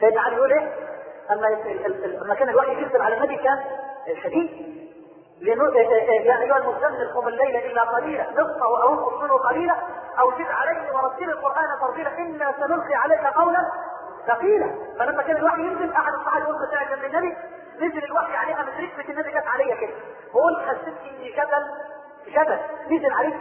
سيدنا 0.00 0.20
علي 0.20 0.36
يقول 0.36 0.52
إيه؟ 0.52 0.72
أما 1.30 1.46
لما 2.04 2.34
كان 2.34 2.48
الوحي 2.48 2.72
ينزل 2.82 3.02
على 3.02 3.16
النبي 3.16 3.36
كان 3.36 3.64
شديد. 4.22 4.74
يا 5.42 6.40
أيها 6.40 6.56
المزمل 6.58 7.12
قم 7.14 7.28
الليل 7.28 7.56
إلا 7.56 7.82
قليلا 7.82 8.30
نصفه 8.30 8.64
أو 8.64 8.92
أنقص 8.92 9.22
منه 9.22 9.34
قليلا 9.38 9.74
أو 10.20 10.30
زد 10.32 10.50
عليه 10.50 10.92
ورتل 10.94 11.30
القرآن 11.30 11.68
ترتيلا 11.80 12.18
إنا 12.18 12.52
سنلقي 12.60 12.94
عليك 12.94 13.26
قولا 13.26 13.70
ثقيلا. 14.26 14.74
فلما 14.98 15.22
كان 15.22 15.36
الوحي 15.36 15.60
ينزل 15.62 15.92
أحد 15.92 16.12
الصحابة 16.14 16.44
يقول 16.44 16.68
جنب 16.90 17.04
النبي 17.04 17.36
نزل 17.76 18.04
الوحي 18.04 18.36
عليها 18.36 18.62
من 18.62 18.68
ركبة 18.68 19.12
النبي 19.12 19.30
جت 19.30 19.46
عليا 19.46 19.74
كده. 19.74 19.94
بقول 20.34 20.62
حسيت 20.68 20.94
إني 20.98 21.30
جبل 21.32 21.66
جبل. 22.26 22.58
نزل 22.86 23.12
عليك. 23.12 23.40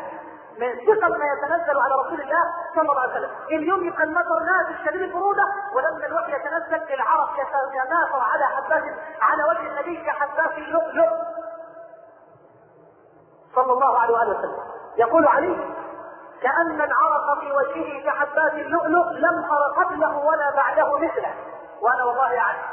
من 0.59 0.75
ثقل 0.75 1.19
ما 1.19 1.25
يتنزل 1.25 1.79
على 1.79 1.95
رسول 2.05 2.21
الله 2.21 2.43
صلى 2.75 2.81
الله 2.81 3.01
عليه 3.01 3.11
وسلم. 3.11 3.31
اليوم 3.51 3.83
يبقى 3.87 4.03
المطر 4.03 4.39
نازل 4.39 4.85
شديد 4.85 5.01
البروده 5.01 5.43
ولما 5.75 6.05
الوحي 6.05 6.31
يتنزل 6.31 6.93
العرق 6.93 7.31
يتناثر 7.33 8.19
على 8.19 8.45
حبات 8.45 8.83
على 9.21 9.43
وجه 9.43 9.67
النبي 9.71 10.05
كحبات 10.05 10.57
اللؤلؤ. 10.57 11.09
صلى 13.55 13.73
الله 13.73 13.99
عليه 13.99 14.13
وآله 14.13 14.39
وسلم. 14.39 14.63
يقول 14.97 15.27
علي 15.27 15.73
كأن 16.41 16.81
العرق 16.81 17.39
في 17.39 17.51
وجهه 17.51 18.05
كحبات 18.05 18.53
اللؤلؤ 18.53 19.09
لم 19.09 19.45
أر 19.51 19.83
قبله 19.83 20.17
ولا 20.17 20.55
بعده 20.55 20.97
مثله. 20.97 21.33
وأنا 21.81 22.03
والله 22.03 22.39
أعلم. 22.39 22.72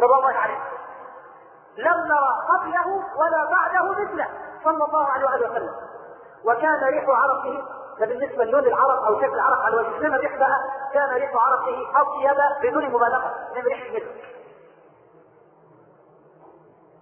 رضا 0.00 0.16
الله 0.16 0.32
عليه. 0.38 0.58
لم 1.78 2.06
نرى 2.06 2.30
قبله 2.50 2.86
ولا 2.96 3.50
بعده 3.50 3.92
مثله 4.04 4.26
صلى 4.64 4.84
الله 4.84 5.06
عليه 5.06 5.26
وآله 5.26 5.50
وسلم. 5.50 5.72
وكان 6.44 6.84
ريح 6.84 7.04
عرقه 7.08 7.64
ده 8.00 8.06
بالنسبة 8.06 8.44
للون 8.44 8.64
العرق 8.64 9.06
أو 9.06 9.20
شكل 9.20 9.34
العرق 9.34 9.58
على 9.58 9.74
الوجه 9.80 9.98
انما 10.06 10.16
الريح 10.16 10.36
بقى 10.38 10.58
كان 10.94 11.10
ريح 11.14 11.32
عرقه 11.34 12.00
أطيب 12.00 12.36
بدون 12.70 12.84
مبالغة 12.84 13.34
من 13.56 13.62
ريح 13.62 13.82
المسك 13.86 14.24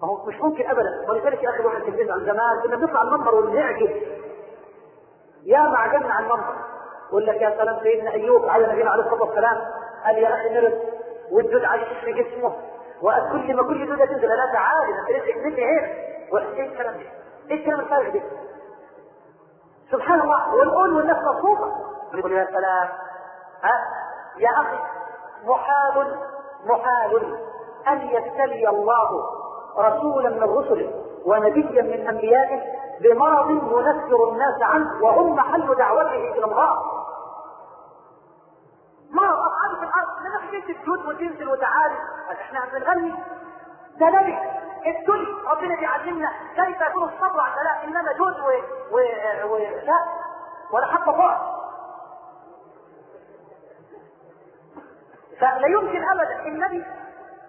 فهو 0.02 0.24
مش 0.26 0.34
ممكن 0.40 0.70
ابدا. 0.70 1.04
ولذلك 1.10 1.42
يا 1.42 1.50
أخي 1.50 1.64
واحد 1.64 1.82
تلفزيون 1.82 2.10
عن 2.12 2.20
زمان 2.24 2.60
كنا 2.62 2.76
بنطلع 2.76 3.02
المنبر 3.02 3.34
ونعجب 3.34 3.90
يا 5.42 5.58
عجبنا 5.58 6.14
على 6.14 6.26
المنبر. 6.26 6.54
يقول 7.08 7.26
لك 7.26 7.34
يا 7.42 7.50
سلام 7.58 7.80
سيدنا 7.82 8.10
أيوب 8.12 8.48
على 8.48 8.66
نبينا 8.66 8.90
عليه 8.90 9.02
الصلاة 9.04 9.22
والسلام 9.22 9.58
قال 10.04 10.18
يا 10.18 10.34
أخي 10.34 10.48
نرد 10.48 10.80
والدود 11.30 11.64
عايش 11.64 11.88
في 12.04 12.12
جسمه. 12.12 12.56
وكل 13.02 13.56
ما 13.56 13.62
كل 13.62 13.86
دوده 13.86 14.04
تنزل 14.04 14.28
لا 14.28 14.52
تعالي 14.52 14.98
انت 14.98 15.10
رزقك 15.10 15.36
مني 15.44 15.64
هنا 15.64 15.88
وايه 16.32 16.66
الكلام 16.72 16.94
ده؟ 16.94 17.00
إيه 17.50 17.56
الكلام 17.60 17.80
الفارغ 17.80 18.12
ده؟ 18.12 18.22
سبحان 19.92 20.20
الله. 20.20 20.54
والقول 20.54 20.92
والناس 20.96 21.16
مبسوطه 21.16 21.72
يقول 22.14 22.32
يا 22.32 22.44
سلام. 22.46 22.88
ها؟ 23.62 23.80
يا 24.38 24.50
أخي 24.50 24.78
محال 25.44 26.18
محال. 26.66 27.38
أن 27.88 28.00
يبتلي 28.00 28.68
الله 28.68 29.10
رسولا 29.78 30.30
من 30.30 30.42
رسله 30.58 30.92
ونبيا 31.26 31.82
من 31.82 32.08
أنبيائه 32.08 32.60
بمرض 33.00 33.50
ينفر 33.50 34.28
الناس 34.28 34.62
عنه 34.62 35.04
وهم 35.04 35.34
محل 35.36 35.74
دعوته 35.74 36.32
إلى 36.32 36.44
الله. 36.44 36.82
مرض 39.10 39.38
اصحابه 39.38 39.78
في 39.78 39.84
الأرض؟ 39.84 40.15
لما 40.28 40.50
في 40.50 40.60
تسجد 40.60 41.06
وتنزل 41.06 41.48
وتعالي 41.48 41.96
إحنا 42.40 42.60
بنغني 42.72 43.14
ده 43.98 44.06
نبي. 44.10 44.38
ابتلي 44.86 45.26
ربنا 45.46 45.76
بيعلمنا 45.76 46.30
كيف 46.56 46.80
يكون 46.80 47.02
الصبر 47.04 47.40
على 47.40 47.62
لا 47.64 47.84
إنما 47.84 48.12
جود 48.12 48.40
و... 48.40 48.50
و... 48.90 48.98
و... 49.54 49.58
لا 49.58 50.04
ولا 50.72 50.86
حتى 50.86 51.10
بعد 51.12 51.38
فلا 55.40 55.66
يمكن 55.66 56.04
ابدا. 56.08 56.40
النبي 56.46 56.84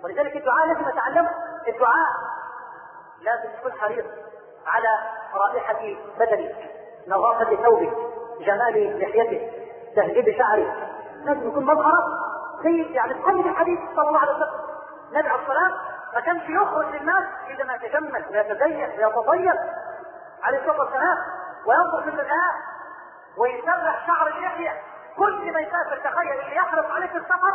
ولذلك 0.03 0.35
الدعاء 0.35 0.67
لازم 0.67 0.89
نتعلمه 0.89 1.29
الدعاء 1.67 2.09
لازم 3.21 3.49
يكون 3.59 3.71
حريص 3.71 4.05
على 4.67 4.87
رائحة 5.33 5.79
بدنك 6.19 6.55
نظافة 7.07 7.55
ثوبك 7.63 7.93
جمال 8.39 8.99
لحيتك 8.99 9.51
تهذيب 9.95 10.37
شعرك 10.37 10.73
لازم 11.23 11.47
يكون 11.47 11.63
مظهرك 11.65 12.03
زي 12.63 12.81
يعني 12.93 13.13
تقلد 13.13 13.45
الحديث 13.45 13.79
صلى 13.95 14.07
الله 14.09 14.19
عليه 14.19 14.31
وسلم. 14.31 14.59
النبي 15.11 15.29
عليه 15.29 15.41
الصلاة 15.41 15.71
ما 16.13 16.19
كانش 16.19 16.43
يخرج 16.49 16.85
للناس 16.95 17.23
الا 17.49 17.65
ما 17.65 17.73
يتجمل 17.75 18.25
ويتزين 18.31 18.89
ويتطيب 18.89 19.55
عليه 20.43 20.57
الصلاة 20.59 20.79
والسلام 20.79 21.17
وينظر 21.65 22.01
في 22.03 22.09
المرآة 22.09 22.53
ويسرح 23.37 24.07
شعر 24.07 24.27
اللحيه 24.27 24.81
كل 25.17 25.53
ما 25.53 25.59
يسافر 25.59 25.97
تخيل 25.97 26.39
اللي 26.39 26.55
يحرص 26.55 26.85
عليه 26.91 27.07
في 27.07 27.17
السفر 27.17 27.53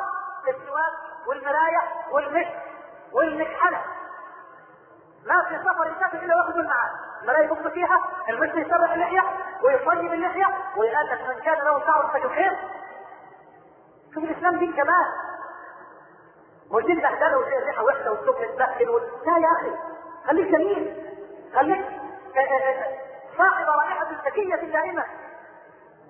السواك 0.48 0.92
والمرايه 1.26 1.80
والمشط 2.10 2.52
والمكحلة. 3.12 3.80
ما 5.26 5.44
في 5.48 5.58
سفر 5.58 5.86
يسافر 5.96 6.18
إلا 6.18 6.36
واخذ 6.36 6.56
معاه 6.62 6.90
المرايه 7.22 7.44
يبص 7.44 7.72
فيها 7.72 7.98
المشط 8.28 8.54
يسرح 8.54 8.92
اللحيه 8.92 9.22
ويطيب 9.64 10.12
اللحيه 10.12 10.46
ويقال 10.76 11.06
لك 11.06 11.20
من 11.28 11.42
كان 11.42 11.58
له 11.64 11.86
شعر 11.86 12.10
فليحيط 12.12 12.54
شوف 14.14 14.24
الإسلام 14.24 14.58
دين 14.58 14.72
كمان 14.72 15.06
مش 16.72 16.84
دي 16.84 16.94
بهدله 16.94 17.38
وزي 17.38 17.58
الريحه 17.58 17.84
وحشه 17.84 18.10
والصبح 18.10 18.46
تبهدل. 18.46 19.00
لا 19.26 19.38
يا 19.38 19.48
أخي 19.60 19.72
خليك 20.26 20.48
جميل. 20.48 21.06
خليك 21.54 21.84
صاحب 23.38 23.66
رائحة 23.68 24.06
زكيه 24.24 24.56
دائمة. 24.56 25.04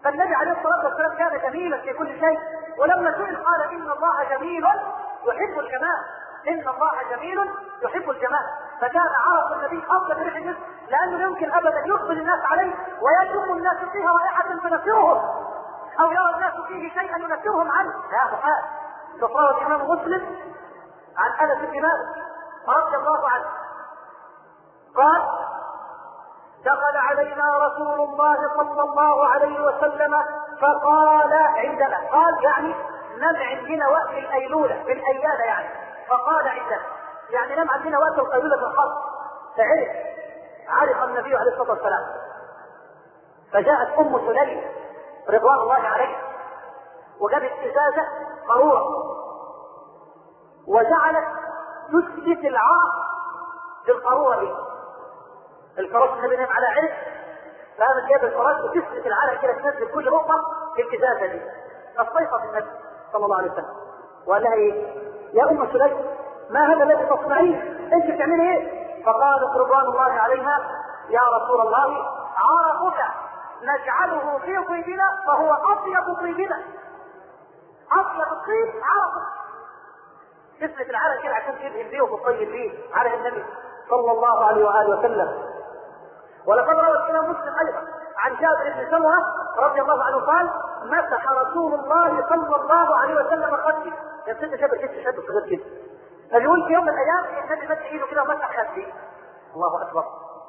فالنبي 0.05 0.35
عليه 0.35 0.53
الصلاة 0.53 0.85
والسلام 0.85 1.17
كان 1.19 1.51
جميلا 1.51 1.81
في 1.81 1.93
كل 1.93 2.21
شيء. 2.21 2.39
ولما 2.79 3.13
سئل 3.13 3.37
قال 3.37 3.63
إن 3.63 3.91
الله 3.91 4.25
جميل 4.31 4.65
يحب 5.27 5.59
الجمال. 5.59 6.03
إن 6.49 6.69
الله 6.69 7.17
جميل 7.17 7.39
يحب 7.83 8.11
الجمال. 8.11 8.47
فكان 8.81 9.09
عرف 9.27 9.53
النبي 9.53 9.85
أفضل 9.91 10.23
ريح 10.23 10.57
لأنه 10.89 11.23
يمكن 11.23 11.53
ابدا 11.53 11.83
يقبل 11.87 12.19
الناس 12.19 12.41
عليه 12.45 12.75
ويشم 13.01 13.53
الناس 13.53 13.77
فيها 13.93 14.11
رائحة 14.13 14.43
تنفرهم 14.43 15.52
أو 16.01 16.11
يرى 16.11 16.35
الناس 16.35 16.53
فيه 16.69 17.01
شيئا 17.01 17.19
ينفرهم 17.19 17.71
عنه. 17.71 17.93
لا 18.13 18.25
محال 18.25 18.63
رواه 19.23 19.51
الإمام 19.51 19.91
مسلم 19.91 20.37
عن 21.17 21.51
أنس 21.51 21.59
بن 21.59 21.83
مالك 21.83 22.23
رضي 22.69 22.97
الله 22.97 23.29
عنه. 23.29 23.45
قال 24.97 25.23
دخل 26.65 26.97
علينا 26.97 27.45
رسول 27.59 28.01
الله 28.01 28.37
صلى 28.57 28.83
الله 28.83 29.27
عليه 29.27 29.61
وسلم 29.61 30.25
فقال 30.61 31.33
عندنا. 31.33 31.97
قال 32.13 32.45
يعني 32.45 32.75
نم 33.17 33.37
عندنا 33.37 33.89
وقت 33.89 34.11
الأيلولة 34.11 34.83
في 34.83 34.93
الاياله 34.93 35.45
يعني. 35.45 35.69
فقال 36.09 36.49
عندنا. 36.49 36.83
يعني 37.31 37.57
نم 37.57 37.71
عندنا 37.71 37.99
وقت 37.99 38.19
الأيلولة 38.19 38.57
في 38.57 38.63
الخط 38.63 39.03
فعرف 39.57 39.89
عرف 40.69 41.03
النبي 41.03 41.37
عليه 41.37 41.53
الصلاة 41.53 41.71
والسلام. 41.71 42.05
فجاءت 43.53 43.99
أم 43.99 44.19
سليم. 44.27 44.82
رضوان 45.31 45.59
الله 45.59 45.75
عليه 45.89 46.17
وجابت 47.21 47.53
إزازة 47.53 48.07
قاروره 48.49 48.85
وجعلت 50.69 51.25
تثبت 51.89 52.45
العار 52.45 52.93
في 53.85 53.93
القاروره 53.93 54.41
دي 54.41 54.53
الفراش 55.79 56.11
النبي 56.11 56.37
نام 56.37 56.49
على 56.51 56.67
عرق 56.67 56.93
فقامت 57.79 58.09
جاب 58.11 58.25
الفراش 58.25 58.65
وتثبت 58.65 59.07
العرق 59.07 59.41
كده 59.43 59.53
تنزل 59.53 59.93
كل 59.95 60.11
نقطة 60.11 60.35
في 60.77 60.83
الإزازة 60.83 61.27
دي 61.27 61.41
فاستيقظ 61.97 62.41
النبي 62.49 62.71
صلى 63.13 63.25
الله 63.25 63.37
عليه 63.37 63.53
وسلم 63.53 63.75
وقال 64.27 64.43
لها 64.43 64.53
إيه؟ 64.55 64.87
يا 65.33 65.51
أم 65.51 65.73
سليم 65.73 66.05
ما 66.51 66.67
هذا 66.75 66.83
الذي 66.83 67.07
تصنعيه؟ 67.07 67.63
أنت 67.93 68.11
بتعملي 68.11 68.43
إيه؟ 68.57 68.83
فقالت 69.07 69.57
رضوان 69.57 69.85
الله 69.85 70.13
عليها 70.21 70.59
يا 71.09 71.21
رسول 71.37 71.61
الله 71.61 72.07
عرقك 72.37 73.05
نجعله 73.63 74.39
في 74.39 74.65
طيبنا 74.69 75.05
فهو 75.27 75.53
أطيب 75.53 76.15
طيبنا. 76.21 76.63
أطيب 77.93 78.33
الطيب 78.33 78.83
عرقك 78.83 79.29
تثبت 80.61 80.91
العرق 80.91 81.23
كده 81.23 81.35
عشان 81.35 81.55
تدهن 81.59 81.89
بيه 81.91 82.03
وتطيب 82.03 82.49
بيه 82.49 82.71
عرق 82.95 83.13
النبي 83.13 83.45
صلى 83.91 84.13
الله 84.13 84.45
عليه 84.47 84.65
وآله 84.65 84.99
وسلم. 84.99 85.43
ولقد 86.47 86.71
روى 86.79 86.91
الامام 86.97 87.31
مسلم 87.31 87.55
أيضا 87.67 87.81
عن 88.19 88.37
جابر 88.37 88.73
بن 88.75 88.91
سمره 88.91 89.19
رضي 89.59 89.81
الله 89.83 90.05
عنه 90.05 90.21
قال 90.27 90.51
مسح 90.85 91.31
رسول 91.31 91.75
الله 91.75 92.29
صلى 92.29 92.57
الله 92.57 92.99
عليه 92.99 93.15
وسلم 93.15 93.57
خدي 93.57 93.93
يا 94.27 94.35
سيدنا 94.35 94.57
جابر 94.57 94.77
كيف 94.77 94.91
شد 94.91 95.21
صغير 95.29 95.47
كده 95.51 95.65
فبيقول 96.33 96.67
في 96.67 96.73
يوم 96.73 96.85
من 96.85 96.89
الأيام 96.91 97.45
النبي 97.45 97.67
مد 97.69 97.79
إيده 97.79 98.07
كده 98.07 98.23
ومسح 98.23 98.51
خدي 98.73 98.87
الله 99.55 99.83
أكبر. 99.83 100.05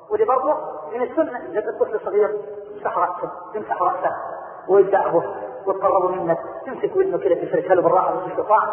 ودي 0.10 0.26
برضه 0.26 0.58
من 0.94 1.02
السنة 1.02 1.38
اذا 1.38 1.70
الطفل 1.70 2.00
صغير 2.06 2.30
تمسح 2.74 2.98
رأسه 2.98 3.32
تمسح 3.54 3.82
رأسه 3.82 4.12
ويدعه 4.68 5.24
وتقربوا 5.66 6.10
منك 6.10 6.38
تمسك 6.66 6.96
ودنه 6.96 7.18
كده 7.18 7.36
تفرشها 7.36 7.76
له 7.76 7.82
بالراحة 7.82 8.12
بالاستطاع 8.16 8.64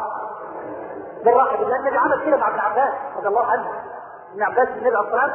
بالراحة؟ 1.24 1.56
بالله 1.56 1.76
النبي 1.76 1.96
عمل 1.98 2.24
كده 2.26 2.36
مع 2.36 2.48
ابن 2.48 2.58
عباس 2.58 2.92
رضي 3.16 3.28
الله 3.28 3.46
عنه. 3.46 3.70
ابن 4.32 4.42
عباس 4.42 4.68
النبي 4.68 4.96
عليه 4.96 5.00
الصلاه 5.08 5.30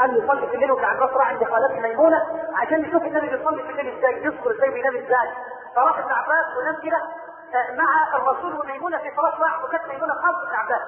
قال 0.00 0.24
يصلي 0.24 0.46
في 0.46 0.54
الليل 0.54 0.72
وابن 0.72 0.84
عباس 0.84 1.10
راح 1.10 1.28
عند 1.28 1.44
خالته 1.44 1.80
ميمونة 1.80 2.22
عشان 2.54 2.84
يشوف 2.84 3.02
النبي 3.02 3.28
بيصلي 3.36 3.62
في 3.62 3.70
الليل 3.70 3.98
إزاي 3.98 4.24
يذكر 4.24 4.50
إزاي 4.50 4.70
بينام 4.70 4.96
إزاي. 4.96 5.28
فراح 5.76 5.98
ابن 5.98 6.12
عباس 6.12 6.46
ونام 6.58 6.76
كده 6.82 6.98
مع 7.78 8.16
الرسول 8.16 8.60
وميمونة 8.60 8.98
في 8.98 9.10
صلاة 9.16 9.40
واحد 9.40 9.64
وكانت 9.64 9.84
ميمونة 9.88 10.12
خالص 10.12 10.38
ابن 10.46 10.54
عباس. 10.54 10.82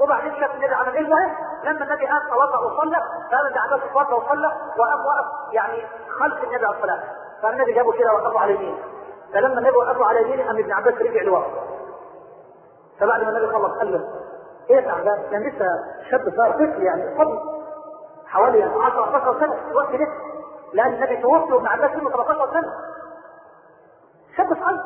وبعدين 0.00 0.34
شاف 0.40 0.54
النبي 0.54 0.74
عمل 0.74 0.92
إيه 0.94 1.00
المهم 1.00 1.30
لما 1.64 1.84
النبي 1.84 2.06
قام 2.06 2.22
توضأ 2.30 2.58
وصلى 2.58 2.96
فقام 3.30 3.46
ابن 3.46 3.58
عباس 3.58 3.80
توضأ 3.92 4.14
وصلى 4.14 4.52
وقام 4.78 5.00
وقف 5.06 5.52
يعني 5.52 5.86
خلف 6.20 6.44
النبي 6.44 6.66
عليه 6.66 6.76
الصلاة 6.76 7.02
فالنبي 7.42 7.72
جابه 7.72 7.92
كده 7.92 8.12
وقفه 8.14 8.40
على 8.40 8.54
يمينه. 8.54 8.78
فلما 9.32 9.58
النبي 9.58 9.76
وقفه 9.76 10.04
على 10.06 10.22
يمينه 10.22 10.46
قام 10.46 10.58
ابن 10.58 10.72
عباس 10.72 10.94
رجع 10.94 11.22
لورا. 11.22 11.46
فبعد 13.00 13.22
ما 13.22 13.28
النبي 13.28 13.46
خلص 13.52 13.78
قال 13.78 13.92
له 13.92 14.08
إيه 14.70 14.76
يا 14.76 14.80
تعبان 14.80 15.22
كان 15.30 15.42
لسه 15.48 15.66
شاب 16.10 16.20
صغير 16.36 16.52
طفل 16.52 16.82
يعني 16.82 17.18
صبي 17.18 17.38
حوالي 18.26 18.62
10 18.62 18.78
15 18.80 19.40
سنة 19.40 19.54
في 19.56 19.70
الوقت 19.70 19.90
ده 19.90 20.06
لأن 20.72 20.92
النبي 20.94 21.16
توفي 21.16 21.52
وابن 21.52 21.66
عباس 21.66 21.90
سنه 21.90 22.10
13 22.10 22.50
سنة. 22.52 22.72
شاب 24.36 24.46
صغير. 24.64 24.80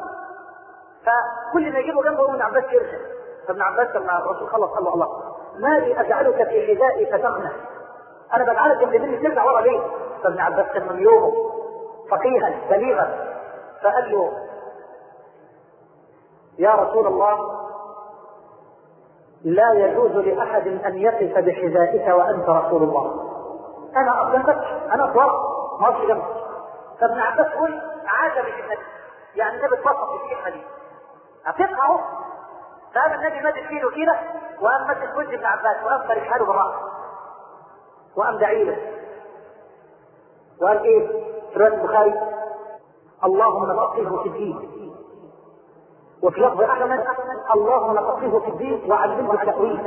فكل 1.05 1.73
ما 1.73 1.79
يجيبه 1.79 2.03
جنبه 2.03 2.25
ابن 2.31 2.43
عباس 2.43 2.65
يرجع 2.73 2.99
فابن 3.49 3.63
عباس 3.63 3.97
لما 3.97 4.19
الرسول 4.19 4.49
خلص 4.49 4.71
قال 4.71 4.85
له 4.85 4.95
الله 4.95 5.09
ما 5.59 5.79
لي 5.79 6.01
أجعلك 6.01 6.49
في 6.49 6.67
حذائي 6.77 7.07
فتغنى؟ 7.07 7.51
أنا 8.35 8.45
بجعلك 8.53 8.79
جنب 8.79 8.95
مني 9.03 9.17
ترجع 9.29 9.45
ورا 9.45 9.61
ليه؟ 9.61 9.81
فابن 10.25 10.41
عباس 10.41 10.67
كان 10.67 10.89
من 10.89 10.99
يومه 10.99 11.33
فقيها 12.11 12.55
بليغا 12.71 13.35
فقال 13.83 14.13
له 14.13 14.33
يا 16.59 16.75
رسول 16.75 17.07
الله 17.07 17.59
لا 19.45 19.73
يجوز 19.73 20.11
لأحد 20.11 20.67
أن 20.67 20.99
يقف 20.99 21.39
بحذائك 21.39 22.09
وأنت 22.09 22.49
رسول 22.49 22.83
الله. 22.83 23.25
أنا 23.97 24.23
أقدمك 24.23 24.49
أنا 24.93 25.05
أطلع 25.11 25.27
ما 25.81 25.89
أرش 25.89 26.07
جنبك 26.09 26.25
فابن 27.01 27.19
عباس 27.21 27.47
يقول 27.47 27.81
عجب 28.07 28.45
النبي 28.49 28.83
يعني 29.37 29.57
النبي 29.57 29.75
اتبسط 29.75 30.09
في 30.09 30.35
الكلمة 30.35 30.51
دي 30.51 30.63
فقام 32.99 33.13
النبي 33.13 33.41
مد 33.41 33.55
ايده 33.55 33.91
كده 33.91 34.19
وقام 34.61 34.89
مد 34.89 35.17
وجه 35.17 35.35
ابن 35.35 35.45
عباس 35.45 35.77
وقام 35.85 36.03
فرشها 36.09 36.39
له 36.39 36.45
بالرأس. 36.47 36.75
وقام 38.17 38.39
داعي 38.39 38.65
له 38.65 38.79
وقال 40.63 40.83
إيه؟ 40.85 41.09
في 41.53 41.59
رواية 41.59 41.75
البخاري 41.75 42.21
اللهم 43.25 43.77
فقهه 43.77 44.23
في 44.23 44.29
الدين. 44.29 44.95
وفي 46.23 46.41
لفظ 46.41 46.63
أحمد 46.63 47.07
اللهم 47.55 47.95
فقهه 47.95 48.41
في 48.41 48.49
الدين 48.49 48.91
وعلمه 48.91 49.35
التأويل. 49.35 49.81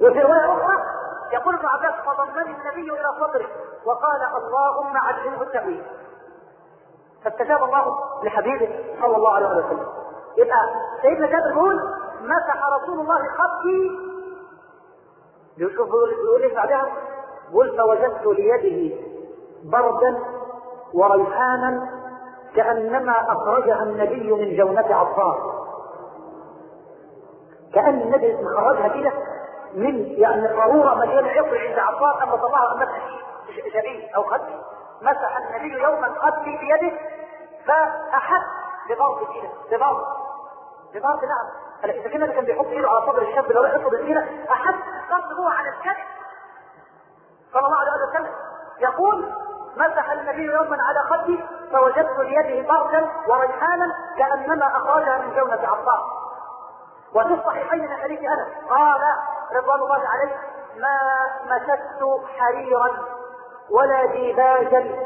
وفي 0.00 0.20
رواية 0.20 0.52
أخرى 0.52 0.76
يقول 1.32 1.54
ابن 1.54 1.66
عباس 1.66 1.94
فضمني 2.06 2.56
النبي 2.56 2.90
إلى 2.90 3.08
صدره 3.20 3.46
وقال 3.86 4.22
اللهم 4.36 4.96
علمه 4.96 5.42
التأويل. 5.42 5.84
فاستجاب 7.24 7.64
الله 7.64 7.98
لحبيبه 8.22 8.84
صلى 9.00 9.16
الله 9.16 9.32
عليه 9.32 9.46
وسلم. 9.46 10.03
يبقى 10.36 10.56
سيدنا 11.02 11.26
جابر 11.26 11.50
يقول 11.50 11.80
مسح 12.22 12.62
رسول 12.82 13.00
الله 13.00 13.18
خطي. 13.18 13.90
يشوف 15.58 15.88
يقول 15.88 16.42
إيش 16.42 16.52
بعدها 16.54 16.86
قل 17.54 17.76
فوجدت 17.78 18.26
ليده 18.26 18.96
بردا 19.64 20.18
وريحانا 20.94 21.88
كأنما 22.56 23.32
أخرجها 23.32 23.82
النبي 23.82 24.32
من 24.32 24.56
جونة 24.56 24.94
عطار. 24.96 25.54
كأن 27.74 28.00
النبي 28.00 28.36
مخرجها 28.42 28.88
كده 28.88 29.12
من 29.74 30.06
يعني 30.06 30.48
قارورة 30.48 30.94
مليانة 30.94 31.28
عطر 31.28 31.58
عند 31.58 31.78
عطار 31.78 32.22
أما 32.22 32.36
طلعها 32.36 32.74
مسح 32.76 33.08
شبيه 33.72 34.16
أو 34.16 34.22
خد. 34.22 34.40
مسح 35.02 35.36
النبي 35.36 35.82
يوما 35.82 36.08
خدي 36.20 36.58
بيده 36.58 36.96
فأحس 37.66 38.44
ببرد 38.88 39.18
كده 39.34 39.50
ببرد. 39.78 40.04
ببرد 40.94 41.24
نعم 41.24 41.46
إذا 41.84 42.08
كان 42.08 42.32
كان 42.32 42.44
بيحط 42.44 42.66
إيده 42.66 42.90
على 42.90 43.06
صدر 43.06 43.22
الشاب 43.22 43.52
لو 43.52 43.64
يحطه 43.64 43.90
بالإيدة 43.90 44.24
احس 44.50 44.74
هو 45.38 45.48
على 45.48 45.68
الكتف 45.68 46.04
صلى 47.52 47.66
الله 47.66 47.76
عليه 47.78 47.90
وسلم. 48.10 48.32
يقول 48.80 49.32
مسح 49.76 50.10
النبي 50.10 50.42
يوما 50.44 50.76
على 50.82 51.00
خدي 51.10 51.44
فوجدت 51.72 52.20
بيده 52.20 52.68
بردا 52.68 53.08
وريحانا 53.28 53.94
كأنما 54.18 54.66
أخرجها 54.66 55.18
من 55.18 55.34
جونه 55.36 55.68
عطار 55.68 56.24
وفي 57.14 57.34
الصحيحين 57.34 57.80
من 57.90 57.96
حديث 57.96 58.18
أنس 58.20 58.68
قال 58.70 59.00
رضوان 59.56 59.80
الله 59.80 60.08
عليه 60.08 60.36
ما 60.76 60.98
مسست 61.44 62.24
حريرا 62.38 62.90
ولا 63.70 64.06
ديباجا 64.06 65.04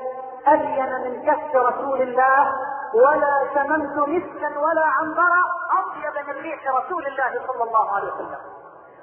ألين 0.49 0.93
من 1.05 1.23
كف 1.27 1.57
رسول 1.57 2.03
الله 2.03 2.53
ولا 2.95 3.49
شممت 3.55 4.09
مسكا 4.09 4.59
ولا 4.59 4.87
عنبرا 4.87 5.43
أطيب 5.79 6.27
من 6.27 6.43
ريح 6.43 6.75
رسول 6.77 7.07
الله 7.07 7.47
صلى 7.47 7.63
الله 7.65 7.95
عليه 7.97 8.13
وسلم. 8.13 8.39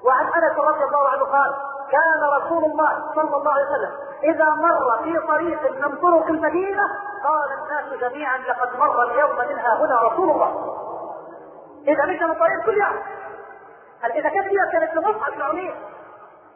وعن 0.04 0.26
أنس 0.26 0.58
رضي 0.60 0.84
الله 0.84 1.10
عنه 1.10 1.24
قال 1.24 1.56
كان 1.92 2.24
رسول 2.42 2.64
الله 2.66 3.12
صلى 3.16 3.36
الله 3.38 3.52
عليه 3.54 3.66
وسلم 3.66 3.92
إذا 4.24 4.46
مر 4.50 5.04
في 5.04 5.20
طريق 5.28 5.72
من 5.72 5.98
طرق 5.98 6.26
المدينة 6.28 6.84
قال 7.24 7.50
الناس 7.64 8.00
جميعا 8.02 8.38
لقد 8.38 8.76
مر 8.80 9.04
اليوم 9.04 9.32
منها 9.50 9.76
هنا 9.78 10.02
رسول 10.02 10.30
الله. 10.30 10.76
إذا 11.88 12.06
مشى 12.06 12.24
من 12.26 12.34
طريق 12.36 12.66
كل 12.66 12.78
يوم. 12.78 13.04
إذا 14.16 14.30
كانت 14.30 14.48
هي 14.48 14.72
كانت 14.72 14.94
لمصعب 14.96 15.32
بن 15.32 15.42
عمير 15.42 15.76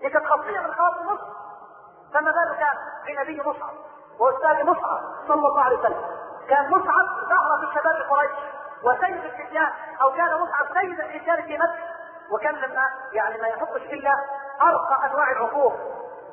دي 0.01 0.09
كانت 0.09 0.25
خاصيه 0.25 0.59
من 0.59 0.71
خواص 0.73 0.93
مصر 1.05 1.27
فما 2.13 2.31
بالك 2.31 2.67
بنبي 3.07 3.41
مصعب 3.41 3.73
وأستاذ 4.19 4.65
مصعب 4.65 4.99
صلى 5.27 5.47
الله 5.47 5.61
عليه 5.61 5.79
وسلم؟ 5.79 6.01
كان 6.49 6.69
مصعب 6.69 7.05
ظهر 7.29 7.59
في 7.59 7.79
شباب 7.79 8.09
قريش 8.09 8.31
وسيد 8.83 9.25
الفتيان 9.25 9.69
أو 10.01 10.11
كان 10.11 10.41
مصعب 10.41 10.65
سيد 10.81 10.99
الرجال 10.99 11.43
في 11.43 11.57
مكة. 11.57 11.99
وكان 12.31 12.55
لما 12.55 12.83
يعني 13.13 13.41
ما 13.41 13.47
يحطش 13.47 13.81
الا 13.81 14.11
أرقى 14.61 15.05
أنواع 15.05 15.31
العقوق. 15.31 15.73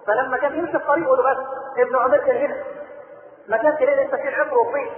فلما 0.07 0.37
كان 0.39 0.55
يمشي 0.55 0.77
الطريق 0.77 1.05
يقول 1.05 1.19
بس 1.19 1.37
ابن 1.79 1.97
عمر 1.97 2.17
كان 2.17 2.37
هنا 2.37 2.57
ما 3.49 3.57
كانش 3.57 3.83
لسه 3.83 4.17
في 4.17 4.41
عمر 4.41 4.59
وطين. 4.59 4.91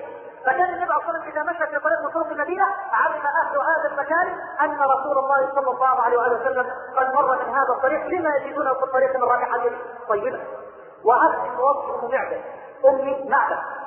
فكان 0.47 0.75
النبي 0.75 0.93
عليه 0.93 1.03
الصلاه 1.03 1.29
إذا 1.29 1.43
مشى 1.43 1.67
في 1.67 1.79
طريق 1.79 2.01
من 2.05 2.11
طرق 2.11 2.27
المدينة 2.27 2.65
علم 2.93 3.23
أهل 3.27 3.59
هذا 3.59 3.89
المكان 3.93 4.41
أن 4.61 4.81
رسول 4.81 5.19
الله 5.19 5.49
صلى 5.55 5.71
الله 5.71 6.03
عليه 6.03 6.19
وآله 6.19 6.41
وسلم 6.41 6.73
قد 6.97 7.15
مر 7.15 7.45
من 7.45 7.55
هذا 7.55 7.73
الطريق. 7.77 8.07
لما 8.07 8.37
يجدون 8.37 8.75
في 8.75 8.83
الطريق 8.83 9.17
من 9.17 9.23
رائحه 9.23 9.61
طيبة. 10.09 10.41
وهذا 11.05 11.39
وصف 11.59 12.05
ام 12.05 12.11
معبد 12.11 12.41
ام 12.85 13.78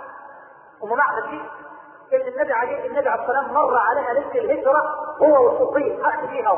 معبد 0.83 1.29
دي 1.29 1.41
اللي 2.15 2.29
النبي 2.35 2.53
عليه 2.53 2.87
النبي 2.87 3.09
عليه 3.09 3.23
السلام 3.23 3.53
مر 3.53 3.77
عليها 3.77 4.13
ليلة 4.13 4.31
الهجرة 4.31 4.81
هو 5.21 5.43
والصديق 5.45 6.07
أخذ 6.07 6.27
فيها 6.27 6.55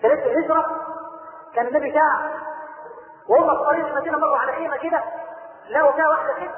في 0.00 0.08
ليلة 0.08 0.26
الهجرة 0.26 0.66
كان 1.54 1.66
النبي 1.66 1.92
ساعه 1.92 2.30
وهم 3.28 3.58
في 3.58 3.64
طريق 3.64 3.86
المدينة 3.86 4.18
مروا 4.18 4.36
على 4.36 4.52
خيمه 4.52 4.76
كده 4.76 5.02
لقوا 5.70 5.92
فيها 5.92 6.08
واحدة 6.08 6.32
ست 6.34 6.50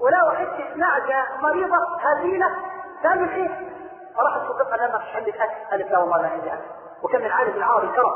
ولقوا 0.00 0.30
حتة 0.30 0.74
نعجه 0.76 1.26
مريضة 1.40 1.76
هزيلة 2.00 2.46
تعمل 3.02 3.28
إيه؟ 3.30 3.48
فراح 4.16 4.34
الصديق 4.36 4.70
قال 4.70 4.78
لها 4.80 4.88
ما 4.92 4.98
فيش 4.98 5.16
عندك 5.16 5.36
اكل 5.40 5.70
قالت 5.70 5.90
لا 5.92 5.98
والله 5.98 6.22
ما 6.22 6.28
عندي 6.28 6.52
أكل. 6.52 6.62
وكان 7.02 7.22
من 7.22 7.30
عارف 7.30 7.56
العرب 7.56 7.84
الكرم 7.84 8.10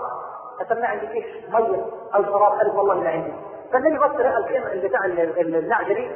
قالت 0.59 0.73
ما 0.73 0.87
عندك 0.89 1.11
إيش 1.11 1.45
مية 1.49 1.87
أو 2.15 2.23
شراب 2.25 2.53
قالت 2.59 2.75
والله 2.75 2.95
ما 2.95 3.11
عندي. 3.11 3.35
فالنبي 3.73 3.99
بص 3.99 4.21
لقى 4.21 4.37
الخيمه 4.37 4.67
اللي 4.73 4.89
بتاع 4.89 5.05
النعجة 5.05 5.93
دي 5.93 6.11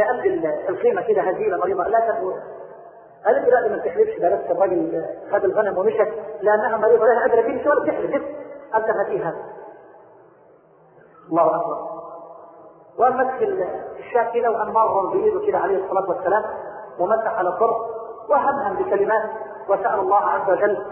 قلب 0.00 0.44
الخيمة 0.68 1.02
كده 1.02 1.22
هزيله 1.22 1.56
مريضه 1.56 1.84
لا 1.84 2.00
تبقى 2.00 2.34
قالت 3.26 3.48
لا 3.48 3.68
ما 3.68 3.78
تحلفش 3.78 4.18
ده 4.18 4.28
بس 4.36 4.50
الراجل 4.50 5.04
خد 5.32 5.44
الغنم 5.44 5.78
ومشت 5.78 6.12
لانها 6.40 6.76
مريضه 6.76 7.04
لها 7.06 7.20
قادره 7.20 7.42
تمشي 7.42 7.68
ولا 7.68 7.84
تحلف 7.92 8.22
قالت 8.72 8.90
هاتيها 8.90 9.34
الله 11.30 11.56
أكبر. 11.56 11.76
وقام 12.98 13.16
مسك 13.16 13.42
الشاة 13.98 14.32
كده 14.34 14.50
بايده 15.12 15.46
كده 15.46 15.58
عليه 15.58 15.84
الصلاة 15.84 16.08
والسلام 16.10 16.44
ومسح 16.98 17.38
على 17.38 17.48
الضرب 17.48 17.76
وهمهم 18.30 18.74
بكلمات 18.76 19.30
وسأل 19.68 19.98
الله 20.00 20.16
عز 20.24 20.50
وجل 20.50 20.86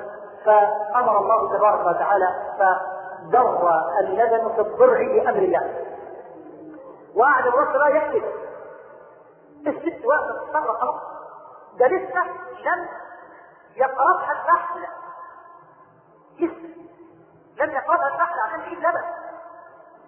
فأمر 0.44 1.18
الله 1.20 1.57
تبارك 1.59 1.86
وتعالى 1.86 2.26
فدر 2.59 3.70
اللبن 4.01 4.53
في 4.55 4.61
الضرع 4.61 4.98
بأمر 5.14 5.38
الله. 5.38 5.70
وقعد 7.16 7.46
الرسول 7.46 7.80
لا 7.80 7.88
يكتب 7.96 8.22
الست 9.66 10.04
واقفه 10.04 10.46
تتصرف 10.46 10.76
خلاص. 10.80 11.02
ده 11.78 11.86
لسه 11.86 12.22
لم 12.64 12.88
يقربها 13.76 14.32
الفحل 14.32 14.80
لسه 16.38 16.74
لم 17.58 17.70
يقربها 17.70 18.08
الفحل 18.08 18.40
عشان 18.40 18.62
تجيب 18.62 18.78
لبن. 18.78 19.04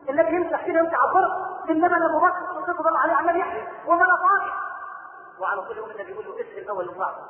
النبي 0.09 0.36
يمسح 0.36 0.66
كده 0.66 0.78
يمسح 0.78 0.94
على 1.00 1.09
الضرب 1.09 1.70
اللبن 1.70 2.03
أبو 2.03 2.18
بكر 2.18 2.59
الصديق 2.59 2.82
ضل 2.82 2.96
عليه 2.96 3.14
عمال 3.14 3.36
يحلي 3.40 3.68
وما 3.86 4.05
نطاش 4.05 4.53
وعلى 5.40 5.62
طول 5.62 5.76
يوم 5.76 5.90
النبي 5.90 6.12
يقول 6.12 6.24
له 6.24 6.34
اسأل 6.34 6.59
الأول 6.59 6.88
المعصر 6.88 7.22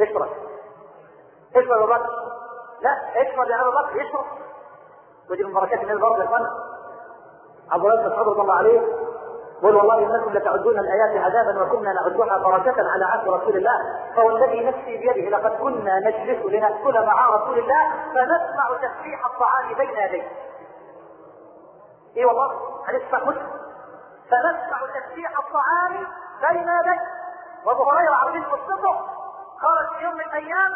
اشرب. 0.00 0.28
اشرب 1.56 1.80
يا 1.80 1.86
بكر. 1.86 2.32
لا 2.80 3.22
اشرب 3.22 3.46
يا 3.50 3.60
أبو 3.60 3.70
بكر 3.70 4.02
اشرب. 4.08 4.24
ودي 5.30 5.44
من 5.44 5.52
بركات 5.52 5.80
النبي 5.80 6.00
برضه 6.00 6.18
يا 6.18 6.24
أخوانا. 6.24 6.50
عبد 7.70 7.84
الله 7.84 7.96
بن 8.02 8.06
مسعود 8.12 8.28
رضي 8.28 8.40
الله 8.40 8.54
عليه. 8.54 8.80
قل 9.62 9.76
والله 9.76 9.98
انكم 9.98 10.32
لتعدون 10.32 10.78
الآيات 10.78 11.24
عذابا 11.24 11.62
وكنا 11.62 11.92
نعدها 11.92 12.38
بركة 12.38 12.90
على 12.92 13.04
عهد 13.04 13.28
رسول 13.28 13.56
الله. 13.56 13.78
فوالذي 14.16 14.64
نفسي 14.64 14.96
بيده 14.96 15.38
لقد 15.38 15.50
كنا 15.50 15.98
نجلس 15.98 16.46
لنأكل 16.46 17.06
مع 17.06 17.28
رسول 17.28 17.58
الله 17.58 17.92
فنسمع 18.14 18.68
تسبيح 18.76 19.26
الطعام 19.26 19.74
بين 19.74 19.90
يديه. 19.90 20.28
إي 22.16 22.24
والله 22.24 22.50
حديث 22.86 23.02
مسلم 23.14 23.50
فنسمع 24.30 24.78
تسبيح 25.00 25.38
الطعام 25.38 26.06
بين 26.48 26.68
يديه. 26.68 27.00
وأبو 27.64 27.90
هريرة 27.90 28.14
عظيم 28.14 28.44
قصته 28.44 28.94
خرج 29.60 29.98
في 29.98 30.04
يوم 30.04 30.14
من 30.14 30.20
الأيام 30.20 30.70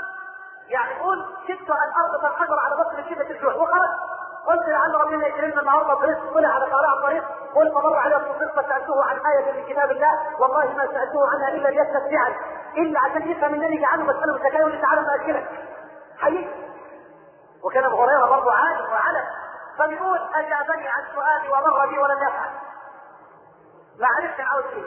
يقول 0.68 1.26
شدت 1.49 1.70
أن 1.70 1.91
أربط 2.05 2.24
الحجر 2.24 2.59
على 2.64 2.76
بطن 2.76 3.11
شدة 3.11 3.30
الجوع. 3.30 3.55
وخرج 3.55 3.91
قلت 4.47 4.68
لعل 4.68 4.95
ربنا 4.95 5.26
يكرمنا 5.26 5.61
النهارده 5.61 5.95
برزق 5.95 6.35
طلع 6.35 6.49
على 6.49 6.66
طالع 6.66 6.93
الطريق. 6.93 7.24
قل 7.55 7.72
فمر 7.72 7.96
على 7.96 8.16
الصديق 8.16 8.52
فسالته 8.62 9.05
عن 9.05 9.16
آية 9.26 9.52
من 9.52 9.64
كتاب 9.68 9.90
الله 9.90 10.40
والله 10.40 10.64
ما 10.76 10.86
سألته 10.86 11.28
عنها 11.28 11.48
إلا 11.48 11.68
ليستمتعني 11.68 12.34
إلا 12.76 13.00
عشان 13.00 13.30
يفهم 13.30 13.52
مني 13.52 13.80
جعله 13.80 14.05
بساله 14.05 14.36
الزكاه 14.36 14.64
لي 14.64 14.78
تعالى 14.82 15.00
ما 15.00 15.14
اكلك 15.14 15.48
حقيقي. 16.18 16.55
وكان 17.64 17.84
أبو 17.84 18.02
هريرة 18.05 18.26
برضه 18.26 18.52
عالم 18.52 18.92
وعلم 18.92 19.24
فبيقول 19.78 20.18
أجابني 20.34 20.88
عن 20.88 21.02
سؤالي 21.14 21.48
ومر 21.48 21.86
بي 21.86 21.98
ولم 21.98 22.18
يفعل. 22.18 22.50
ما 24.00 24.07
عرفت 24.07 24.40
عاوز 24.40 24.64
إيه. 24.64 24.84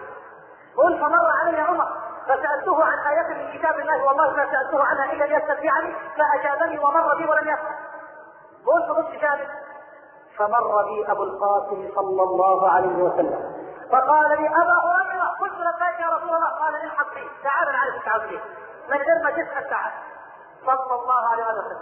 قل 0.77 0.99
فمر 0.99 1.31
علي 1.41 1.61
عمر 1.61 1.87
فسألته 2.25 2.83
عن 2.83 2.97
آيات 2.99 3.29
من 3.29 3.57
كتاب 3.59 3.79
الله 3.79 4.05
والله 4.05 4.29
ما 4.31 4.51
سألته 4.51 4.83
عنها 4.83 5.13
إلا 5.13 5.23
ليستمتعني 5.25 5.95
فأجابني 6.17 6.79
ومر 6.79 7.15
بي 7.17 7.25
ولم 7.25 7.47
يفعل. 7.47 7.75
قول 8.65 8.83
فبص 8.87 9.21
جابر 9.21 9.47
فمر 10.37 10.83
بي 10.85 11.11
أبو 11.11 11.23
القاسم 11.23 11.89
صلى 11.95 12.23
الله 12.23 12.69
عليه 12.69 13.03
وسلم. 13.03 13.67
فقال 13.91 14.29
لي 14.29 14.47
أبا 14.47 14.75
هريرة 14.85 15.27
قلت 15.41 15.53
لبيك 15.53 15.99
يا 15.99 16.07
رسول 16.15 16.29
الله. 16.35 16.49
قال 16.49 16.75
الحق 16.75 17.13
بي 17.13 17.29
تعال 17.43 17.69
أنا 17.69 17.77
عارف 17.77 18.23
من 18.89 18.97
غير 18.97 19.23
ما 19.23 19.31
تسأل 19.31 19.69
تعال. 19.69 19.91
صلى 20.65 20.95
الله 21.01 21.29
عليه 21.31 21.43
وسلم. 21.43 21.81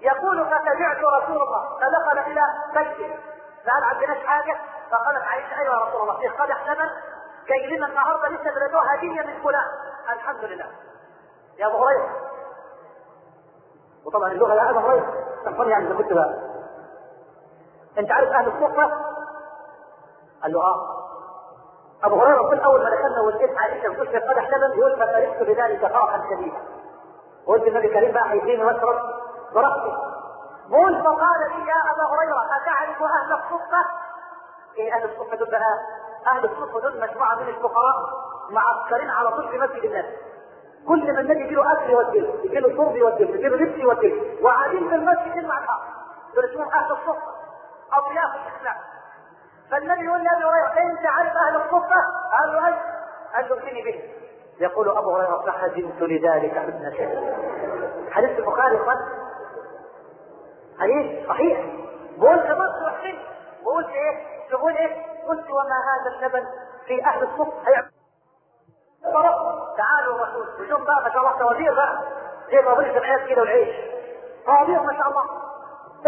يقول 0.00 0.44
فتبعت 0.44 0.96
رسول 0.96 1.42
الله. 1.42 1.78
فدخل 1.78 2.18
إلى 2.18 2.42
بيته 2.74 3.16
قال 3.66 3.84
عندناش 3.84 4.26
حاجة؟ 4.26 4.56
فقالت 4.90 5.22
عائشه 5.24 5.58
أيوه 5.58 5.74
يا 5.74 5.80
رسول 5.80 6.02
الله. 6.02 6.18
في 6.18 6.28
قدح 6.28 6.70
لبن 6.70 6.90
جاي 7.48 7.76
لنا 7.76 7.86
النهارده 7.86 8.28
لسه 8.28 8.54
بلدوها 8.54 8.94
هدية 8.94 9.22
من 9.22 9.42
فلان. 9.42 9.66
الحمد 10.12 10.44
لله. 10.44 10.66
يا 11.58 11.66
أبو 11.66 11.84
هريرة. 11.84 12.08
وطبعا 14.06 14.32
اللغة 14.32 14.54
يا 14.54 14.70
أبو 14.70 14.78
هريرة. 14.78 15.14
تنفر 15.44 15.68
يعني 15.68 15.86
إذا 15.86 15.94
كنت 15.94 16.12
بقى. 16.12 16.51
انت 17.98 18.12
عارف 18.12 18.28
أهل 18.28 18.48
الصفه 18.48 18.90
قال 20.42 20.52
له 20.52 20.60
آه. 20.60 20.98
أبو 22.04 22.14
هريرة 22.22 22.36
يقول 22.36 22.60
اول 22.60 22.82
ما 22.84 22.90
دخلنا 22.90 23.20
ولقيت 23.20 23.58
عائشه 23.58 23.88
بتقول 23.88 24.08
قدح 24.08 24.48
لبن 24.48 24.78
يقول 24.78 24.96
ففرحت 24.96 25.42
بذلك 25.42 25.80
فرحا 25.92 26.22
شديدا. 26.30 26.56
قلت 27.46 27.62
النبي 27.68 27.86
الكريم 27.86 28.12
بقى 28.12 28.30
هيديني 28.32 28.64
واشرب 28.64 28.98
براحتي 29.54 29.96
قول 30.70 31.02
فقال 31.04 31.40
لي 31.40 31.68
يا 31.68 31.80
أبا 31.92 32.04
هريرة 32.16 32.44
أتعرف 32.56 33.02
أهل 33.02 33.32
الصفه؟ 33.32 33.84
إيه 34.78 34.94
أهل 34.94 35.04
الصفه 35.04 35.36
دول 35.36 35.50
بقى؟ 35.50 35.78
أهل 36.26 36.44
الصفه 36.44 36.80
دول 36.80 37.00
مجموعة 37.00 37.34
من 37.34 37.48
الفقراء 37.48 37.94
معسكرين 38.50 39.10
على 39.10 39.30
طول 39.30 39.48
في 39.48 39.58
مسجد 39.58 39.84
النبي. 39.84 40.16
كل 40.88 41.12
ما 41.14 41.20
النبي 41.20 41.40
يجي 41.44 41.54
له 41.54 41.72
أكل 41.72 41.90
يوديه 41.90 42.28
يجي 42.44 42.58
له 42.60 42.76
شرب 42.76 42.96
يوديه 42.96 43.24
يجي 43.34 43.48
له 43.48 43.56
لبس 43.56 43.78
يوديه. 43.78 44.42
وقاعدين 44.44 44.88
في 44.88 44.94
المسجد 44.94 45.44
مع 45.44 45.58
الحق. 45.58 45.82
دول 46.34 46.44
اسمهم 46.44 46.68
أهل 46.72 46.96
الصفه 47.92 47.98
اضياف 47.98 48.30
الاسلام 48.34 48.76
فالنبي 49.70 50.04
يقول 50.04 50.24
لابي 50.24 50.44
هريرة 50.44 50.90
انت 50.90 51.06
عارف 51.06 51.32
أهل 51.36 51.56
الصفه؟ 51.56 52.02
قال 52.32 52.52
له 52.52 52.68
اي 52.68 52.74
قال 53.34 53.48
له 53.48 53.56
به. 53.84 54.02
يقول 54.60 54.88
أبو 54.88 55.16
هريرة 55.16 55.42
فحزنت 55.46 56.02
لذلك 56.02 56.56
ابن 56.56 56.92
شيء. 56.96 57.34
حديث 58.10 58.38
البخاري 58.38 58.76
قال 58.76 58.98
حديث 60.80 61.28
صحيح. 61.28 61.60
بقول 62.18 62.40
كمان 62.40 62.68
وحشين 62.84 63.18
بقول 63.62 63.84
إيه؟ 63.84 64.26
تقول 64.50 64.76
إيه؟ 64.76 65.06
قلت 65.28 65.50
وما 65.50 65.78
هذا 65.90 66.16
اللبن 66.16 66.46
في 66.86 67.04
أهل 67.04 67.22
الصف 67.22 67.68
تعالوا 69.76 70.14
الرسول 70.16 70.48
وشوف 70.60 70.86
بقى 70.86 71.02
ما 71.04 71.10
شاء 71.10 71.18
الله 71.18 71.38
توابير 71.38 71.74
بقى. 71.74 71.98
زي 72.50 72.62
طابور 72.62 72.84
العيال 72.84 73.26
كده 73.28 73.40
والعيش. 73.42 73.76
طوابير 74.46 74.82
ما 74.82 74.92
شاء 74.98 75.08
الله. 75.08 75.41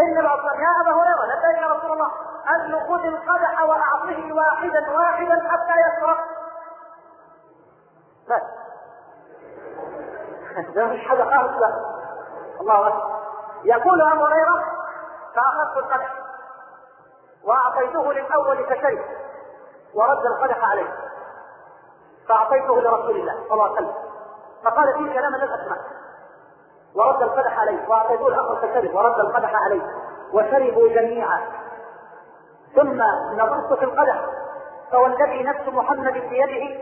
النبي 0.02 0.26
عليه 0.26 0.54
يا 0.60 0.80
أبا 0.80 0.92
هريرة 0.92 1.24
لبيك 1.24 1.62
يا 1.62 1.66
رسول 1.68 1.92
الله 1.92 2.10
له 2.70 2.78
خذ 2.80 3.04
القدح 3.04 3.62
واعطه 3.62 4.32
واحدا 4.34 4.90
واحدا 4.90 5.48
حتى 5.50 5.72
يشرب 5.86 6.16
بس 8.28 8.42
ده 10.74 10.86
مش 10.86 11.08
حاجة 11.08 11.22
خالص 11.22 11.58
لا. 11.60 11.84
الله 12.60 12.88
أكبر. 12.88 13.14
يقول 13.64 14.02
أبو 14.12 14.24
هريرة 14.26 14.64
فأخذت 15.34 15.76
القدح 15.76 16.14
وأعطيته 17.44 18.12
للأول 18.12 18.66
فشرب 18.66 19.04
ورد 19.94 20.26
القدح 20.26 20.70
عليه. 20.70 20.94
فأعطيته 22.28 22.80
لرسول 22.80 23.16
الله 23.16 23.32
صلى 23.32 23.52
الله 23.52 23.64
عليه 23.64 23.74
وسلم. 23.74 23.94
فقال 24.64 24.92
فيه 24.94 25.12
كلاما 25.18 25.36
لم 25.36 25.52
اسمع 25.52 25.76
ورد 26.94 27.22
القدح 27.22 27.58
عليه. 27.58 27.88
واعطيته 27.88 28.28
الآخر 28.28 28.56
فشرب 28.56 28.94
ورد 28.94 29.18
القدح 29.20 29.54
عليه. 29.54 29.82
وشربوا 30.32 30.88
جميعا. 30.88 31.40
ثم 32.74 33.02
نظرت 33.32 33.78
في 33.78 33.84
القدح. 33.84 34.24
فوالذي 34.92 35.42
نفس 35.42 35.68
محمد 35.68 36.12
بيده 36.12 36.80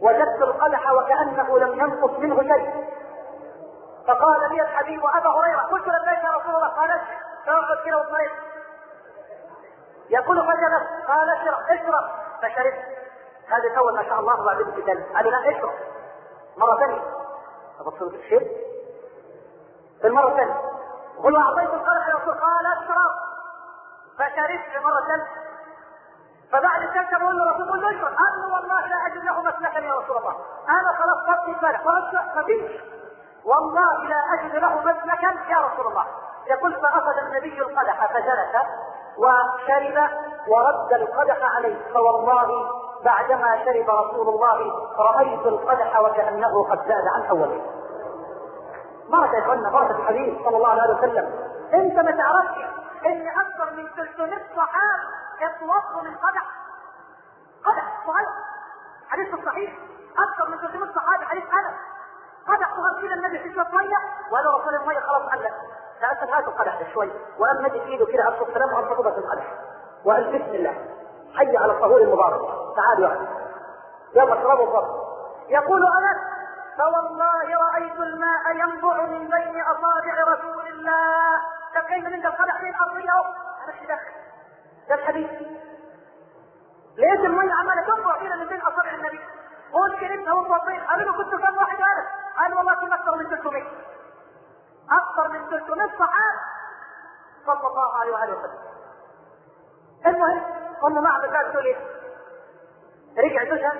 وجدت 0.00 0.42
القدح 0.42 0.92
وكأنه 0.92 1.58
لم 1.58 1.80
ينقص 1.80 2.18
منه 2.18 2.42
شيء. 2.42 2.84
فقال 4.06 4.40
لي 4.50 4.62
الحبيب 4.62 5.00
أبا 5.04 5.30
هريرة 5.30 5.60
قلت 5.60 5.84
لبيك 5.88 6.24
يا 6.24 6.30
رسول 6.30 6.54
الله. 6.54 6.68
قال 6.68 7.00
فاخذ 7.46 7.84
كده 7.84 7.96
واطمئن 7.96 8.30
يقول 10.10 10.36
فجلس 10.36 11.06
قال 11.08 11.30
اشرب 11.30 11.58
اشرب. 11.68 12.04
فشربت. 12.42 12.84
هذه 13.48 13.78
أول 13.78 13.94
ما 13.94 14.02
شاء 14.02 14.20
الله 14.20 14.40
وبعدين 14.40 14.66
تكلم 14.66 15.04
قال 15.14 15.26
لا 15.26 15.50
اشرب. 15.50 15.72
مرة 16.56 16.76
ثانية. 16.76 17.02
الشرب 18.02 18.69
في 20.00 20.06
المرة 20.06 20.28
الثانية. 20.28 20.54
قل 21.24 21.34
واعطيت 21.34 21.74
القدح 21.74 22.08
يا 22.08 22.14
رسول 22.14 22.34
قال 22.34 22.66
أشرب. 22.76 23.12
فشربت 24.18 24.84
مرة 24.84 25.06
ثانية. 25.06 25.26
فبعد 26.52 26.80
ذلك 26.82 27.20
بقول 27.20 27.38
له 27.38 27.50
رسول 27.50 27.68
الله 27.68 27.90
اشرب 27.90 28.14
قال 28.14 28.40
له 28.40 28.54
والله 28.54 28.86
لا 28.86 29.06
أجد 29.06 29.24
له 29.24 29.40
مسلكا 29.40 29.78
يا 29.78 29.94
رسول 29.94 30.16
الله. 30.16 30.34
أنا 30.68 30.92
خلاص 30.98 31.38
بطني 31.38 31.56
اتملك 31.56 31.86
ما 32.36 32.42
فيش. 32.42 32.80
والله 33.44 34.04
لا 34.04 34.22
أجد 34.34 34.56
له 34.56 34.74
مسلكا 34.78 35.50
يا 35.50 35.58
رسول 35.58 35.86
الله. 35.86 36.06
يقول 36.46 36.74
فأخذ 36.74 37.18
النبي 37.18 37.58
القدح 37.58 38.12
فجلس 38.12 38.54
وشرب 39.18 40.10
ورد 40.48 40.92
القدح 40.92 41.56
عليه. 41.56 41.92
فوالله 41.94 42.70
بعدما 43.04 43.64
شرب 43.64 43.90
رسول 43.90 44.28
الله 44.28 44.72
رأيت 44.98 45.46
القدح 45.46 46.00
وكأنه 46.00 46.64
قد 46.70 46.78
زاد 46.78 47.06
عن 47.14 47.22
أوله. 47.30 47.79
بركه 49.10 49.34
يا 49.34 49.42
اخوانا 49.42 49.70
بركه 49.70 49.96
الحبيب 49.98 50.40
صلى 50.44 50.56
الله 50.56 50.68
عليه 50.68 50.94
وسلم. 50.94 51.32
أنت 51.74 51.98
ما 51.98 52.10
تعرفش 52.10 52.58
إن 53.06 53.28
أكثر 53.28 53.70
من 53.76 53.88
300 53.96 54.38
صحابة 54.56 55.02
يتوضوا 55.40 56.02
من 56.02 56.16
قدح. 56.16 56.44
قدح 57.64 58.06
صغير. 58.06 58.28
حديث 59.08 59.34
الصحيح 59.34 59.72
أكثر 60.18 60.50
من 60.50 60.58
300 60.58 60.92
صحابة 60.94 61.24
حديث 61.24 61.44
انس 61.44 61.74
قدح 62.48 62.76
صغير 62.76 63.02
كده 63.02 63.14
النبي 63.14 63.38
في 63.38 63.54
شوية 63.54 63.68
مية. 63.72 63.96
وقال 64.30 64.44
له 64.44 64.58
رسول 64.58 64.74
الميه 64.74 65.00
خلاص 65.00 65.22
قال 65.22 65.42
لك. 65.42 65.54
لا 66.00 66.12
انت 66.12 66.30
هات 66.32 66.48
القدح 66.48 66.92
شوي. 66.94 67.12
وقام 67.38 67.62
مد 67.64 67.72
إيده 67.72 68.06
كده. 68.06 68.24
على 68.24 68.34
السلام 68.48 68.72
وقام 68.72 68.84
في 68.84 69.18
القدح. 69.18 69.44
وقال 70.04 70.24
بسم 70.24 70.54
الله. 70.54 70.74
حي 71.36 71.56
على 71.56 71.72
الطهور 71.72 72.00
المبارك. 72.00 72.40
تعالوا 72.76 73.08
يعني 73.08 73.28
يلا 74.14 74.32
اشربوا 74.32 74.64
الضبط 74.64 75.10
يقول 75.48 75.80
انس 75.82 76.39
فوالله 76.80 77.56
رأيت 77.56 77.98
الماء 78.00 78.50
ينبع 78.56 79.02
من 79.02 79.28
بين 79.28 79.60
أصابع 79.62 80.14
رسول 80.28 80.66
الله. 80.68 81.40
كيف 81.88 82.04
من 82.04 82.26
القدح 82.26 82.60
اهو 83.10 83.24
أنا 83.64 83.80
مش 83.80 83.86
داخل. 83.86 84.10
ده 84.88 84.94
الحديث. 84.94 85.30
لقيت 86.98 87.20
الميه 87.20 87.54
عماله 87.54 87.82
تنبع 87.82 88.18
كده 88.22 88.36
من 88.36 88.46
بين 88.46 88.60
أصابع 88.60 88.94
النبي. 88.94 89.20
قلت 89.72 90.00
كلمت 90.00 90.28
هو 90.28 90.40
وطيح 90.54 90.90
قالوا 90.90 91.12
له 91.12 91.24
كنت 91.24 91.34
كم 91.34 91.56
واحد 91.56 91.76
قال 91.76 92.06
قال 92.38 92.54
والله 92.54 92.74
كنت 92.74 92.92
أكثر 92.92 93.16
من 93.16 93.28
300 93.28 93.62
أكثر 94.90 95.28
من 95.28 95.50
300 95.50 95.88
صحابة. 95.98 96.40
صلى 97.46 97.66
الله 97.68 97.96
عليه 97.98 98.12
وآله 98.12 98.38
وسلم. 98.38 98.58
المهم 100.06 100.42
ام 100.84 101.02
معبد 101.02 101.34
إيه؟ 101.66 101.76
رجع 103.18 103.50
زوجها 103.50 103.72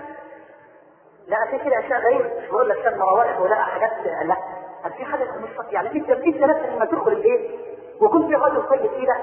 لا 1.30 1.36
في 1.50 1.58
كده 1.58 1.78
أشياء 1.78 2.00
غريبه 2.00 2.40
مش 2.42 2.48
بقول 2.48 2.68
لك 2.68 2.76
شم 2.84 3.02
روائح 3.02 3.40
ولا 3.40 3.54
حاجات 3.54 3.92
لا 4.24 4.36
هل 4.84 4.92
في 4.92 5.04
حاجة 5.04 5.24
مش 5.24 5.50
يعني 5.72 5.88
انت 6.00 6.10
انت 6.10 6.36
نفسك 6.36 6.68
لما 6.68 6.84
تدخل 6.84 7.12
البيت. 7.12 7.50
وكنت 8.00 8.26
في 8.26 8.34
رجل 8.34 8.66
طيب 8.68 9.02
كده 9.02 9.16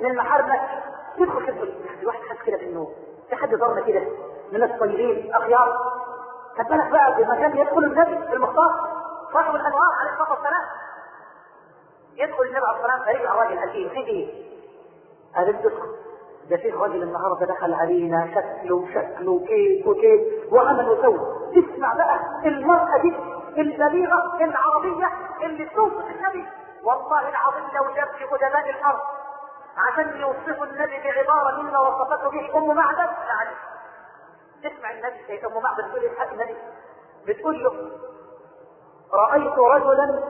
من 0.00 0.16
محارمك 0.16 0.60
تدخل 1.18 1.46
كده 1.46 1.56
الواحد 2.02 2.20
حاسس 2.28 2.42
كده 2.42 2.56
بإنه 2.56 2.88
في 3.30 3.36
حد 3.36 3.54
ضرنا 3.54 3.80
كده 3.80 4.02
من 4.52 4.62
الطيبين 4.62 5.34
أخيار. 5.34 5.92
خد 6.58 6.64
بالك 6.68 6.90
بقى 6.90 7.14
بمكان 7.22 7.56
يدخل 7.58 7.78
النبي 7.84 8.26
في 8.26 8.32
المختار 8.32 8.72
صاحب 9.32 9.54
الأنوار 9.54 9.90
عليه 10.00 10.10
الصلاة 10.12 10.30
والسلام. 10.32 10.64
يدخل 12.14 12.42
النبي 12.42 12.58
عليه 12.66 12.76
الصلاة 12.76 12.94
والسلام 12.96 13.16
فرجع 13.18 13.32
الراجل 13.34 13.58
قال 13.60 13.70
إيه 13.70 13.88
في 13.88 13.96
إيه؟ 13.96 14.44
قال 15.36 15.48
ادخل 15.48 15.94
ده 16.50 16.56
في 16.56 16.70
راجل 16.70 17.02
النهارده 17.02 17.46
دخل 17.46 17.74
علينا 17.74 18.28
شكله 18.34 18.86
شكله 18.94 19.44
كيف. 19.46 19.86
وكيف 19.86 20.52
وعمل 20.52 20.88
وسوى 20.90 21.20
تسمع 21.54 21.94
بقى 21.94 22.20
المرأة 22.44 22.98
دي 23.02 23.16
البليغة 23.58 24.34
العربية 24.40 25.08
اللي 25.42 25.64
توصف 25.64 26.04
النبي. 26.10 26.46
والله 26.84 27.28
العظيم 27.28 27.64
لو 27.74 27.94
جاب 27.94 28.08
في 28.18 28.24
قدماء 28.24 28.70
الأرض 28.70 29.00
عشان 29.76 30.20
يوصفوا 30.20 30.66
النبي 30.66 30.98
بعبارة 31.04 31.62
مما 31.62 31.78
وصفته 31.78 32.30
به 32.30 32.58
أم 32.58 32.76
معبد 32.76 33.10
يعني 33.28 33.50
تسمع 34.62 34.90
النبي 34.90 35.46
أم 35.46 35.62
معبد 35.62 35.90
تقول 35.90 36.04
الحق 36.04 36.32
النبي. 36.32 36.56
بتقول 37.26 37.64
له 37.64 37.72
رأيت 39.12 39.58
رجلا 39.58 40.22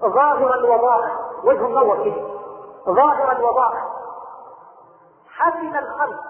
ظاهر 0.00 0.54
الوضاء 0.54 1.10
وجهه 1.44 1.68
منور 1.68 2.04
كده. 2.04 2.22
ظاهر 2.94 3.32
الوضاء 3.36 3.99
حسن 5.40 5.76
الخلق 5.76 6.24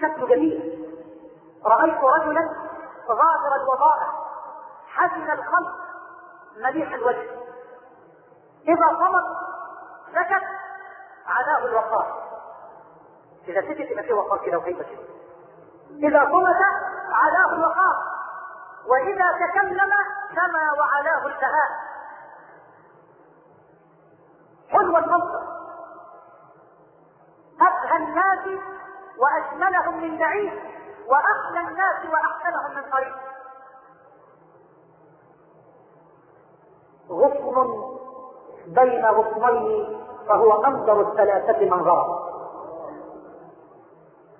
شكله 0.00 0.26
جميل. 0.26 0.84
رأيت 1.64 1.98
رجلا 2.04 2.48
ظاهر 3.08 3.56
الوضاء. 3.56 3.98
حسن 4.88 5.30
الخلق. 5.30 5.74
مليح 6.56 6.92
الوجه. 6.92 7.30
إذا 8.68 8.88
صمت 8.98 9.24
سكت. 10.14 10.44
عذاب 11.26 11.66
الوقار. 11.66 12.28
إذا 13.48 13.60
سكت 13.60 13.90
يبقى 13.90 14.04
فيه 14.04 14.14
وقار 14.14 14.38
كده 14.38 14.60
كده 14.60 14.86
إذا 15.90 16.24
صمت 16.24 16.56
علاه 17.12 17.52
الوقار. 17.52 18.18
وإذا 18.86 19.32
تكلم 19.32 19.90
سما 20.34 20.72
وعلاه 20.78 21.26
البهاء 21.26 21.70
حلو 24.68 24.96
أبهى 24.96 25.57
الناس 27.98 28.60
وأجملهم 29.18 30.02
من 30.02 30.18
بعيد 30.18 30.52
وأحلى 31.08 31.60
الناس 31.68 32.12
وأحسنهم 32.12 32.74
من 32.74 32.82
قريب. 32.92 33.14
غصن 37.10 37.68
بين 38.66 39.06
غصنين 39.06 40.00
فهو 40.28 40.64
أنظر 40.64 41.00
الثلاثة 41.00 41.76
منظرا 41.76 42.28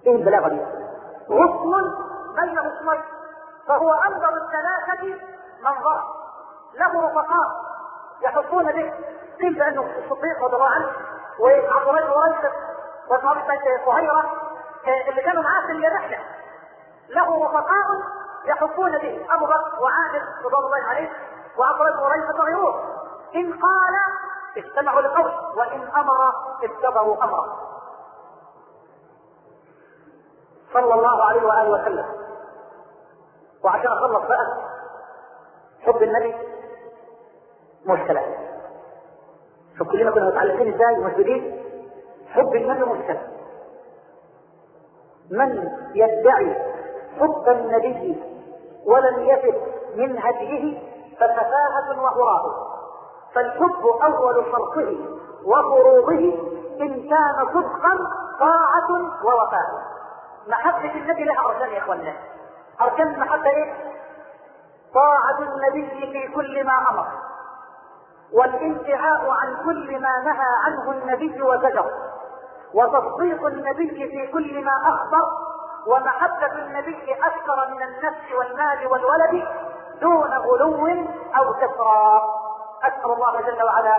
إيه 0.07 0.17
البلاغة 0.17 0.49
دي؟ 0.49 0.61
غصن 1.31 1.95
بين 2.37 2.59
غصنين 2.59 3.03
فهو 3.69 3.93
أنظر 3.93 4.29
الثلاثة 4.37 5.21
منظرا 5.63 6.05
له 6.75 7.07
رفقاء 7.07 7.69
يحطون 8.23 8.65
به. 8.65 8.93
قيل 9.41 9.55
بأنه 9.55 9.83
الصديق 9.83 10.45
رضي 10.45 10.55
الله 10.57 10.67
عنه 10.69 10.91
وعبد 11.41 11.89
الله 11.89 12.41
وصحابة 13.11 13.41
صهيرة 13.87 14.25
اللي 15.09 15.23
كانوا 15.23 15.43
معاه 15.43 15.67
في 15.67 15.73
الرحلة. 15.89 16.19
له 17.09 17.45
رفقاء 17.47 17.87
يحطون 18.45 18.99
به 18.99 19.27
أبو 19.35 19.45
بكر 19.47 19.81
وعامر 19.83 20.23
رضوان 20.45 20.65
الله 20.65 20.89
عليه 20.89 21.11
بن 21.93 22.05
ريثم 22.05 22.41
وغيرهم 22.41 22.75
إن 23.35 23.53
قال 23.53 23.95
استمعوا 24.65 25.01
لقول 25.01 25.33
وإن 25.57 25.89
أمر 25.97 26.33
اتبعوا 26.65 27.25
أمره. 27.25 27.57
صلى 30.73 30.95
الله 30.95 31.25
عليه 31.25 31.43
وآله 31.43 31.71
وسلم. 31.71 32.07
وعشان 33.65 33.93
أخلص 33.93 34.23
بقى 34.29 34.47
حب 35.87 36.03
النبي 36.03 36.35
مشكلة. 37.87 38.37
شوف 39.79 39.89
كلنا 39.91 40.11
كنا 40.11 40.29
متعلقين 40.29 40.75
إزاي 40.75 40.99
ومسجدين 40.99 41.68
حب 42.33 42.55
النبي 42.57 42.85
مشكلة 42.85 43.23
من 45.31 45.69
يدعي 45.95 46.57
حب 47.21 47.49
النبي 47.49 48.23
ولم 48.87 49.21
يفد 49.21 49.55
من 49.97 50.19
هديه 50.19 50.79
فسفاهة 51.17 52.03
وهراء 52.03 52.43
فالحب 53.35 53.87
أول 54.03 54.45
شرطه 54.53 54.97
وفروضه 55.45 56.13
إن 56.81 57.09
كان 57.09 57.47
صدقا 57.55 57.99
طاعة 58.41 58.91
ووفاء. 59.25 59.89
محبة 60.49 60.93
النبي 60.95 61.25
لها 61.25 61.45
أركان 61.49 61.71
يا 61.73 61.79
إخوانا 61.79 62.13
أركان 62.81 63.07
المحبة 63.15 63.51
إيه؟ 63.51 63.75
طاعة 64.95 65.39
النبي 65.41 65.91
في 65.91 66.35
كل 66.35 66.65
ما 66.67 66.91
أمر. 66.91 67.07
والانتهاء 68.33 69.31
عن 69.31 69.57
كل 69.65 70.01
ما 70.01 70.23
نهى 70.25 70.47
عنه 70.65 70.91
النبي 70.93 71.43
وزجر. 71.43 71.91
وتصديق 72.75 73.47
النبي 73.47 73.89
في 74.09 74.33
كل 74.33 74.65
ما 74.65 74.73
أخبر 74.87 75.25
ومحبة 75.87 76.53
النبي 76.53 77.15
أكثر 77.23 77.69
من 77.71 77.83
النفس 77.83 78.33
والمال 78.39 78.87
والولد 78.87 79.49
دون 80.01 80.33
غلو 80.33 80.87
أو 81.37 81.55
كثرة 81.55 82.23
أسأل 82.85 83.13
الله 83.13 83.41
جل 83.41 83.63
وعلا 83.65 83.97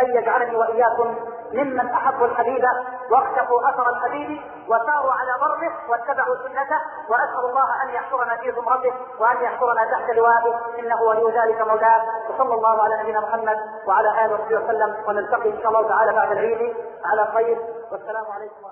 أن 0.00 0.16
يجعلني 0.16 0.56
وإياكم 0.56 1.14
ممن 1.52 1.90
أحبوا 1.90 2.26
الحبيب 2.26 2.64
واقتفوا 3.10 3.68
أثر 3.70 3.90
الحبيب 3.90 4.40
وساروا 4.68 5.12
على 5.12 5.32
ضربه 5.40 5.72
واتبعوا 5.88 6.36
سنته 6.36 6.80
وأسأل 7.08 7.44
الله 7.50 7.82
أن 7.82 7.88
يحشرنا 7.88 8.36
في 8.36 8.52
زمرته 8.52 8.94
وأن 9.20 9.42
يحشرنا 9.42 9.84
تحت 9.84 10.10
لوائه. 10.10 10.60
إنه 10.78 11.02
ولي 11.02 11.40
ذلك 11.40 11.68
مولاه. 11.68 12.02
وصلى 12.30 12.54
الله 12.54 12.82
على 12.82 13.02
نبينا 13.02 13.20
محمد 13.20 13.58
وعلى 13.86 14.24
آله 14.24 14.34
وصحبه 14.34 14.64
وسلم. 14.64 14.96
ونلتقي 15.08 15.50
إن 15.50 15.62
شاء 15.62 15.68
الله 15.68 15.88
تعالى 15.88 16.12
بعد 16.12 16.30
العيد. 16.30 16.76
على 17.04 17.28
خير. 17.34 17.58
والسلام 17.92 18.24
عليكم 18.34 18.54
ورحمة 18.54 18.58
الله. 18.58 18.68